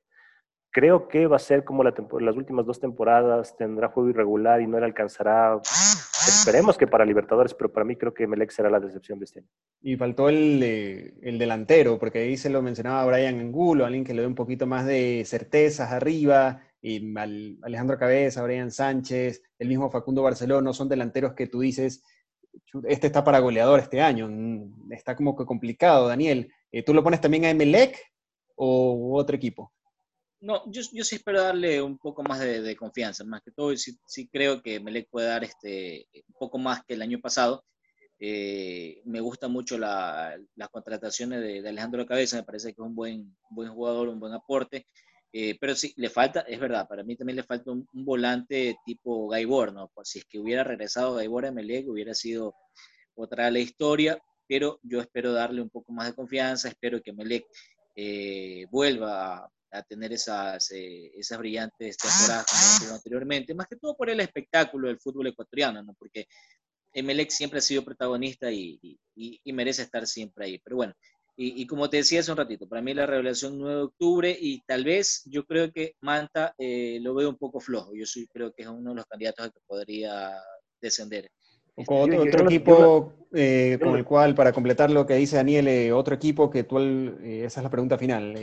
Creo 0.70 1.08
que 1.08 1.26
va 1.26 1.36
a 1.36 1.38
ser 1.38 1.64
como 1.64 1.82
la 1.82 1.94
las 2.20 2.36
últimas 2.36 2.66
dos 2.66 2.80
temporadas, 2.80 3.56
tendrá 3.56 3.88
juego 3.88 4.10
irregular 4.10 4.60
y 4.60 4.66
no 4.66 4.78
le 4.78 4.86
alcanzará. 4.86 5.58
Esperemos 5.62 6.78
que 6.78 6.86
para 6.86 7.04
Libertadores, 7.04 7.52
pero 7.54 7.72
para 7.72 7.84
mí 7.84 7.96
creo 7.96 8.12
que 8.12 8.26
Melec 8.26 8.50
será 8.50 8.70
la 8.70 8.80
decepción 8.80 9.18
de 9.18 9.24
este 9.24 9.40
año. 9.40 9.48
Y 9.80 9.96
faltó 9.96 10.28
el, 10.28 11.14
el 11.22 11.38
delantero, 11.38 11.98
porque 11.98 12.20
ahí 12.20 12.36
se 12.36 12.48
lo 12.50 12.62
mencionaba 12.62 13.04
Brian 13.06 13.40
Angulo, 13.40 13.84
alguien 13.84 14.04
que 14.04 14.14
le 14.14 14.22
dé 14.22 14.26
un 14.26 14.34
poquito 14.34 14.66
más 14.66 14.86
de 14.86 15.24
certezas 15.26 15.90
arriba, 15.90 16.62
y 16.82 17.14
Alejandro 17.62 17.96
Cabeza, 17.96 18.42
Brian 18.42 18.72
Sánchez, 18.72 19.40
el 19.58 19.68
mismo 19.68 19.88
Facundo 19.88 20.22
Barcelona, 20.22 20.72
son 20.72 20.88
delanteros 20.88 21.32
que 21.34 21.46
tú 21.46 21.60
dices, 21.60 22.02
este 22.88 23.06
está 23.06 23.22
para 23.22 23.38
goleador 23.38 23.78
este 23.78 24.00
año, 24.00 24.28
mm, 24.28 24.92
está 24.92 25.14
como 25.14 25.36
que 25.36 25.46
complicado, 25.46 26.08
Daniel. 26.08 26.52
Eh, 26.72 26.82
¿Tú 26.82 26.92
lo 26.92 27.04
pones 27.04 27.20
también 27.20 27.44
a 27.44 27.50
Emelec 27.50 27.96
o 28.56 29.16
otro 29.16 29.36
equipo? 29.36 29.72
No, 30.40 30.64
yo, 30.72 30.82
sí 30.82 31.14
espero 31.14 31.40
darle 31.40 31.80
un 31.80 31.98
poco 31.98 32.24
más 32.24 32.40
de, 32.40 32.74
confianza, 32.74 33.22
más 33.22 33.42
que 33.42 33.52
todo, 33.52 33.72
sí, 33.76 34.28
creo 34.28 34.60
que 34.60 34.76
Emelec 34.76 35.08
puede 35.08 35.28
dar 35.28 35.44
este, 35.44 36.08
un 36.12 36.34
poco 36.34 36.58
más 36.58 36.84
que 36.84 36.94
el 36.94 37.02
año 37.02 37.20
pasado. 37.20 37.64
Eh, 38.18 39.02
me 39.04 39.20
gusta 39.20 39.46
mucho 39.46 39.78
la, 39.78 40.36
las 40.56 40.68
contrataciones 40.70 41.40
de, 41.40 41.68
Alejandro 41.68 42.04
Cabeza, 42.06 42.36
me 42.36 42.42
parece 42.42 42.74
que 42.74 42.82
es 42.82 42.86
un 42.86 42.96
buen, 42.96 43.36
buen 43.50 43.72
jugador, 43.72 44.08
un 44.08 44.18
buen 44.18 44.32
aporte. 44.32 44.88
Eh, 45.34 45.56
pero 45.58 45.74
sí, 45.74 45.94
le 45.96 46.10
falta, 46.10 46.40
es 46.40 46.60
verdad, 46.60 46.86
para 46.86 47.02
mí 47.02 47.16
también 47.16 47.36
le 47.36 47.42
falta 47.42 47.70
un, 47.70 47.88
volante 47.92 48.76
tipo 48.84 49.28
Gaibor, 49.28 49.72
¿no? 49.72 49.90
Pues 49.94 50.10
si 50.10 50.18
es 50.18 50.26
que 50.26 50.38
hubiera 50.38 50.62
regresado 50.62 51.14
Gaibor 51.14 51.46
a 51.46 51.52
Melec, 51.52 51.88
hubiera 51.88 52.12
sido 52.12 52.54
otra 53.14 53.50
la 53.50 53.58
historia, 53.58 54.22
pero 54.46 54.78
yo 54.82 55.00
espero 55.00 55.32
darle 55.32 55.62
un 55.62 55.70
poco 55.70 55.90
más 55.92 56.08
de 56.08 56.14
confianza, 56.14 56.68
espero 56.68 57.00
que 57.02 57.14
Melec 57.14 57.46
eh, 57.96 58.66
vuelva 58.70 59.50
a, 59.70 59.82
tener 59.88 60.12
esas, 60.12 60.70
eh, 60.72 61.10
esas 61.16 61.38
brillantes 61.38 61.96
temporadas 61.96 62.80
como 62.80 62.94
anteriormente, 62.94 63.54
más 63.54 63.68
que 63.68 63.76
todo 63.76 63.96
por 63.96 64.10
el 64.10 64.20
espectáculo 64.20 64.88
del 64.88 65.00
fútbol 65.00 65.28
ecuatoriano, 65.28 65.82
¿no? 65.82 65.94
Porque 65.94 66.26
Melec 66.94 67.30
siempre 67.30 67.58
ha 67.58 67.62
sido 67.62 67.82
protagonista 67.82 68.52
y, 68.52 68.78
y 69.14 69.52
merece 69.54 69.80
estar 69.80 70.06
siempre 70.06 70.44
ahí. 70.44 70.58
Pero 70.58 70.76
bueno, 70.76 70.94
Y, 71.34 71.66
como 71.66 71.88
te 71.88 71.96
decía 71.96 72.20
hace 72.20 72.30
un 72.30 72.36
ratito, 72.36 72.68
para 72.68 72.82
mí 72.82 72.92
la 72.92 73.06
revelación 73.06 73.58
9 73.58 73.76
de 73.76 73.82
octubre 73.82 74.36
y 74.38 74.60
tal 74.66 74.84
vez 74.84 75.22
yo 75.24 75.44
creo 75.46 75.72
que 75.72 75.94
Manta 76.00 76.54
eh, 76.58 76.98
lo 77.00 77.14
veo 77.14 77.30
un 77.30 77.38
poco 77.38 77.58
flojo. 77.58 77.94
Yo 77.94 78.04
sí 78.04 78.28
creo 78.30 78.52
que 78.52 78.62
es 78.62 78.68
uno 78.68 78.90
de 78.90 78.96
los 78.96 79.06
candidatos 79.06 79.46
a 79.46 79.50
que 79.50 79.60
podría 79.66 80.30
descender. 80.80 81.30
Con 81.86 82.12
otro, 82.12 82.44
equipo 82.44 83.14
eh, 83.32 83.78
con 83.82 83.96
el 83.96 84.04
cual, 84.04 84.34
para 84.34 84.52
completar 84.52 84.90
lo 84.90 85.06
que 85.06 85.14
dice 85.14 85.36
Daniel, 85.36 85.68
eh, 85.68 85.90
otro 85.90 86.14
equipo 86.14 86.50
que 86.50 86.64
tú, 86.64 86.78
esa 86.78 87.60
es 87.60 87.64
la 87.64 87.70
pregunta 87.70 87.96
final, 87.96 88.34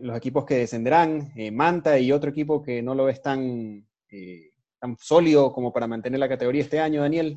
los 0.00 0.16
equipos 0.16 0.44
que 0.44 0.58
descenderán, 0.58 1.32
Manta 1.52 1.98
y 1.98 2.12
otro 2.12 2.30
equipo 2.30 2.62
que 2.62 2.80
no 2.80 2.94
lo 2.94 3.06
ves 3.06 3.20
tan, 3.20 3.84
tan 4.78 4.96
sólido 5.00 5.52
como 5.52 5.72
para 5.72 5.88
mantener 5.88 6.20
la 6.20 6.28
categoría 6.28 6.62
este 6.62 6.78
año, 6.78 7.02
Daniel. 7.02 7.34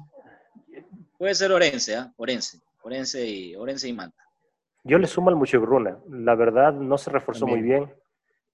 Puede 1.17 1.34
ser 1.34 1.52
Orense, 1.52 1.95
¿ah? 1.95 2.13
Orense, 2.15 2.60
Orense 2.84 3.28
y, 3.28 3.56
Orense 3.56 3.89
y 3.89 3.93
Manta. 3.93 4.28
Yo 4.89 4.97
le 4.97 5.06
sumo 5.06 5.30
al 5.30 5.36
Muchegruna. 5.36 5.99
La 6.10 6.34
verdad, 6.34 6.73
no 6.73 6.97
se 6.97 7.12
reforzó 7.12 7.45
muy 7.45 7.62
bien. 7.62 7.93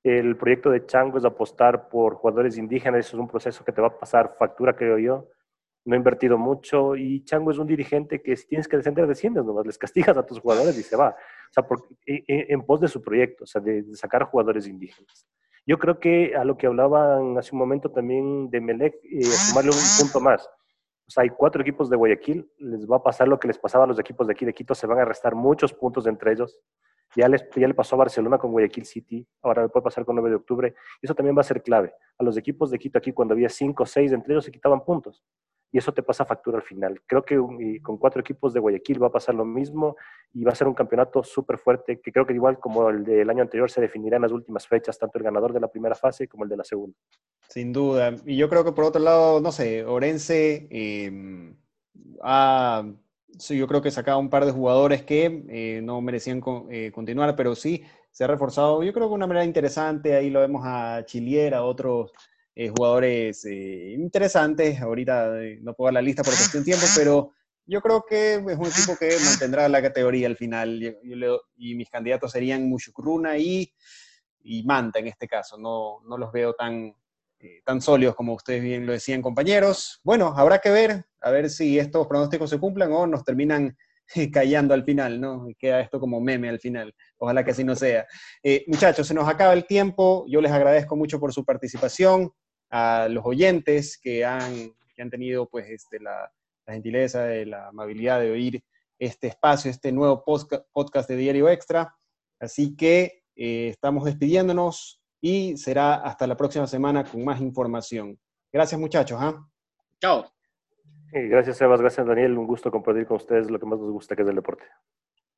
El 0.04 0.36
proyecto 0.36 0.70
de 0.70 0.86
Chango 0.86 1.18
es 1.18 1.24
apostar 1.24 1.88
por 1.88 2.16
jugadores 2.16 2.58
indígenas. 2.58 3.06
Eso 3.06 3.16
es 3.16 3.22
un 3.22 3.30
proceso 3.30 3.64
que 3.64 3.72
te 3.72 3.80
va 3.80 3.88
a 3.88 3.98
pasar 3.98 4.36
factura, 4.38 4.76
creo 4.76 4.98
yo. 4.98 5.30
No 5.86 5.94
ha 5.94 5.98
invertido 5.98 6.38
mucho 6.38 6.98
y 6.98 7.24
Chango 7.24 7.52
es 7.52 7.58
un 7.58 7.68
dirigente 7.68 8.22
que 8.22 8.36
si 8.36 8.48
tienes 8.48 8.68
que 8.68 8.76
descender, 8.76 9.08
desciendes 9.08 9.46
nomás. 9.46 9.66
Les 9.66 9.78
castigas 9.78 10.18
a 10.18 10.26
tus 10.26 10.42
jugadores 10.42 10.78
y 10.78 10.84
se 10.84 10.98
va. 10.98 11.12
O 11.12 11.54
sea, 11.54 11.66
en, 12.06 12.62
pos 12.64 12.82
de 12.82 12.90
su 12.90 13.02
proyecto, 13.02 13.46
o 13.46 13.48
sea, 13.48 13.62
de, 13.62 13.86
sacar 13.96 14.24
jugadores 14.24 14.68
indígenas. 14.68 15.26
Yo 15.66 15.80
creo 15.80 16.02
que 16.02 16.36
a 16.36 16.44
lo 16.44 16.58
que 16.58 16.68
hablaban 16.68 17.38
hace 17.38 17.56
un 17.56 17.60
momento 17.60 17.90
también 17.90 18.50
de 18.50 18.60
Melec, 18.60 18.96
eh, 19.06 19.24
sumarle 19.24 19.72
un 19.72 19.78
punto 20.02 20.20
más 20.20 20.50
hay 21.18 21.30
cuatro 21.30 21.62
equipos 21.62 21.90
de 21.90 21.96
Guayaquil, 21.96 22.52
les 22.58 22.90
va 22.90 22.98
a 22.98 23.04
pasar 23.04 23.28
lo 23.28 23.40
que 23.40 23.48
les 23.48 23.58
pasaba 23.58 23.84
a 23.84 23.88
los 23.88 24.00
equipos 24.00 24.28
de 24.28 24.34
aquí 24.34 24.46
de 24.46 24.54
Quito, 24.54 24.74
se 24.74 24.88
van 24.88 25.00
a 25.00 25.06
restar 25.06 25.36
muchos 25.36 25.74
puntos 25.74 26.08
entre 26.08 26.34
ellos. 26.34 26.60
Ya, 27.16 27.30
les, 27.30 27.48
ya 27.56 27.68
le 27.68 27.74
pasó 27.74 27.96
a 27.96 28.00
Barcelona 28.00 28.38
con 28.38 28.52
Guayaquil 28.52 28.86
City, 28.86 29.26
ahora 29.42 29.64
le 29.64 29.70
puede 29.70 29.84
pasar 29.84 30.04
con 30.04 30.16
9 30.16 30.30
de 30.30 30.36
octubre. 30.36 30.76
Eso 31.02 31.14
también 31.14 31.38
va 31.38 31.42
a 31.42 31.46
ser 31.46 31.62
clave. 31.62 31.94
A 32.18 32.24
los 32.24 32.36
equipos 32.38 32.72
de 32.72 32.80
Quito 32.80 32.98
aquí, 32.98 33.14
cuando 33.14 33.34
había 33.34 33.50
cinco 33.50 33.84
o 33.84 33.86
seis 33.86 34.12
entre 34.12 34.34
ellos, 34.34 34.46
se 34.46 34.52
quitaban 34.52 34.84
puntos 34.84 35.24
y 35.72 35.78
eso 35.78 35.94
te 35.94 36.04
pasa 36.04 36.26
factura 36.26 36.58
al 36.58 36.64
final. 36.64 37.02
Creo 37.06 37.24
que 37.24 37.38
con 37.82 37.98
cuatro 37.98 38.22
equipos 38.22 38.54
de 38.54 38.60
Guayaquil 38.60 39.02
va 39.02 39.08
a 39.08 39.12
pasar 39.12 39.36
lo 39.36 39.46
mismo 39.46 39.96
y 40.34 40.44
va 40.44 40.52
a 40.52 40.56
ser 40.56 40.68
un 40.68 40.74
campeonato 40.74 41.24
súper 41.24 41.58
fuerte 41.58 42.00
que 42.02 42.12
creo 42.12 42.26
que 42.26 42.34
igual 42.34 42.60
como 42.60 42.90
el 42.90 43.04
del 43.04 43.30
año 43.30 43.42
anterior 43.42 43.70
se 43.70 43.82
definirá 43.82 44.18
en 44.18 44.24
las 44.24 44.32
últimas 44.32 44.68
fechas, 44.68 44.98
tanto 44.98 45.18
el 45.18 45.24
ganador 45.24 45.54
de 45.54 45.60
la 45.60 45.68
primera 45.68 45.96
fase 45.96 46.28
como 46.28 46.44
el 46.44 46.50
de 46.50 46.58
la 46.58 46.64
segunda. 46.64 46.98
Sin 47.50 47.74
duda. 47.74 48.16
Y 48.26 48.38
yo 48.38 48.50
creo 48.50 48.64
que 48.64 48.72
por 48.72 48.86
otro 48.86 49.02
lado, 49.02 49.42
no 49.42 49.52
sé, 49.52 49.86
Orense 49.86 50.68
em, 50.72 51.56
ha, 52.22 52.86
yo 53.50 53.68
creo 53.68 53.82
que 53.82 53.92
sacaba 53.92 54.18
un 54.18 54.30
par 54.30 54.46
de 54.46 54.52
jugadores 54.52 55.04
que 55.04 55.46
eh, 55.50 55.82
no 55.84 56.02
merecían 56.02 56.42
eh, 56.70 56.92
continuar, 56.94 57.36
pero 57.36 57.56
sí 57.56 57.84
se 58.12 58.24
ha 58.24 58.28
reforzado, 58.28 58.82
yo 58.82 58.94
creo 58.94 59.08
que 59.08 59.10
de 59.10 59.16
una 59.16 59.28
manera 59.28 59.46
interesante. 59.46 60.16
Ahí 60.16 60.30
lo 60.30 60.40
vemos 60.40 60.62
a 60.66 61.04
Chiliera, 61.06 61.58
a 61.58 61.64
otros 61.66 62.14
eh, 62.58 62.70
jugadores 62.70 63.44
eh, 63.44 63.96
interesantes. 63.98 64.80
Ahorita 64.82 65.44
eh, 65.44 65.60
no 65.62 65.74
puedo 65.74 65.88
dar 65.88 65.96
la 65.96 66.02
lista 66.02 66.24
por 66.24 66.34
cuestión 66.34 66.64
de 66.64 66.72
tiempo, 66.72 66.86
pero 66.96 67.32
yo 67.66 67.82
creo 67.82 68.06
que 68.08 68.36
es 68.36 68.40
un 68.40 68.68
equipo 68.68 68.96
que 68.98 69.18
mantendrá 69.26 69.68
la 69.68 69.82
categoría 69.82 70.28
al 70.28 70.38
final. 70.38 70.98
y 71.58 71.76
mis 71.76 71.90
candidatos 71.90 72.32
serían 72.32 72.70
Mushukruna 72.70 73.38
y, 73.38 73.74
y 74.40 74.64
Manta 74.64 75.00
en 75.00 75.08
este 75.08 75.28
caso. 75.28 75.58
No, 75.58 76.00
no 76.08 76.18
los 76.18 76.32
veo 76.32 76.54
tan, 76.54 76.96
tan 77.66 77.82
sólidos 77.82 78.16
como 78.16 78.34
ustedes 78.34 78.64
bien 78.64 78.86
lo 78.86 78.94
decían, 78.94 79.22
compañeros. 79.22 80.00
Bueno, 80.02 80.34
habrá 80.38 80.60
que 80.60 80.70
ver, 80.70 81.04
a 81.20 81.32
ver 81.32 81.50
si 81.50 81.78
estos 81.78 82.08
pronósticos 82.08 82.50
se 82.50 82.60
cumplen 82.60 82.90
o 82.94 83.06
nos 83.06 83.26
terminan 83.26 83.76
callando 84.32 84.74
al 84.74 84.86
final, 84.86 85.20
¿no? 85.20 85.50
Y 85.50 85.56
queda 85.56 85.82
esto 85.82 86.00
como 86.00 86.22
meme 86.22 86.48
al 86.48 86.62
final. 86.62 86.96
Ojalá 87.18 87.44
que 87.44 87.52
así 87.52 87.66
no 87.66 87.76
sea. 87.76 88.06
muchachos, 88.68 89.08
se 89.08 89.14
nos 89.14 89.28
acaba 89.28 89.52
el 89.52 89.66
tiempo. 89.66 90.26
Yo 90.30 90.40
les 90.40 90.54
agradezco 90.54 90.96
mucho 90.96 91.20
por 91.20 91.34
su 91.34 91.44
participación 91.44 92.32
a 92.70 93.08
los 93.10 93.26
oyentes 93.26 93.98
que 94.02 94.26
han, 94.26 94.72
que 94.96 95.02
han 95.02 95.10
tenido 95.10 95.48
pues, 95.48 95.70
este, 95.70 96.00
la, 96.00 96.32
la 96.66 96.74
gentileza, 96.74 97.24
de 97.24 97.46
la 97.46 97.68
amabilidad 97.68 98.20
de 98.20 98.32
oír 98.32 98.64
este 99.00 99.28
espacio, 99.28 99.70
este 99.70 99.92
nuevo 99.92 100.24
podcast 100.24 101.10
de 101.10 101.18
Diario 101.18 101.50
Extra. 101.50 101.96
Así 102.40 102.76
que 102.76 103.24
eh, 103.36 103.70
estamos 103.70 104.06
despidiéndonos 104.06 105.02
y 105.22 105.58
será 105.58 105.96
hasta 105.96 106.28
la 106.28 106.38
próxima 106.38 106.68
semana 106.68 107.04
con 107.04 107.24
más 107.24 107.42
información. 107.42 108.18
Gracias 108.52 108.80
muchachos. 108.80 109.18
¿ah? 109.22 109.46
Chao. 110.00 110.32
gracias 111.12 111.58
Sebas, 111.58 111.82
gracias 111.82 112.06
Daniel, 112.06 112.38
un 112.38 112.48
gusto 112.48 112.72
compartir 112.72 113.06
con 113.06 113.18
ustedes 113.18 113.50
lo 113.50 113.60
que 113.60 113.66
más 113.66 113.80
nos 113.80 113.92
gusta 113.92 114.16
que 114.16 114.22
es 114.22 114.28
el 114.28 114.36
deporte. 114.36 114.66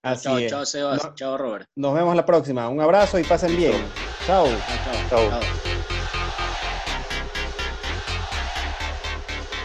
Así 0.03 0.23
chao, 0.23 0.39
chao 0.47 0.65
Sebas, 0.65 1.15
chao 1.15 1.37
Robert. 1.37 1.67
Nos 1.75 1.93
vemos 1.93 2.15
la 2.15 2.25
próxima, 2.25 2.69
un 2.69 2.81
abrazo 2.81 3.19
y 3.19 3.23
pasen 3.23 3.55
bien. 3.55 3.75
chao. 4.25 4.45
chao. 5.09 5.29
chao. 5.29 5.76